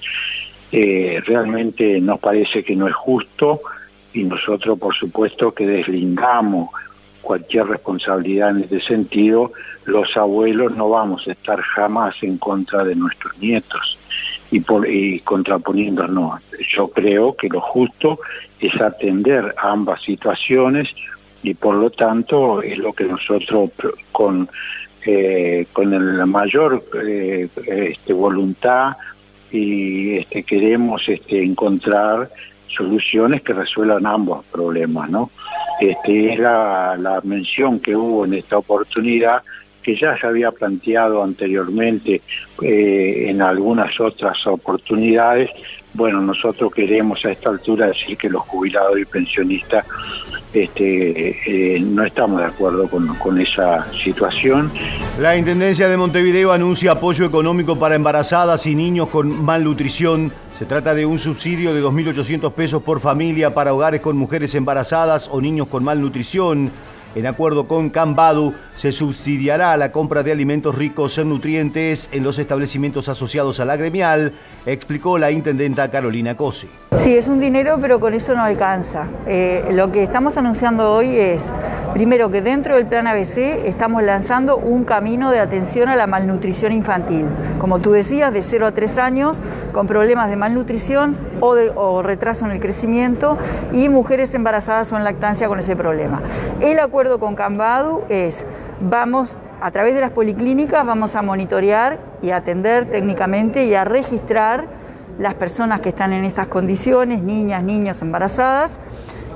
eh, 0.75 1.21
realmente 1.23 2.01
nos 2.01 2.19
parece 2.19 2.63
que 2.63 2.75
no 2.75 2.87
es 2.87 2.95
justo 2.95 3.61
y 4.11 4.23
nosotros 4.23 4.79
por 4.79 4.95
supuesto 4.95 5.53
que 5.53 5.67
deslindamos 5.67 6.69
cualquier 7.21 7.67
responsabilidad 7.67 8.49
en 8.49 8.63
este 8.63 8.79
sentido, 8.79 9.51
los 9.85 10.17
abuelos 10.17 10.75
no 10.75 10.89
vamos 10.89 11.27
a 11.27 11.33
estar 11.33 11.61
jamás 11.61 12.15
en 12.23 12.39
contra 12.39 12.83
de 12.83 12.95
nuestros 12.95 13.37
nietos 13.37 13.99
y, 14.49 14.61
por, 14.61 14.89
y 14.89 15.19
contraponiéndonos. 15.19 16.41
Yo 16.75 16.87
creo 16.87 17.35
que 17.35 17.49
lo 17.49 17.61
justo 17.61 18.19
es 18.59 18.73
atender 18.81 19.53
ambas 19.59 20.01
situaciones 20.01 20.89
y 21.43 21.53
por 21.53 21.75
lo 21.75 21.91
tanto 21.91 22.63
es 22.63 22.79
lo 22.79 22.93
que 22.93 23.03
nosotros 23.03 23.69
con, 24.11 24.49
eh, 25.05 25.67
con 25.71 26.17
la 26.17 26.25
mayor 26.25 26.83
eh, 27.05 27.47
este, 27.67 28.11
voluntad 28.11 28.93
y 29.53 30.17
este, 30.17 30.43
queremos 30.43 31.07
este, 31.07 31.43
encontrar 31.43 32.29
soluciones 32.67 33.41
que 33.43 33.53
resuelvan 33.53 34.05
ambos 34.05 34.43
problemas, 34.45 35.09
¿no? 35.09 35.29
Este, 35.79 36.33
es 36.33 36.39
la, 36.39 36.95
la 36.97 37.21
mención 37.23 37.79
que 37.79 37.95
hubo 37.95 38.25
en 38.25 38.33
esta 38.33 38.57
oportunidad 38.57 39.43
que 39.83 39.95
ya 39.95 40.17
se 40.17 40.25
había 40.25 40.51
planteado 40.51 41.21
anteriormente 41.21 42.21
eh, 42.61 43.25
en 43.27 43.41
algunas 43.41 43.99
otras 43.99 44.47
oportunidades. 44.47 45.51
Bueno, 45.93 46.21
nosotros 46.21 46.73
queremos 46.73 47.23
a 47.25 47.31
esta 47.31 47.49
altura 47.49 47.87
decir 47.87 48.17
que 48.17 48.29
los 48.29 48.41
jubilados 48.43 48.97
y 48.97 49.05
pensionistas 49.05 49.85
este, 50.53 51.75
eh, 51.75 51.79
no 51.79 52.03
estamos 52.03 52.39
de 52.39 52.47
acuerdo 52.47 52.87
con, 52.87 53.07
con 53.15 53.39
esa 53.39 53.91
situación. 53.91 54.71
La 55.19 55.37
Intendencia 55.37 55.87
de 55.87 55.97
Montevideo 55.97 56.51
anuncia 56.51 56.91
apoyo 56.91 57.25
económico 57.25 57.77
para 57.77 57.95
embarazadas 57.95 58.65
y 58.65 58.75
niños 58.75 59.07
con 59.07 59.43
malnutrición. 59.43 60.31
Se 60.57 60.65
trata 60.65 60.93
de 60.93 61.05
un 61.05 61.17
subsidio 61.17 61.73
de 61.73 61.83
2.800 61.83 62.53
pesos 62.53 62.83
por 62.83 62.99
familia 62.99 63.53
para 63.53 63.73
hogares 63.73 64.01
con 64.01 64.15
mujeres 64.15 64.53
embarazadas 64.55 65.27
o 65.31 65.41
niños 65.41 65.67
con 65.67 65.83
malnutrición. 65.83 66.71
En 67.15 67.27
acuerdo 67.27 67.67
con 67.67 67.91
Cambadu, 67.91 68.55
se 68.75 68.91
subsidiará 68.91 69.77
la 69.77 69.91
compra 69.91 70.23
de 70.23 70.31
alimentos 70.31 70.73
ricos 70.75 71.17
en 71.19 71.29
nutrientes 71.29 72.09
en 72.11 72.23
los 72.23 72.39
establecimientos 72.39 73.07
asociados 73.07 73.59
a 73.59 73.65
la 73.65 73.77
gremial, 73.77 74.33
explicó 74.65 75.19
la 75.19 75.29
intendenta 75.29 75.91
Carolina 75.91 76.35
Cosi. 76.35 76.67
Sí, 76.95 77.17
es 77.17 77.27
un 77.27 77.39
dinero, 77.39 77.79
pero 77.81 77.99
con 77.99 78.13
eso 78.13 78.35
no 78.35 78.43
alcanza. 78.43 79.07
Eh, 79.25 79.69
lo 79.71 79.91
que 79.91 80.03
estamos 80.03 80.37
anunciando 80.37 80.91
hoy 80.91 81.17
es, 81.17 81.51
primero, 81.91 82.29
que 82.29 82.43
dentro 82.43 82.75
del 82.75 82.85
plan 82.85 83.07
ABC 83.07 83.65
estamos 83.65 84.03
lanzando 84.03 84.57
un 84.57 84.83
camino 84.83 85.31
de 85.31 85.39
atención 85.39 85.89
a 85.89 85.95
la 85.95 86.05
malnutrición 86.05 86.71
infantil. 86.71 87.25
Como 87.59 87.79
tú 87.79 87.91
decías, 87.91 88.31
de 88.31 88.43
0 88.43 88.67
a 88.67 88.71
3 88.73 88.97
años, 88.99 89.41
con 89.73 89.87
problemas 89.87 90.29
de 90.29 90.35
malnutrición 90.35 91.17
o, 91.39 91.55
de, 91.55 91.73
retraso 92.03 92.45
en 92.45 92.51
el 92.51 92.59
crecimiento 92.59 93.37
y 93.73 93.89
mujeres 93.89 94.33
embarazadas 94.35 94.91
o 94.93 94.97
en 94.97 95.03
lactancia 95.03 95.47
con 95.47 95.57
ese 95.59 95.75
problema. 95.75 96.21
El 96.61 96.79
acuerdo 96.79 97.19
con 97.19 97.35
Cambadu 97.35 98.03
es, 98.07 98.45
vamos 98.79 99.39
a 99.61 99.71
través 99.71 99.95
de 99.95 100.01
las 100.01 100.11
policlínicas, 100.11 100.85
vamos 100.85 101.15
a 101.15 101.23
monitorear 101.23 101.97
y 102.21 102.29
atender 102.29 102.85
técnicamente 102.85 103.65
y 103.65 103.73
a 103.73 103.83
registrar 103.83 104.82
las 105.19 105.33
personas 105.35 105.81
que 105.81 105.89
están 105.89 106.13
en 106.13 106.23
estas 106.23 106.47
condiciones, 106.47 107.21
niñas, 107.21 107.63
niños 107.63 108.01
embarazadas, 108.01 108.79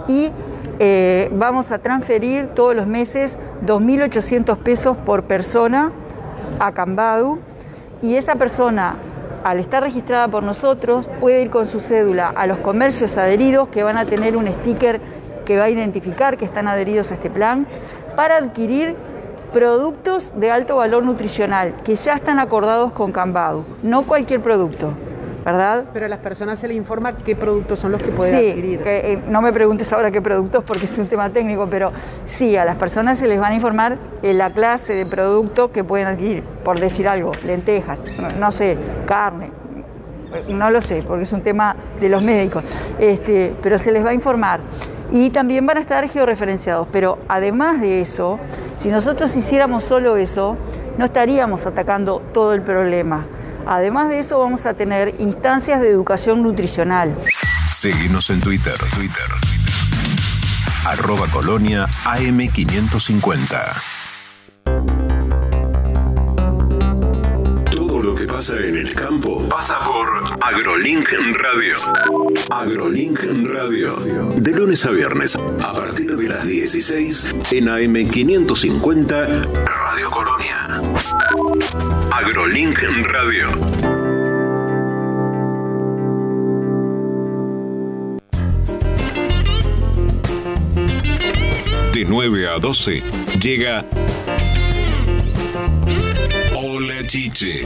y 0.07 0.31
eh, 0.79 1.29
vamos 1.33 1.71
a 1.71 1.79
transferir 1.79 2.47
todos 2.47 2.75
los 2.75 2.87
meses 2.87 3.37
2.800 3.65 4.57
pesos 4.57 4.97
por 4.97 5.23
persona 5.23 5.91
a 6.59 6.71
Cambadu, 6.71 7.39
y 8.01 8.15
esa 8.15 8.35
persona, 8.35 8.95
al 9.43 9.59
estar 9.59 9.83
registrada 9.83 10.27
por 10.27 10.43
nosotros, 10.43 11.09
puede 11.19 11.41
ir 11.41 11.49
con 11.49 11.65
su 11.65 11.79
cédula 11.79 12.29
a 12.29 12.47
los 12.47 12.59
comercios 12.59 13.17
adheridos 13.17 13.69
que 13.69 13.83
van 13.83 13.97
a 13.97 14.05
tener 14.05 14.37
un 14.37 14.47
sticker 14.47 15.01
que 15.45 15.57
va 15.57 15.65
a 15.65 15.69
identificar 15.69 16.37
que 16.37 16.45
están 16.45 16.67
adheridos 16.67 17.11
a 17.11 17.15
este 17.15 17.29
plan, 17.29 17.65
para 18.15 18.37
adquirir 18.37 18.95
productos 19.53 20.33
de 20.35 20.51
alto 20.51 20.75
valor 20.75 21.03
nutricional 21.03 21.73
que 21.83 21.95
ya 21.95 22.13
están 22.13 22.39
acordados 22.39 22.91
con 22.91 23.11
Cambadu, 23.11 23.63
no 23.81 24.03
cualquier 24.03 24.41
producto. 24.41 24.91
¿Verdad? 25.47 25.85
Pero 25.93 26.07
a 26.07 26.09
las 26.09 26.19
personas 26.19 26.59
se 26.59 26.67
les 26.67 26.75
informa 26.75 27.15
qué 27.15 27.33
productos 27.33 27.79
son 27.79 27.93
los 27.93 28.03
que 28.03 28.09
pueden 28.09 28.37
sí, 28.37 28.49
adquirir. 28.49 28.83
Que, 28.83 29.13
eh, 29.13 29.19
no 29.29 29.41
me 29.41 29.53
preguntes 29.53 29.93
ahora 29.93 30.11
qué 30.11 30.21
productos 30.21 30.61
porque 30.65 30.87
es 30.87 30.97
un 30.97 31.07
tema 31.07 31.29
técnico, 31.29 31.67
pero 31.71 31.93
sí, 32.25 32.57
a 32.57 32.65
las 32.65 32.75
personas 32.75 33.17
se 33.17 33.29
les 33.29 33.39
van 33.39 33.53
a 33.53 33.55
informar 33.55 33.97
en 34.23 34.37
la 34.37 34.49
clase 34.49 34.93
de 34.93 35.05
producto 35.05 35.71
que 35.71 35.85
pueden 35.85 36.07
adquirir, 36.07 36.43
por 36.65 36.81
decir 36.81 37.07
algo, 37.07 37.31
lentejas, 37.45 38.03
no, 38.19 38.29
no 38.37 38.51
sé, 38.51 38.77
carne, 39.05 39.51
no 40.49 40.69
lo 40.69 40.81
sé, 40.81 41.01
porque 41.07 41.23
es 41.23 41.31
un 41.31 41.41
tema 41.41 41.77
de 42.01 42.09
los 42.09 42.21
médicos, 42.21 42.65
este, 42.99 43.55
pero 43.63 43.77
se 43.77 43.93
les 43.93 44.03
va 44.05 44.09
a 44.09 44.13
informar. 44.13 44.59
Y 45.13 45.29
también 45.29 45.65
van 45.65 45.77
a 45.77 45.79
estar 45.79 46.09
georreferenciados, 46.09 46.89
pero 46.91 47.19
además 47.29 47.79
de 47.79 48.01
eso, 48.01 48.37
si 48.79 48.89
nosotros 48.89 49.33
hiciéramos 49.37 49.85
solo 49.85 50.17
eso, 50.17 50.57
no 50.97 51.05
estaríamos 51.05 51.65
atacando 51.65 52.21
todo 52.33 52.53
el 52.53 52.63
problema. 52.63 53.23
Además 53.67 54.07
de 54.07 54.19
eso, 54.19 54.39
vamos 54.39 54.65
a 54.65 54.73
tener 54.73 55.15
instancias 55.19 55.81
de 55.81 55.89
educación 55.89 56.41
nutricional. 56.41 57.17
Seguimos 57.71 58.29
en 58.29 58.39
Twitter. 58.39 58.75
Twitter. 58.95 59.25
Arroba 60.85 61.27
Colonia 61.27 61.85
AM550. 62.05 63.96
Pasa 68.27 68.57
en 68.57 68.75
el 68.75 68.93
campo 68.93 69.47
pasa 69.47 69.79
por 69.79 70.07
AgroLink 70.41 71.09
Radio. 71.33 71.75
AgroLink 72.49 73.19
Radio. 73.45 73.95
De 74.35 74.51
lunes 74.51 74.85
a 74.85 74.91
viernes, 74.91 75.35
a 75.35 75.73
partir 75.73 76.15
de 76.15 76.27
las 76.27 76.45
16 76.45 77.35
en 77.51 77.67
AM550 77.67 79.43
Radio 79.65 80.09
Colonia. 80.11 80.81
AgroLink 82.11 82.81
Radio. 83.05 83.51
De 91.93 92.05
9 92.05 92.49
a 92.49 92.59
12 92.59 93.03
llega 93.39 93.85
Hola 96.55 97.07
Chiche 97.07 97.65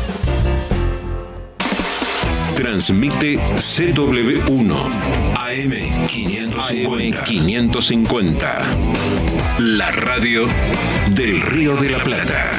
Transmite 2.61 3.39
CW1 3.57 4.69
AM550. 5.33 7.25
AM550. 7.25 8.47
La 9.61 9.89
radio 9.89 10.47
del 11.09 11.41
Río 11.41 11.75
de 11.75 11.89
la 11.89 12.03
Plata. 12.03 12.51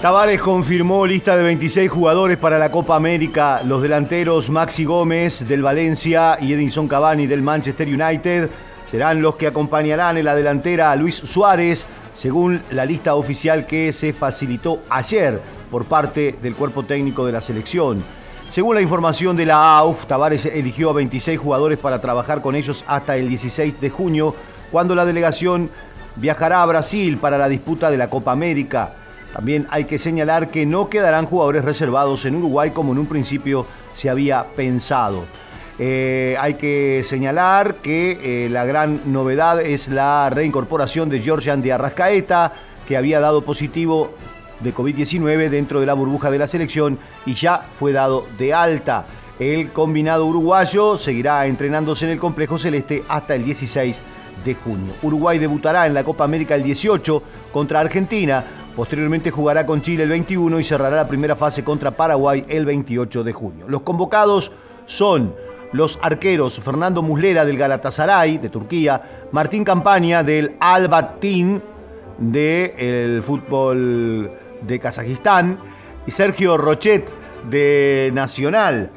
Tavares 0.00 0.40
confirmó 0.40 1.06
lista 1.06 1.36
de 1.36 1.42
26 1.42 1.90
jugadores 1.90 2.38
para 2.38 2.58
la 2.58 2.70
Copa 2.70 2.96
América. 2.96 3.60
Los 3.62 3.82
delanteros 3.82 4.48
Maxi 4.48 4.86
Gómez 4.86 5.46
del 5.46 5.60
Valencia 5.60 6.38
y 6.40 6.54
Edinson 6.54 6.88
Cavani 6.88 7.26
del 7.26 7.42
Manchester 7.42 7.88
United 7.88 8.48
serán 8.86 9.20
los 9.20 9.36
que 9.36 9.48
acompañarán 9.48 10.16
en 10.16 10.24
la 10.24 10.34
delantera 10.34 10.92
a 10.92 10.96
Luis 10.96 11.16
Suárez, 11.16 11.86
según 12.16 12.62
la 12.70 12.86
lista 12.86 13.14
oficial 13.14 13.66
que 13.66 13.92
se 13.92 14.14
facilitó 14.14 14.82
ayer 14.88 15.38
por 15.70 15.84
parte 15.84 16.34
del 16.40 16.54
cuerpo 16.54 16.82
técnico 16.82 17.26
de 17.26 17.32
la 17.32 17.42
selección. 17.42 18.02
Según 18.48 18.74
la 18.74 18.80
información 18.80 19.36
de 19.36 19.44
la 19.44 19.76
AUF, 19.76 20.06
Tavares 20.06 20.46
eligió 20.46 20.88
a 20.88 20.94
26 20.94 21.38
jugadores 21.38 21.78
para 21.78 22.00
trabajar 22.00 22.40
con 22.40 22.56
ellos 22.56 22.84
hasta 22.86 23.16
el 23.18 23.28
16 23.28 23.82
de 23.82 23.90
junio, 23.90 24.34
cuando 24.72 24.94
la 24.94 25.04
delegación 25.04 25.68
viajará 26.16 26.62
a 26.62 26.66
Brasil 26.66 27.18
para 27.18 27.36
la 27.36 27.50
disputa 27.50 27.90
de 27.90 27.98
la 27.98 28.08
Copa 28.08 28.32
América. 28.32 28.94
También 29.34 29.66
hay 29.68 29.84
que 29.84 29.98
señalar 29.98 30.50
que 30.50 30.64
no 30.64 30.88
quedarán 30.88 31.26
jugadores 31.26 31.66
reservados 31.66 32.24
en 32.24 32.36
Uruguay 32.36 32.70
como 32.70 32.92
en 32.92 32.98
un 32.98 33.06
principio 33.06 33.66
se 33.92 34.08
había 34.08 34.46
pensado. 34.56 35.26
Eh, 35.78 36.36
hay 36.40 36.54
que 36.54 37.02
señalar 37.04 37.76
que 37.76 38.46
eh, 38.46 38.48
la 38.48 38.64
gran 38.64 39.12
novedad 39.12 39.60
es 39.60 39.88
la 39.88 40.30
reincorporación 40.30 41.10
de 41.10 41.20
Georgian 41.20 41.60
de 41.60 41.72
Arrascaeta, 41.72 42.52
que 42.88 42.96
había 42.96 43.20
dado 43.20 43.42
positivo 43.42 44.14
de 44.60 44.74
COVID-19 44.74 45.50
dentro 45.50 45.80
de 45.80 45.86
la 45.86 45.92
burbuja 45.92 46.30
de 46.30 46.38
la 46.38 46.46
selección 46.46 46.98
y 47.26 47.34
ya 47.34 47.66
fue 47.78 47.92
dado 47.92 48.26
de 48.38 48.54
alta. 48.54 49.04
El 49.38 49.70
combinado 49.72 50.24
uruguayo 50.24 50.96
seguirá 50.96 51.46
entrenándose 51.46 52.06
en 52.06 52.12
el 52.12 52.18
complejo 52.18 52.58
celeste 52.58 53.02
hasta 53.06 53.34
el 53.34 53.44
16 53.44 54.00
de 54.44 54.54
junio. 54.54 54.94
Uruguay 55.02 55.38
debutará 55.38 55.86
en 55.86 55.92
la 55.92 56.04
Copa 56.04 56.24
América 56.24 56.54
el 56.54 56.62
18 56.62 57.22
contra 57.52 57.80
Argentina. 57.80 58.42
Posteriormente 58.74 59.30
jugará 59.30 59.66
con 59.66 59.82
Chile 59.82 60.04
el 60.04 60.08
21 60.08 60.58
y 60.58 60.64
cerrará 60.64 60.96
la 60.96 61.08
primera 61.08 61.36
fase 61.36 61.62
contra 61.62 61.90
Paraguay 61.90 62.46
el 62.48 62.64
28 62.64 63.24
de 63.24 63.32
junio. 63.34 63.66
Los 63.68 63.82
convocados 63.82 64.52
son 64.86 65.34
los 65.72 65.98
arqueros 66.02 66.58
Fernando 66.60 67.02
Muslera 67.02 67.44
del 67.44 67.58
Galatasaray 67.58 68.38
de 68.38 68.48
Turquía, 68.48 69.28
Martín 69.32 69.64
Campaña 69.64 70.22
del 70.22 70.56
Al-Batin 70.60 71.62
del 72.18 73.22
fútbol 73.22 74.30
de 74.62 74.78
Kazajistán 74.80 75.58
y 76.06 76.10
Sergio 76.10 76.56
Rochet 76.56 77.12
de 77.50 78.10
Nacional. 78.14 78.90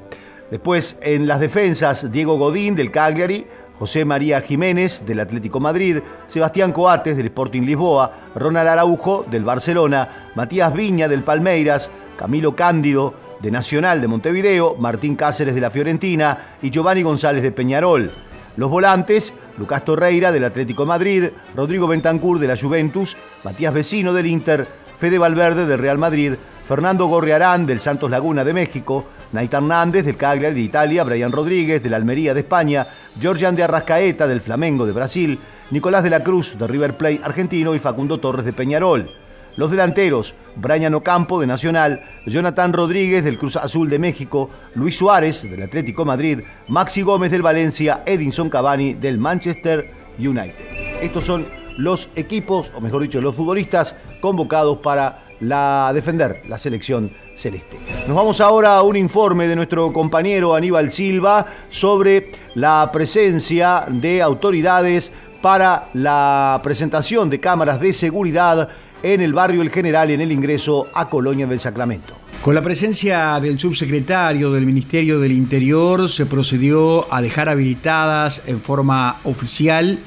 Después 0.51 0.97
en 1.01 1.27
las 1.27 1.39
defensas 1.39 2.11
Diego 2.11 2.37
Godín 2.37 2.75
del 2.75 2.91
Cagliari, 2.91 3.45
José 3.77 4.03
María 4.03 4.41
Jiménez 4.41 5.05
del 5.05 5.21
Atlético 5.21 5.59
Madrid, 5.59 5.99
Sebastián 6.27 6.73
Coates 6.73 7.15
del 7.15 7.27
Sporting 7.27 7.61
Lisboa, 7.61 8.11
Ronald 8.35 8.67
Araujo 8.67 9.25
del 9.29 9.43
Barcelona, 9.43 10.31
Matías 10.35 10.73
Viña 10.73 11.07
del 11.07 11.23
Palmeiras, 11.23 11.89
Camilo 12.17 12.55
Cándido 12.55 13.28
de 13.41 13.51
Nacional 13.51 14.01
de 14.01 14.07
Montevideo, 14.07 14.75
Martín 14.77 15.15
Cáceres 15.15 15.55
de 15.55 15.61
la 15.61 15.71
Fiorentina 15.71 16.55
y 16.61 16.69
Giovanni 16.69 17.01
González 17.01 17.43
de 17.43 17.51
Peñarol. 17.51 18.11
Los 18.57 18.69
volantes, 18.69 19.33
Lucas 19.57 19.85
Torreira 19.85 20.31
del 20.31 20.43
Atlético 20.43 20.85
Madrid, 20.85 21.29
Rodrigo 21.55 21.87
Bentancur 21.87 22.39
de 22.39 22.47
la 22.47 22.57
Juventus, 22.57 23.15
Matías 23.43 23.73
Vecino 23.73 24.13
del 24.13 24.27
Inter, 24.27 24.67
Fede 24.99 25.17
Valverde 25.17 25.65
del 25.65 25.79
Real 25.79 25.97
Madrid, 25.97 26.33
Fernando 26.67 27.07
Gorriarán 27.07 27.65
del 27.65 27.79
Santos 27.79 28.11
Laguna 28.11 28.43
de 28.43 28.53
México, 28.53 29.05
Naita 29.31 29.57
Hernández 29.57 30.05
del 30.05 30.17
Cagliari 30.17 30.55
de 30.55 30.61
Italia, 30.61 31.03
Brian 31.03 31.31
Rodríguez 31.31 31.81
de 31.81 31.89
la 31.89 31.97
Almería 31.97 32.33
de 32.33 32.41
España, 32.41 32.87
Georgian 33.19 33.55
de 33.55 33.63
Arrascaeta 33.63 34.27
del 34.27 34.41
Flamengo 34.41 34.85
de 34.85 34.91
Brasil, 34.91 35.39
Nicolás 35.71 36.03
de 36.03 36.09
la 36.09 36.23
Cruz 36.23 36.57
de 36.57 36.67
River 36.67 36.97
Plate 36.97 37.21
argentino 37.23 37.73
y 37.75 37.79
Facundo 37.79 38.19
Torres 38.19 38.45
de 38.45 38.53
Peñarol. 38.53 39.09
Los 39.55 39.71
delanteros, 39.71 40.35
Brian 40.55 40.93
Ocampo 40.93 41.39
de 41.39 41.47
Nacional, 41.47 42.01
Jonathan 42.25 42.73
Rodríguez 42.73 43.23
del 43.23 43.37
Cruz 43.37 43.55
Azul 43.55 43.89
de 43.89 43.99
México, 43.99 44.49
Luis 44.75 44.97
Suárez 44.97 45.43
del 45.43 45.63
Atlético 45.63 46.05
Madrid, 46.05 46.41
Maxi 46.67 47.01
Gómez 47.01 47.31
del 47.31 47.41
Valencia, 47.41 48.03
Edinson 48.05 48.49
Cavani 48.49 48.93
del 48.93 49.17
Manchester 49.17 49.91
United. 50.17 50.55
Estos 51.01 51.25
son 51.25 51.47
los 51.77 52.09
equipos, 52.15 52.71
o 52.75 52.81
mejor 52.81 53.01
dicho, 53.01 53.21
los 53.21 53.35
futbolistas 53.35 53.95
convocados 54.21 54.79
para 54.79 55.23
la 55.39 55.91
defender 55.93 56.41
la 56.47 56.57
selección 56.57 57.11
celeste. 57.37 57.77
Nos 58.05 58.15
vamos 58.15 58.41
ahora 58.41 58.75
a 58.75 58.81
un 58.83 58.97
informe 58.97 59.47
de 59.47 59.55
nuestro 59.55 59.93
compañero 59.93 60.53
Aníbal 60.53 60.91
Silva 60.91 61.45
sobre 61.69 62.31
la 62.55 62.89
presencia 62.91 63.85
de 63.87 64.21
autoridades 64.21 65.11
para 65.41 65.87
la 65.93 66.59
presentación 66.61 67.29
de 67.29 67.39
cámaras 67.39 67.79
de 67.79 67.93
seguridad 67.93 68.67
en 69.03 69.21
el 69.21 69.33
barrio 69.33 69.61
El 69.61 69.69
General 69.69 70.09
en 70.11 70.21
el 70.21 70.31
ingreso 70.31 70.87
a 70.93 71.09
Colonia 71.09 71.47
del 71.47 71.59
Sacramento. 71.59 72.15
Con 72.41 72.55
la 72.55 72.61
presencia 72.61 73.39
del 73.41 73.59
subsecretario 73.59 74.51
del 74.51 74.65
Ministerio 74.65 75.19
del 75.19 75.33
Interior 75.33 76.07
se 76.09 76.25
procedió 76.25 77.11
a 77.13 77.21
dejar 77.21 77.49
habilitadas 77.49 78.43
en 78.47 78.61
forma 78.61 79.19
oficial 79.23 79.99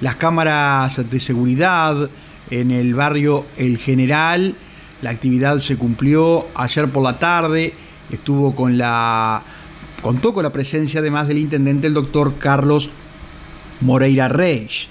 las 0.00 0.16
cámaras 0.16 1.08
de 1.08 1.20
seguridad 1.20 2.10
en 2.50 2.70
el 2.70 2.94
barrio 2.94 3.46
El 3.56 3.78
General. 3.78 4.54
La 5.02 5.10
actividad 5.10 5.58
se 5.58 5.76
cumplió 5.76 6.46
ayer 6.54 6.88
por 6.88 7.04
la 7.04 7.18
tarde, 7.18 7.74
estuvo 8.10 8.54
con 8.54 8.76
la 8.76 9.42
contó 10.02 10.32
con 10.32 10.44
la 10.44 10.52
presencia 10.52 11.00
además 11.00 11.28
del 11.28 11.38
intendente 11.38 11.86
el 11.86 11.94
doctor 11.94 12.34
Carlos 12.38 12.90
Moreira 13.80 14.28
Reis. 14.28 14.88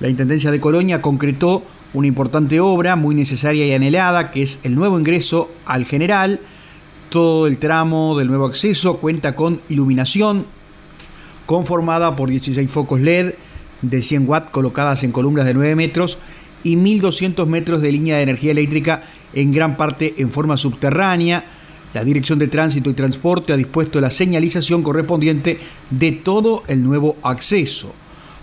La 0.00 0.08
Intendencia 0.08 0.50
de 0.50 0.60
Colonia 0.60 1.00
concretó 1.00 1.62
una 1.94 2.06
importante 2.06 2.60
obra 2.60 2.96
muy 2.96 3.14
necesaria 3.14 3.66
y 3.66 3.72
anhelada, 3.72 4.30
que 4.30 4.42
es 4.42 4.58
el 4.62 4.74
nuevo 4.74 4.98
ingreso 4.98 5.50
al 5.66 5.84
general. 5.84 6.40
Todo 7.10 7.46
el 7.46 7.58
tramo 7.58 8.16
del 8.16 8.28
nuevo 8.28 8.46
acceso 8.46 8.96
cuenta 8.96 9.34
con 9.34 9.60
iluminación 9.68 10.46
conformada 11.44 12.16
por 12.16 12.30
16 12.30 12.70
focos 12.70 13.00
LED 13.00 13.34
de 13.82 14.02
100 14.02 14.28
watts 14.28 14.50
colocadas 14.50 15.02
en 15.04 15.12
columnas 15.12 15.44
de 15.44 15.54
9 15.54 15.74
metros 15.74 16.18
y 16.64 16.76
1.200 16.76 17.46
metros 17.46 17.82
de 17.82 17.92
línea 17.92 18.16
de 18.16 18.22
energía 18.22 18.52
eléctrica 18.52 19.02
en 19.34 19.52
gran 19.52 19.76
parte 19.76 20.14
en 20.18 20.30
forma 20.30 20.56
subterránea. 20.56 21.44
La 21.92 22.04
Dirección 22.04 22.38
de 22.38 22.48
Tránsito 22.48 22.88
y 22.88 22.94
Transporte 22.94 23.52
ha 23.52 23.56
dispuesto 23.56 24.00
la 24.00 24.10
señalización 24.10 24.82
correspondiente 24.82 25.58
de 25.90 26.12
todo 26.12 26.62
el 26.68 26.82
nuevo 26.82 27.18
acceso. 27.22 27.92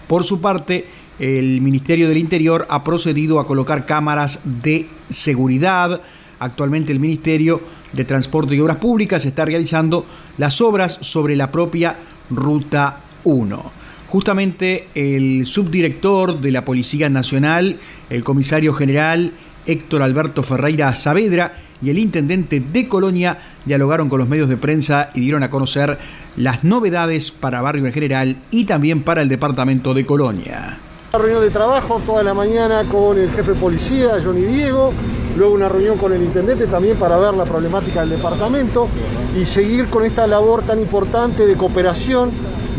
Por 0.08 0.24
su 0.24 0.40
parte, 0.40 0.86
el 1.20 1.60
Ministerio 1.62 2.08
del 2.08 2.18
Interior 2.18 2.66
ha 2.70 2.84
procedido 2.84 3.40
a 3.40 3.48
colocar 3.48 3.86
cámaras 3.86 4.40
de 4.64 4.88
seguridad. 5.10 6.02
Actualmente 6.40 6.92
el 6.92 7.00
Ministerio 7.00 7.62
de 7.92 8.06
Transporte 8.06 8.56
y 8.56 8.60
Obras 8.60 8.78
Públicas 8.78 9.26
está 9.26 9.46
realizando 9.46 10.06
las 10.38 10.62
obras 10.62 10.98
sobre 11.02 11.36
la 11.36 11.52
propia 11.52 11.98
Ruta 12.30 13.02
1. 13.26 13.72
Justamente 14.08 14.88
el 14.96 15.46
subdirector 15.46 16.40
de 16.40 16.52
la 16.52 16.66
Policía 16.66 17.10
Nacional, 17.10 17.78
el 18.10 18.24
comisario 18.24 18.74
general 18.74 19.34
Héctor 19.66 20.02
Alberto 20.02 20.42
Ferreira 20.42 20.96
Saavedra 20.96 21.58
y 21.82 21.90
el 21.90 22.00
intendente 22.00 22.60
de 22.60 22.88
Colonia 22.88 23.40
dialogaron 23.66 24.10
con 24.10 24.20
los 24.20 24.28
medios 24.28 24.50
de 24.50 24.58
prensa 24.58 25.12
y 25.14 25.22
dieron 25.22 25.44
a 25.44 25.50
conocer 25.50 25.98
las 26.38 26.64
novedades 26.64 27.32
para 27.32 27.62
Barrio 27.62 27.86
en 27.86 27.94
general 27.94 28.38
y 28.52 28.64
también 28.64 29.04
para 29.04 29.22
el 29.22 29.30
departamento 29.30 29.94
de 29.94 30.06
Colonia. 30.06 30.80
Una 31.12 31.24
reunión 31.24 31.42
de 31.42 31.50
trabajo 31.50 32.00
toda 32.06 32.22
la 32.22 32.36
mañana 32.36 32.84
con 32.84 33.18
el 33.18 33.32
jefe 33.32 33.54
de 33.54 33.60
policía, 33.60 34.20
Johnny 34.24 34.44
Diego, 34.44 34.94
luego 35.36 35.56
una 35.56 35.68
reunión 35.68 35.98
con 35.98 36.14
el 36.14 36.22
intendente 36.22 36.68
también 36.68 36.98
para 36.98 37.18
ver 37.18 37.34
la 37.34 37.46
problemática 37.46 38.02
del 38.02 38.12
departamento 38.12 38.88
y 39.36 39.44
seguir 39.44 39.88
con 39.88 40.06
esta 40.06 40.28
labor 40.28 40.62
tan 40.62 40.80
importante 40.80 41.48
de 41.48 41.56
cooperación, 41.56 42.30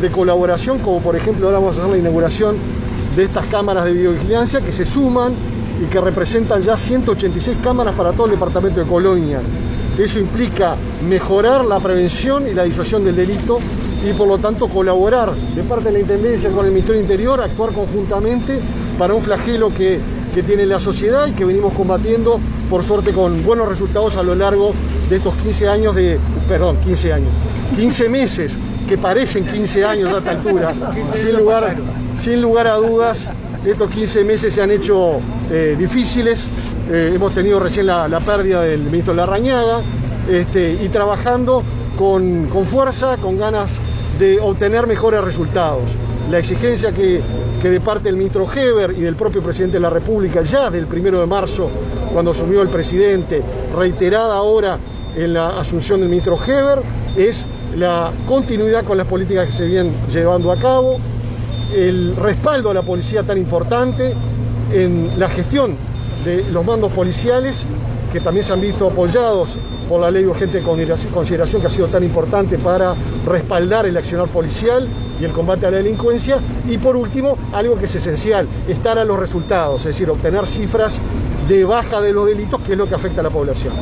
de 0.01 0.12
colaboración, 0.12 0.78
como 0.78 1.01
por 1.01 1.16
ejemplo 1.16 1.47
ahora 1.47 1.59
vamos 1.59 1.76
a 1.76 1.81
hacer 1.81 1.91
la 1.91 1.99
inauguración 1.99 2.55
de 3.16 3.24
estas 3.24 3.47
cámaras 3.47 3.85
de 3.87 3.95
videovigilancia 3.95 4.61
que 4.61 4.70
se 4.70 4.87
suman 4.87 5.33
y 5.83 5.87
que 5.87 6.01
representan 6.01 6.62
ya 6.62 6.76
186 6.76 7.57
cámaras 7.64 7.97
para 7.97 8.12
todo 8.12 8.26
el 8.26 8.33
departamento 8.33 8.78
de 8.78 8.87
Colonia. 8.87 9.41
Eso 9.99 10.20
implica 10.20 10.76
mejorar 11.09 11.64
la 11.64 11.81
prevención 11.81 12.47
y 12.47 12.55
la 12.55 12.62
disuasión 12.62 13.05
del 13.05 13.16
delito 13.16 13.59
y 14.05 14.13
por 14.13 14.29
lo 14.29 14.39
tanto 14.39 14.69
colaborar 14.69 15.35
de 15.35 15.63
parte 15.63 15.85
de 15.85 15.93
la 15.93 15.99
Intendencia 16.01 16.51
con 16.51 16.65
el 16.65 16.73
Ministerio 16.73 17.03
del 17.03 17.11
Interior, 17.11 17.41
actuar 17.41 17.73
conjuntamente 17.73 18.59
para 18.99 19.15
un 19.15 19.23
flagelo 19.23 19.73
que, 19.75 19.99
que 20.35 20.43
tiene 20.43 20.65
la 20.67 20.81
sociedad 20.81 21.27
y 21.27 21.33
que 21.33 21.45
venimos 21.45 21.73
combatiendo, 21.75 22.41
por 22.71 22.85
suerte, 22.85 23.13
con 23.13 23.43
buenos 23.45 23.69
resultados 23.69 24.17
a 24.17 24.23
lo 24.23 24.35
largo 24.35 24.73
de 25.09 25.17
estos 25.17 25.35
15 25.35 25.69
años 25.69 25.95
de, 25.95 26.19
perdón, 26.49 26.77
15 26.85 27.13
años, 27.13 27.31
15 27.77 28.09
meses 28.09 28.57
que 28.89 28.97
parecen 28.97 29.47
15 29.47 29.85
años 29.85 30.13
a 30.15 30.19
esta 30.19 30.31
altura, 30.31 30.73
sin 31.15 31.37
lugar, 31.37 31.77
sin 32.15 32.41
lugar 32.41 32.67
a 32.67 32.77
dudas, 32.77 33.29
estos 33.65 33.91
15 33.91 34.25
meses 34.25 34.55
se 34.55 34.63
han 34.63 34.71
hecho 34.71 35.21
eh, 35.51 35.77
difíciles, 35.79 36.49
eh, 36.91 37.13
hemos 37.15 37.35
tenido 37.35 37.61
recién 37.61 37.87
la, 37.87 38.09
la, 38.09 38.21
pérdida 38.21 38.63
del 38.63 38.81
ministro 38.81 39.13
Larrañaga, 39.13 39.83
este, 40.31 40.79
y 40.83 40.89
trabajando 40.89 41.63
con, 41.99 42.47
con 42.47 42.65
fuerza, 42.65 43.17
con 43.19 43.39
ganas 43.39 43.79
de 44.21 44.39
obtener 44.39 44.87
mejores 44.87 45.25
resultados. 45.25 45.97
La 46.31 46.39
exigencia 46.39 46.93
que, 46.93 47.23
que, 47.61 47.71
de 47.71 47.81
parte 47.81 48.05
del 48.05 48.16
ministro 48.16 48.47
Heber 48.53 48.93
y 48.93 49.01
del 49.01 49.16
propio 49.16 49.43
presidente 49.43 49.79
de 49.79 49.81
la 49.81 49.91
República, 49.91 50.43
ya 50.43 50.71
del 50.71 50.87
primero 50.87 51.18
de 51.18 51.27
marzo, 51.27 51.71
cuando 52.12 52.33
asumió 52.33 52.61
el 52.61 52.68
presidente, 52.68 53.43
reiterada 53.75 54.37
ahora 54.37 54.79
en 55.16 55.33
la 55.33 55.59
asunción 55.59 56.01
del 56.01 56.11
ministro 56.11 56.39
Heber, 56.47 56.83
es 57.16 57.47
la 57.77 58.12
continuidad 58.29 58.85
con 58.85 58.99
las 58.99 59.07
políticas 59.07 59.47
que 59.47 59.53
se 59.53 59.64
vienen 59.64 59.95
llevando 60.12 60.53
a 60.53 60.57
cabo, 60.57 60.99
el 61.75 62.14
respaldo 62.14 62.71
a 62.71 62.75
la 62.75 62.83
policía 62.83 63.23
tan 63.23 63.39
importante, 63.39 64.12
en 64.73 65.18
la 65.18 65.29
gestión 65.29 65.77
de 66.25 66.45
los 66.53 66.64
mandos 66.64 66.93
policiales, 66.93 67.64
que 68.13 68.21
también 68.21 68.45
se 68.45 68.53
han 68.53 68.61
visto 68.61 68.89
apoyados 68.89 69.57
por 69.89 70.01
la 70.01 70.11
ley 70.11 70.23
de 70.23 70.29
urgente 70.29 70.63
consideración 70.63 71.61
que 71.61 71.67
ha 71.67 71.71
sido 71.71 71.89
tan 71.89 72.05
importante 72.05 72.59
para 72.59 72.95
respaldar 73.27 73.87
el 73.87 73.97
accionar 73.97 74.29
policial 74.29 74.89
y 75.21 75.25
el 75.25 75.33
combate 75.33 75.67
a 75.67 75.71
la 75.71 75.79
delincuencia. 75.79 76.39
Y 76.69 76.79
por 76.79 76.97
último, 76.97 77.37
algo 77.53 77.77
que 77.77 77.87
es 77.87 77.95
esencial, 77.95 78.47
estar 78.69 78.99
a 78.99 79.05
los 79.05 79.19
resultados, 79.19 79.81
es 79.81 79.87
decir, 79.87 80.09
obtener 80.11 80.47
cifras 80.47 81.01
de 81.49 81.65
baja 81.65 82.01
de 82.01 82.13
los 82.13 82.27
delitos, 82.27 82.61
que 82.63 82.73
es 82.73 82.79
lo 82.79 82.89
que 82.89 82.95
afecta 82.95 83.21
a 83.21 83.25
la 83.25 83.31
población. 83.31 83.73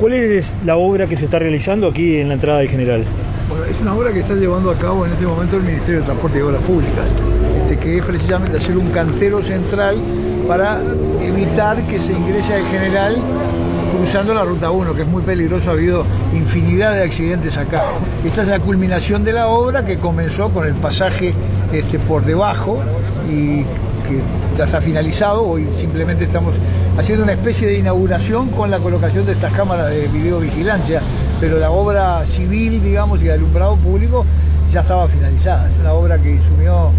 ¿Cuál 0.00 0.12
es 0.12 0.52
la 0.64 0.76
obra 0.76 1.06
que 1.06 1.16
se 1.16 1.24
está 1.24 1.38
realizando 1.38 1.88
aquí 1.88 2.18
en 2.18 2.28
la 2.28 2.34
entrada 2.34 2.60
del 2.60 2.68
general? 2.68 3.04
Bueno, 3.48 3.64
es 3.64 3.80
una 3.80 3.94
obra 3.94 4.12
que 4.12 4.20
está 4.20 4.34
llevando 4.34 4.70
a 4.70 4.74
cabo 4.74 5.06
en 5.06 5.12
este 5.12 5.26
momento 5.26 5.56
el 5.56 5.62
Ministerio 5.62 6.00
de 6.00 6.06
Transporte 6.06 6.38
y 6.38 6.42
Obras 6.42 6.62
Públicas, 6.62 7.06
este, 7.62 7.78
que 7.78 7.98
es 7.98 8.04
precisamente 8.04 8.58
hacer 8.58 8.76
un 8.76 8.88
cantero 8.90 9.42
central 9.42 9.96
para 10.46 10.80
evitar 11.22 11.80
que 11.86 11.98
se 11.98 12.12
ingrese 12.12 12.54
al 12.54 12.64
general 12.66 13.16
cruzando 13.96 14.34
la 14.34 14.44
ruta 14.44 14.70
1, 14.70 14.94
que 14.94 15.02
es 15.02 15.08
muy 15.08 15.22
peligroso, 15.22 15.70
ha 15.70 15.72
habido 15.72 16.04
infinidad 16.34 16.94
de 16.94 17.02
accidentes 17.02 17.56
acá. 17.56 17.84
Esta 18.24 18.42
es 18.42 18.48
la 18.48 18.60
culminación 18.60 19.24
de 19.24 19.32
la 19.32 19.48
obra 19.48 19.84
que 19.84 19.96
comenzó 19.98 20.50
con 20.50 20.66
el 20.66 20.74
pasaje 20.74 21.32
este, 21.72 21.98
por 21.98 22.24
debajo 22.24 22.78
y 23.28 23.62
que 24.06 24.20
ya 24.56 24.64
está 24.64 24.80
finalizado, 24.80 25.46
hoy 25.46 25.66
simplemente 25.72 26.24
estamos 26.24 26.54
haciendo 26.98 27.24
una 27.24 27.32
especie 27.32 27.66
de 27.66 27.78
inauguración 27.78 28.50
con 28.50 28.70
la 28.70 28.78
colocación 28.78 29.26
de 29.26 29.32
estas 29.32 29.52
cámaras 29.52 29.90
de 29.90 30.06
videovigilancia, 30.08 31.00
pero 31.40 31.58
la 31.58 31.70
obra 31.70 32.24
civil, 32.26 32.82
digamos, 32.82 33.20
y 33.20 33.24
de 33.24 33.32
alumbrado 33.32 33.76
público 33.76 34.24
ya 34.70 34.80
estaba 34.80 35.08
finalizada. 35.08 35.70
Es 35.70 35.76
una 35.80 35.92
obra 35.94 36.18
que 36.18 36.38
sumió 36.42 36.92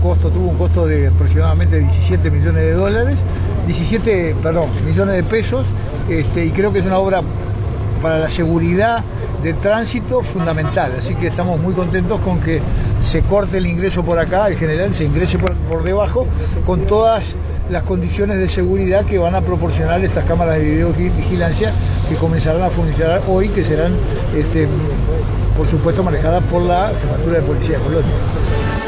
costo, 0.00 0.30
tuvo 0.30 0.48
un 0.48 0.58
costo 0.58 0.86
de 0.86 1.08
aproximadamente 1.08 1.78
17 1.78 2.30
millones 2.30 2.62
de 2.62 2.72
dólares, 2.72 3.18
17, 3.66 4.36
perdón, 4.42 4.68
millones 4.84 5.16
de 5.16 5.22
pesos, 5.22 5.66
este, 6.08 6.46
y 6.46 6.50
creo 6.50 6.72
que 6.72 6.80
es 6.80 6.86
una 6.86 6.98
obra 6.98 7.22
para 8.02 8.18
la 8.18 8.28
seguridad 8.28 9.04
de 9.42 9.54
tránsito 9.54 10.22
fundamental, 10.22 10.92
así 10.98 11.14
que 11.14 11.28
estamos 11.28 11.60
muy 11.60 11.72
contentos 11.74 12.20
con 12.20 12.40
que 12.40 12.60
se 13.02 13.22
corte 13.22 13.58
el 13.58 13.66
ingreso 13.66 14.02
por 14.04 14.18
acá, 14.18 14.48
el 14.48 14.56
general 14.56 14.94
se 14.94 15.04
ingrese 15.04 15.38
por, 15.38 15.82
debajo, 15.82 16.26
con 16.66 16.86
todas 16.86 17.34
las 17.70 17.84
condiciones 17.84 18.38
de 18.38 18.48
seguridad 18.48 19.04
que 19.04 19.18
van 19.18 19.34
a 19.34 19.40
proporcionar 19.40 20.04
estas 20.04 20.24
cámaras 20.24 20.58
de 20.58 20.64
videovigilancia 20.64 21.72
que 22.08 22.16
comenzarán 22.16 22.62
a 22.62 22.70
funcionar 22.70 23.22
hoy, 23.28 23.48
que 23.48 23.64
serán, 23.64 23.92
este, 24.36 24.66
por 25.56 25.68
supuesto, 25.68 26.02
manejadas 26.02 26.42
por 26.44 26.62
la 26.62 26.90
Jefatura 27.00 27.40
de 27.40 27.42
Policía 27.42 27.78
de 27.78 27.84
Colonia. 27.84 28.79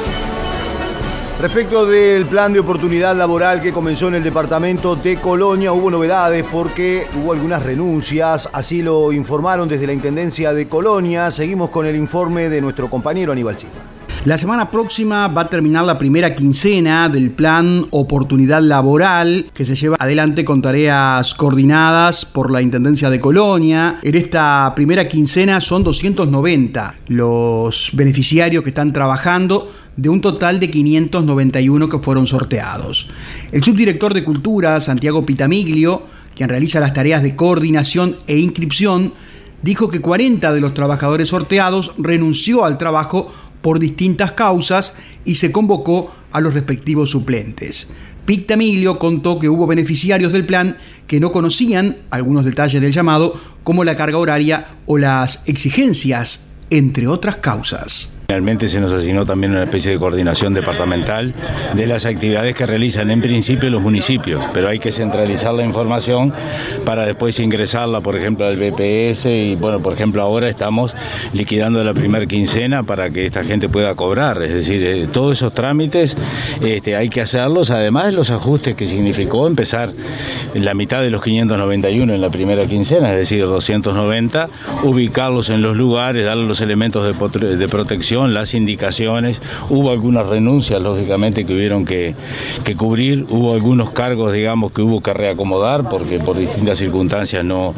Respecto 1.43 1.85
del 1.87 2.27
plan 2.27 2.53
de 2.53 2.61
oportunidad 2.61 3.17
laboral 3.17 3.61
que 3.61 3.73
comenzó 3.73 4.07
en 4.07 4.15
el 4.15 4.23
departamento 4.23 4.95
de 4.95 5.17
Colonia, 5.17 5.73
hubo 5.73 5.91
novedades 5.91 6.47
porque 6.49 7.09
hubo 7.17 7.33
algunas 7.33 7.65
renuncias, 7.65 8.49
así 8.53 8.81
lo 8.81 9.13
informaron 9.13 9.69
desde 9.69 9.89
la 9.89 9.93
Intendencia 9.93 10.55
de 10.55 10.69
Colonia. 10.69 11.33
Seguimos 11.33 11.71
con 11.71 11.85
el 11.85 11.97
informe 11.97 12.49
de 12.49 12.61
nuestro 12.61 12.89
compañero 12.89 13.33
Aníbal 13.33 13.59
Silva. 13.59 13.75
La 14.25 14.39
semana 14.39 14.71
próxima 14.71 15.27
va 15.27 15.43
a 15.43 15.51
terminar 15.51 15.85
la 15.85 15.99
primera 15.99 16.33
quincena 16.33 17.09
del 17.09 17.33
plan 17.33 17.87
Oportunidad 17.91 18.63
Laboral 18.63 19.51
que 19.53 19.67
se 19.67 19.75
lleva 19.75 19.97
adelante 19.99 20.45
con 20.45 20.63
tareas 20.63 21.35
coordinadas 21.35 22.25
por 22.25 22.53
la 22.53 22.63
Intendencia 22.63 23.11
de 23.11 23.19
Colonia. 23.19 23.99
En 24.01 24.15
esta 24.15 24.73
primera 24.77 25.09
quincena 25.09 25.61
son 25.61 25.83
290 25.83 26.99
los 27.09 27.91
beneficiarios 27.95 28.63
que 28.63 28.69
están 28.69 28.93
trabajando 28.93 29.73
de 29.97 30.09
un 30.09 30.21
total 30.21 30.61
de 30.61 30.71
591 30.71 31.89
que 31.89 31.99
fueron 31.99 32.27
sorteados. 32.27 33.09
El 33.51 33.63
subdirector 33.63 34.15
de 34.15 34.25
Cultura, 34.25 34.81
Santiago 34.81 35.27
Pitamiglio, 35.27 36.07
quien 36.35 36.49
realiza 36.49 36.81
las 36.81 36.95
tareas 36.95 37.23
de 37.23 37.35
coordinación 37.35 38.17
e 38.27 38.39
inscripción, 38.39 39.13
dijo 39.63 39.89
que 39.89 40.01
40 40.01 40.53
de 40.53 40.61
los 40.61 40.75
trabajadores 40.75 41.29
sorteados 41.29 41.93
renunció 41.99 42.65
al 42.65 42.79
trabajo 42.79 43.33
por 43.61 43.79
distintas 43.79 44.33
causas 44.33 44.95
y 45.25 45.37
se 45.37 45.53
convocó 45.53 46.13
a 46.33 46.41
los 46.41 46.55
respectivos 46.55 47.11
suplentes. 47.11 47.89
Pictamilio 48.25 48.99
contó 48.99 49.39
que 49.39 49.49
hubo 49.49 49.67
beneficiarios 49.67 50.33
del 50.33 50.47
plan 50.47 50.79
que 51.07 51.21
no 51.21 51.33
conocían 51.33 51.99
algunos 52.11 52.45
detalles 52.45 52.81
del 52.81 52.93
llamado, 52.93 53.35
como 53.65 53.85
la 53.85 53.97
carga 53.97 54.19
horaria 54.19 54.77
o 54.87 54.99
las 54.99 55.43
exigencias, 55.47 56.45
entre 56.71 57.07
otras 57.07 57.37
causas. 57.37 58.13
Finalmente 58.29 58.67
se 58.67 58.81
nos 58.81 58.91
asignó 58.93 59.27
también 59.27 59.53
una 59.53 59.65
especie 59.65 59.93
de 59.93 59.99
coordinación 59.99 60.55
departamental 60.55 61.35
de 61.75 61.87
las 61.87 62.07
actividades 62.07 62.55
que 62.55 62.65
realizan 62.65 63.11
en 63.11 63.21
principio 63.21 63.69
los 63.69 63.83
municipios, 63.83 64.43
pero 64.55 64.69
hay 64.69 64.79
que 64.79 64.91
centralizar 64.91 65.53
la 65.53 65.65
información 65.65 66.33
para 66.87 67.05
después 67.05 67.39
ingresarla, 67.41 68.01
por 68.01 68.17
ejemplo, 68.17 68.47
al 68.47 68.57
BPS 68.57 69.27
y 69.27 69.55
bueno, 69.57 69.81
por 69.81 69.93
ejemplo, 69.93 70.23
ahora 70.23 70.49
estamos 70.49 70.95
liquidando 71.35 71.85
la 71.85 71.93
primera 71.93 72.25
quincena 72.25 72.85
para 72.85 73.11
que 73.11 73.27
esta 73.27 73.45
gente 73.45 73.69
pueda 73.69 73.95
cobrar, 73.97 74.43
es 74.43 74.55
decir, 74.55 74.83
eh, 74.83 75.09
todos 75.13 75.37
esos 75.37 75.53
trámites 75.53 76.17
este, 76.63 76.97
hay 76.97 77.11
que 77.11 77.21
hacerlos, 77.21 77.71
además 77.71 78.07
de 78.07 78.13
los 78.13 78.31
ajustes 78.31 78.75
que 78.77 78.87
significó 78.87 79.47
empezar 79.47 79.93
la 80.55 80.73
mitad 80.73 81.03
de 81.03 81.11
los 81.11 81.23
591 81.23 82.15
en 82.15 82.21
la 82.21 82.31
primera 82.31 82.65
quincena, 82.67 83.13
es 83.13 83.19
decir, 83.19 83.45
290, 83.45 84.49
ubicarlos 84.85 85.51
en 85.51 85.61
los 85.61 85.77
lugares, 85.77 86.25
darle 86.25 86.47
los 86.47 86.63
elementos 86.63 87.05
de 87.05 87.69
protección 87.69 88.12
las 88.13 88.55
indicaciones, 88.55 89.41
hubo 89.71 89.91
algunas 89.91 90.27
renuncias, 90.27 90.81
lógicamente, 90.83 91.47
que 91.47 91.55
hubieron 91.55 91.85
que, 91.85 92.15
cubrir, 92.77 93.27
hubo 93.31 93.55
algunos 93.55 93.91
cargos, 93.91 94.33
digamos, 94.33 94.73
que 94.73 94.83
hubo 94.83 95.01
que 95.01 95.13
reacomodar 95.15 95.89
porque 95.89 96.19
por 96.19 96.37
distintas 96.37 96.79
circunstancias 96.79 97.45
no, 97.45 97.75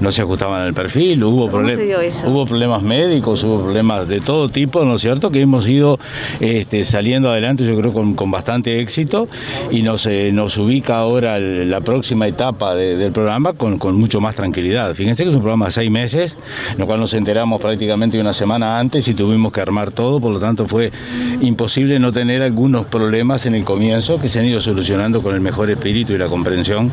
no 0.00 0.12
se 0.12 0.22
ajustaban 0.22 0.62
al 0.62 0.74
perfil, 0.74 1.24
hubo, 1.24 1.46
hubo 1.46 2.46
problemas 2.46 2.82
médicos, 2.82 3.42
hubo 3.44 3.62
problemas 3.62 4.08
de 4.08 4.20
todo 4.20 4.48
tipo, 4.48 4.84
¿no 4.84 4.94
es 4.94 5.00
cierto?, 5.00 5.30
que 5.30 5.40
hemos 5.40 5.66
ido 5.66 5.98
este, 6.40 6.84
saliendo 6.84 7.30
adelante, 7.30 7.64
yo 7.64 7.76
creo, 7.76 7.92
con, 7.92 8.30
bastante 8.30 8.80
éxito. 8.80 9.28
Y 9.70 9.82
nos, 9.82 10.06
eh, 10.06 10.30
nos 10.32 10.56
ubica 10.56 10.96
ahora 10.96 11.38
la 11.38 11.80
próxima 11.80 12.26
etapa 12.26 12.74
del 12.74 13.12
programa 13.12 13.52
con, 13.52 13.78
con 13.78 13.96
mucho 13.96 14.20
más 14.20 14.36
tranquilidad. 14.36 14.94
Fíjense 14.94 15.24
que 15.24 15.30
es 15.30 15.34
un 15.34 15.42
programa 15.42 15.66
de 15.66 15.72
seis 15.72 15.90
meses, 15.90 16.38
en 16.70 16.78
lo 16.78 16.86
cual 16.86 17.00
nos 17.00 17.14
enteramos 17.14 17.60
prácticamente 17.60 18.20
una 18.20 18.32
semana 18.32 18.78
antes 18.78 19.08
y 19.08 19.14
tuvimos 19.14 19.52
que 19.52 19.60
armar 19.60 19.71
todo, 19.92 20.20
por 20.20 20.32
lo 20.32 20.40
tanto 20.40 20.68
fue 20.68 20.92
imposible 21.40 21.98
no 21.98 22.12
tener 22.12 22.42
algunos 22.42 22.86
problemas 22.86 23.46
en 23.46 23.54
el 23.54 23.64
comienzo 23.64 24.20
que 24.20 24.28
se 24.28 24.38
han 24.38 24.46
ido 24.46 24.60
solucionando 24.60 25.22
con 25.22 25.34
el 25.34 25.40
mejor 25.40 25.70
espíritu 25.70 26.12
y 26.12 26.18
la 26.18 26.26
comprensión. 26.26 26.92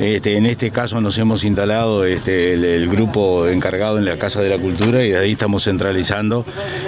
Este, 0.00 0.36
en 0.36 0.46
este 0.46 0.70
caso 0.70 1.00
nos 1.00 1.16
hemos 1.18 1.44
instalado 1.44 2.04
este, 2.04 2.54
el, 2.54 2.88
grupo 2.88 3.48
encargado 3.48 3.98
en 3.98 4.04
la 4.04 4.16
Casa 4.16 4.40
de 4.40 4.48
la 4.48 4.58
Cultura 4.58 5.04
y 5.04 5.12
ahí 5.12 5.32
estamos 5.32 5.64
centralizando 5.64 6.44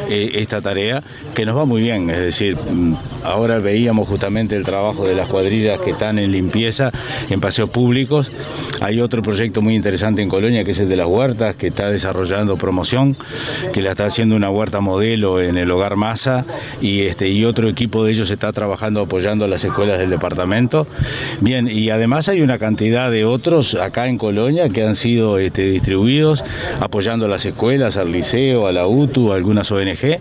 eh, 0.09 0.31
esta 0.35 0.61
tarea 0.61 1.03
que 1.35 1.45
nos 1.45 1.57
va 1.57 1.65
muy 1.65 1.83
bien, 1.83 2.09
es 2.11 2.19
decir, 2.19 2.57
mm, 2.57 2.95
ahora 3.25 3.59
veíamos 3.59 4.09
justamente 4.09 4.57
el 4.57 4.65
trabajo 4.65 5.07
de 5.07 5.15
las 5.15 5.29
cuadrillas 5.29 5.81
que 5.81 5.91
están 5.91 6.19
en 6.19 6.33
limpieza, 6.33 6.91
en 7.29 7.41
paseos 7.41 7.71
públicos. 7.71 8.33
Hay 8.81 9.01
otro 9.01 9.23
proyecto 9.23 9.63
muy 9.63 9.75
interesante 9.75 10.23
en 10.23 10.29
Colonia 10.29 10.65
que 10.65 10.71
es 10.71 10.79
el 10.79 10.89
de 10.89 10.97
las 10.97 11.07
huertas, 11.07 11.57
que 11.57 11.69
está 11.69 11.91
desarrollando 11.91 12.57
promoción, 12.57 13.17
que 13.73 13.83
la 13.83 13.91
está 13.91 14.07
haciendo 14.07 14.37
una 14.37 14.51
huerta 14.51 14.81
modelo 14.81 15.20
en 15.41 15.57
el 15.57 15.71
hogar 15.71 15.97
Masa 15.97 16.45
y, 16.81 17.03
este, 17.03 17.29
y 17.29 17.45
otro 17.45 17.69
equipo 17.69 18.05
de 18.05 18.13
ellos 18.13 18.31
está 18.31 18.53
trabajando 18.53 19.01
apoyando 19.01 19.45
a 19.45 19.49
las 19.49 19.65
escuelas 19.65 19.99
del 19.99 20.11
departamento. 20.11 20.87
Bien, 21.41 21.69
y 21.69 21.91
además 21.91 22.29
hay 22.29 22.41
una 22.41 22.59
cantidad 22.59 23.11
de 23.11 23.25
otros 23.25 23.75
acá 23.75 24.09
en 24.09 24.19
Colonia 24.19 24.69
que 24.69 24.85
han 24.85 24.97
sido 24.97 25.39
este, 25.39 25.63
distribuidos 25.63 26.45
apoyando 26.81 27.27
a 27.27 27.29
las 27.29 27.45
escuelas, 27.45 27.97
al 27.97 28.13
liceo, 28.13 28.67
a 28.67 28.73
la 28.73 28.87
UTU, 28.87 29.33
a 29.33 29.37
algunas 29.37 29.71
ONG, 29.71 30.19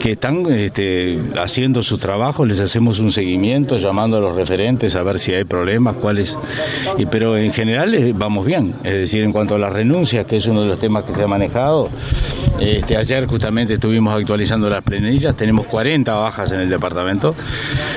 que 0.00 0.12
están 0.12 0.46
este, 0.52 1.18
haciendo 1.36 1.82
su 1.82 1.98
trabajo, 1.98 2.44
les 2.44 2.60
hacemos 2.60 2.98
un 2.98 3.12
seguimiento, 3.12 3.76
llamando 3.76 4.16
a 4.16 4.20
los 4.20 4.34
referentes 4.34 4.96
a 4.96 5.02
ver 5.02 5.18
si 5.18 5.34
hay 5.34 5.44
problemas, 5.44 5.96
cuáles. 5.96 6.38
Pero 7.10 7.36
en 7.36 7.52
general 7.52 7.94
eh, 7.94 8.12
vamos 8.14 8.46
bien, 8.46 8.74
es 8.84 8.94
decir, 8.94 9.22
en 9.22 9.32
cuanto 9.32 9.54
a 9.54 9.58
las 9.58 9.72
renuncias, 9.72 10.26
que 10.26 10.36
es 10.36 10.46
uno 10.46 10.62
de 10.62 10.68
los 10.68 10.78
temas 10.78 11.04
que 11.04 11.12
se 11.12 11.22
ha 11.22 11.26
manejado, 11.26 11.88
este, 12.60 12.96
ayer 12.96 13.26
justamente 13.26 13.74
estuvimos 13.74 14.14
actualizando 14.22 14.68
las 14.70 14.82
planillas, 14.82 15.36
tenemos 15.36 15.66
40 15.66 16.16
bajas 16.16 16.50
en 16.52 16.60
el 16.60 16.68
departamento, 16.68 17.34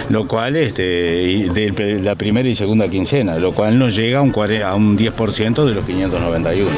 lo 0.09 0.27
cual, 0.27 0.55
este, 0.55 0.81
de 0.81 1.99
la 2.03 2.15
primera 2.15 2.47
y 2.47 2.55
segunda 2.55 2.87
quincena, 2.87 3.37
lo 3.37 3.53
cual 3.53 3.79
nos 3.79 3.95
llega 3.95 4.19
a 4.19 4.21
un, 4.21 4.33
a 4.63 4.75
un 4.75 4.97
10% 4.97 5.65
de 5.65 5.73
los 5.73 5.85
591. 5.85 6.69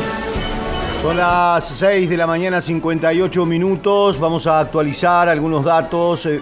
Son 1.02 1.16
las 1.16 1.64
6 1.64 2.10
de 2.10 2.18
la 2.18 2.28
mañana, 2.28 2.60
58 2.60 3.46
minutos. 3.46 4.20
Vamos 4.20 4.48
a 4.48 4.60
actualizar 4.60 5.30
algunos 5.30 5.64
datos. 5.64 6.26
Eh, 6.26 6.42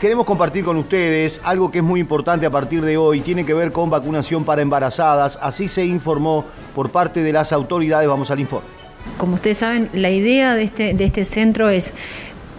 queremos 0.00 0.24
compartir 0.24 0.64
con 0.64 0.78
ustedes 0.78 1.40
algo 1.44 1.70
que 1.70 1.78
es 1.78 1.84
muy 1.84 2.00
importante 2.00 2.46
a 2.46 2.50
partir 2.50 2.82
de 2.82 2.96
hoy. 2.96 3.20
Tiene 3.20 3.44
que 3.44 3.54
ver 3.54 3.72
con 3.72 3.90
vacunación 3.90 4.44
para 4.44 4.62
embarazadas. 4.62 5.38
Así 5.40 5.68
se 5.68 5.84
informó 5.84 6.46
por 6.74 6.90
parte 6.90 7.22
de 7.22 7.32
las 7.32 7.52
autoridades. 7.52 8.08
Vamos 8.08 8.30
al 8.30 8.40
informe. 8.40 8.68
Como 9.18 9.34
ustedes 9.34 9.58
saben, 9.58 9.90
la 9.92 10.10
idea 10.10 10.54
de 10.54 10.62
este, 10.62 10.94
de 10.94 11.04
este 11.04 11.24
centro 11.24 11.68
es 11.68 11.92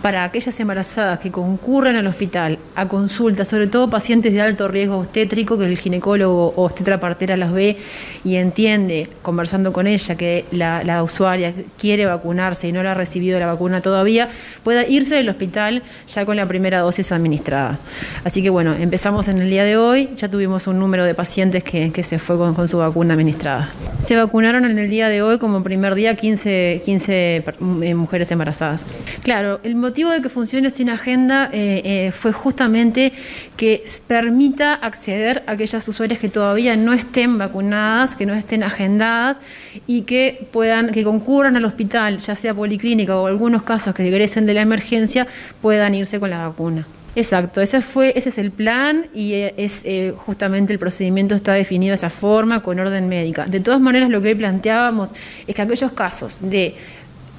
para 0.02 0.24
aquellas 0.24 0.60
embarazadas 0.60 1.20
que 1.20 1.32
concurren 1.32 1.95
al 1.95 2.08
hospital 2.08 2.60
a 2.76 2.88
consulta, 2.88 3.45
sobre 3.45 3.68
todo 3.68 3.89
pacientes 3.89 4.32
de 4.34 4.41
alto 4.41 4.68
riesgo 4.68 4.99
obstétrico, 4.99 5.58
que 5.58 5.66
el 5.66 5.78
ginecólogo 5.78 6.54
o 6.56 6.66
obstetra 6.66 6.99
partera 6.99 7.38
las 7.38 7.52
ve 7.52 7.78
y 8.24 8.36
entiende, 8.36 9.10
conversando 9.22 9.74
con 9.74 9.88
ella, 9.88 10.16
que 10.16 10.45
la, 10.52 11.02
usuaria 11.04 11.54
quiere 11.80 12.06
vacunarse 12.06 12.68
y 12.68 12.72
no 12.72 12.84
la 12.84 12.91
ha 12.91 12.93
recibido 12.93 13.39
la 13.39 13.47
vacuna 13.47 13.82
todavía, 13.82 14.30
pueda 14.64 14.88
irse 14.88 15.16
del 15.16 15.30
hospital 15.30 15.82
ya 16.08 16.26
con 16.26 16.36
la 16.36 16.45
primera 16.45 16.80
dosis 16.80 17.12
administrada. 17.12 17.80
Así 18.24 18.43
que 18.43 18.49
bueno, 18.49 18.74
empezamos 18.74 19.28
en 19.28 19.41
el 19.41 19.49
día 19.49 19.64
de 19.64 19.78
hoy, 19.78 20.10
ya 20.16 20.30
tuvimos 20.30 20.68
un 20.68 20.80
número 20.80 21.06
de 21.06 21.16
pacientes 21.16 21.64
que, 21.64 22.02
se 22.04 22.20
fue 22.20 22.38
con, 22.38 22.68
su 22.68 22.78
vacuna 22.78 23.14
administrada. 23.14 23.70
Se 23.99 24.16
vacunaron 24.16 24.66
en 24.66 24.78
el 24.78 24.89
día 24.89 25.10
de 25.10 25.22
hoy 25.22 25.38
como 25.38 25.64
primer 25.64 25.95
día 25.95 26.16
15, 26.16 26.82
15 26.86 27.43
eh, 27.82 27.95
mujeres 27.95 28.32
embarazadas. 28.32 28.82
Claro, 29.24 29.60
el 29.64 29.72
el 29.72 29.78
motivo 29.92 30.12
de 30.12 30.22
que 30.22 30.30
funcione 30.30 30.70
sin 30.70 30.89
agenda 30.89 31.50
eh, 31.52 31.82
eh, 31.84 32.12
fue 32.14 32.32
justamente 32.32 33.12
que 33.58 33.84
permita 34.08 34.74
acceder 34.74 35.44
a 35.48 35.52
aquellas 35.52 35.86
usuarias 35.86 36.18
que 36.18 36.30
todavía 36.30 36.78
no 36.78 36.94
estén 36.94 37.38
vacunadas, 37.38 38.16
que 38.16 38.26
no 38.26 38.34
estén 38.34 38.64
agendadas 38.64 39.42
y 39.88 40.04
que 40.04 40.48
puedan, 40.54 40.92
que 40.92 41.04
concurran 41.04 41.58
al 41.58 41.66
hospital, 41.66 42.20
ya 42.20 42.36
sea 42.36 42.54
policlínica 42.54 43.18
o 43.18 43.28
algunos 43.28 43.64
casos 43.64 43.94
que 43.94 44.08
egresen 44.08 44.46
de 44.46 44.54
la 44.54 44.62
emergencia, 44.62 45.28
puedan 45.62 45.94
irse 45.94 46.22
con 46.22 46.30
la 46.30 46.48
vacuna. 46.48 46.88
Exacto, 47.14 47.60
ese 47.60 47.82
fue, 47.82 48.14
ese 48.16 48.30
es 48.30 48.38
el 48.38 48.52
plan 48.52 49.08
y 49.14 49.34
eh, 49.34 49.54
es 49.58 49.84
justamente 50.16 50.72
el 50.72 50.80
procedimiento 50.80 51.36
está 51.36 51.52
definido 51.52 51.92
de 51.92 51.96
esa 51.96 52.10
forma 52.10 52.64
con 52.64 52.80
orden 52.80 53.10
médica. 53.10 53.46
De 53.46 53.60
todas 53.60 53.82
maneras, 53.82 54.10
lo 54.10 54.22
que 54.22 54.30
hoy 54.30 54.36
planteábamos 54.36 55.12
es 55.46 55.54
que 55.54 55.62
aquellos 55.62 55.92
casos 55.92 56.38
de 56.39 56.76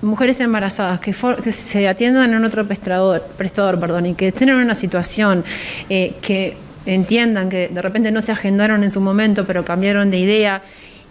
mujeres 0.02 0.38
embarazadas 0.40 1.00
que, 1.00 1.12
se 1.52 1.88
atiendan 1.88 2.32
en 2.32 2.44
otro 2.44 2.66
prestador, 2.66 3.22
prestador 3.36 3.80
perdón, 3.80 4.06
y 4.06 4.14
que 4.14 4.28
estén 4.28 4.48
en 4.48 4.56
una 4.56 4.74
situación 4.74 5.44
eh, 5.88 6.14
que 6.20 6.56
entiendan 6.84 7.48
que 7.48 7.68
de 7.68 7.82
repente 7.82 8.10
no 8.10 8.20
se 8.22 8.32
agendaron 8.32 8.82
en 8.82 8.90
su 8.90 9.00
momento, 9.00 9.44
pero 9.46 9.64
cambiaron 9.64 10.10
de 10.10 10.18
idea 10.18 10.62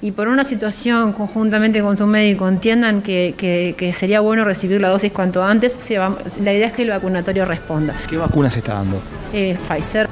y 0.01 0.11
por 0.11 0.27
una 0.27 0.43
situación 0.43 1.13
conjuntamente 1.13 1.81
con 1.81 1.95
su 1.95 2.07
médico 2.07 2.47
entiendan 2.47 3.01
que, 3.01 3.93
sería 3.95 4.19
bueno 4.19 4.43
recibir 4.43 4.81
la 4.81 4.89
dosis 4.89 5.11
cuanto 5.11 5.43
antes, 5.43 5.77
la 5.89 6.53
idea 6.53 6.67
es 6.67 6.73
que 6.73 6.81
el 6.81 6.89
vacunatorio 6.89 7.45
responda. 7.45 7.93
¿Qué 8.09 8.17
vacuna 8.17 8.49
se 8.49 8.59
está 8.59 8.73
dando? 8.75 8.99
Eh, 9.31 9.55
Pfizer. 9.67 10.09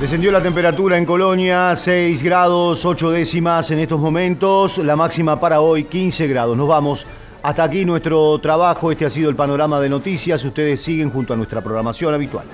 Descendió 0.00 0.30
la 0.30 0.42
temperatura 0.42 0.98
en 0.98 1.06
Colonia, 1.06 1.74
6 1.74 2.22
grados 2.22 2.84
8 2.84 3.12
décimas 3.12 3.70
en 3.70 3.78
estos 3.78 3.98
momentos, 3.98 4.76
la 4.76 4.94
máxima 4.94 5.40
para 5.40 5.62
hoy 5.62 5.84
15 5.84 6.26
grados. 6.26 6.54
Nos 6.54 6.68
vamos. 6.68 7.06
Hasta 7.42 7.64
aquí 7.64 7.86
nuestro 7.86 8.38
trabajo, 8.38 8.92
este 8.92 9.06
ha 9.06 9.10
sido 9.10 9.30
el 9.30 9.36
panorama 9.36 9.80
de 9.80 9.88
noticias, 9.88 10.44
ustedes 10.44 10.82
siguen 10.82 11.10
junto 11.10 11.32
a 11.32 11.36
nuestra 11.36 11.62
programación 11.62 12.12
habitual. 12.12 12.44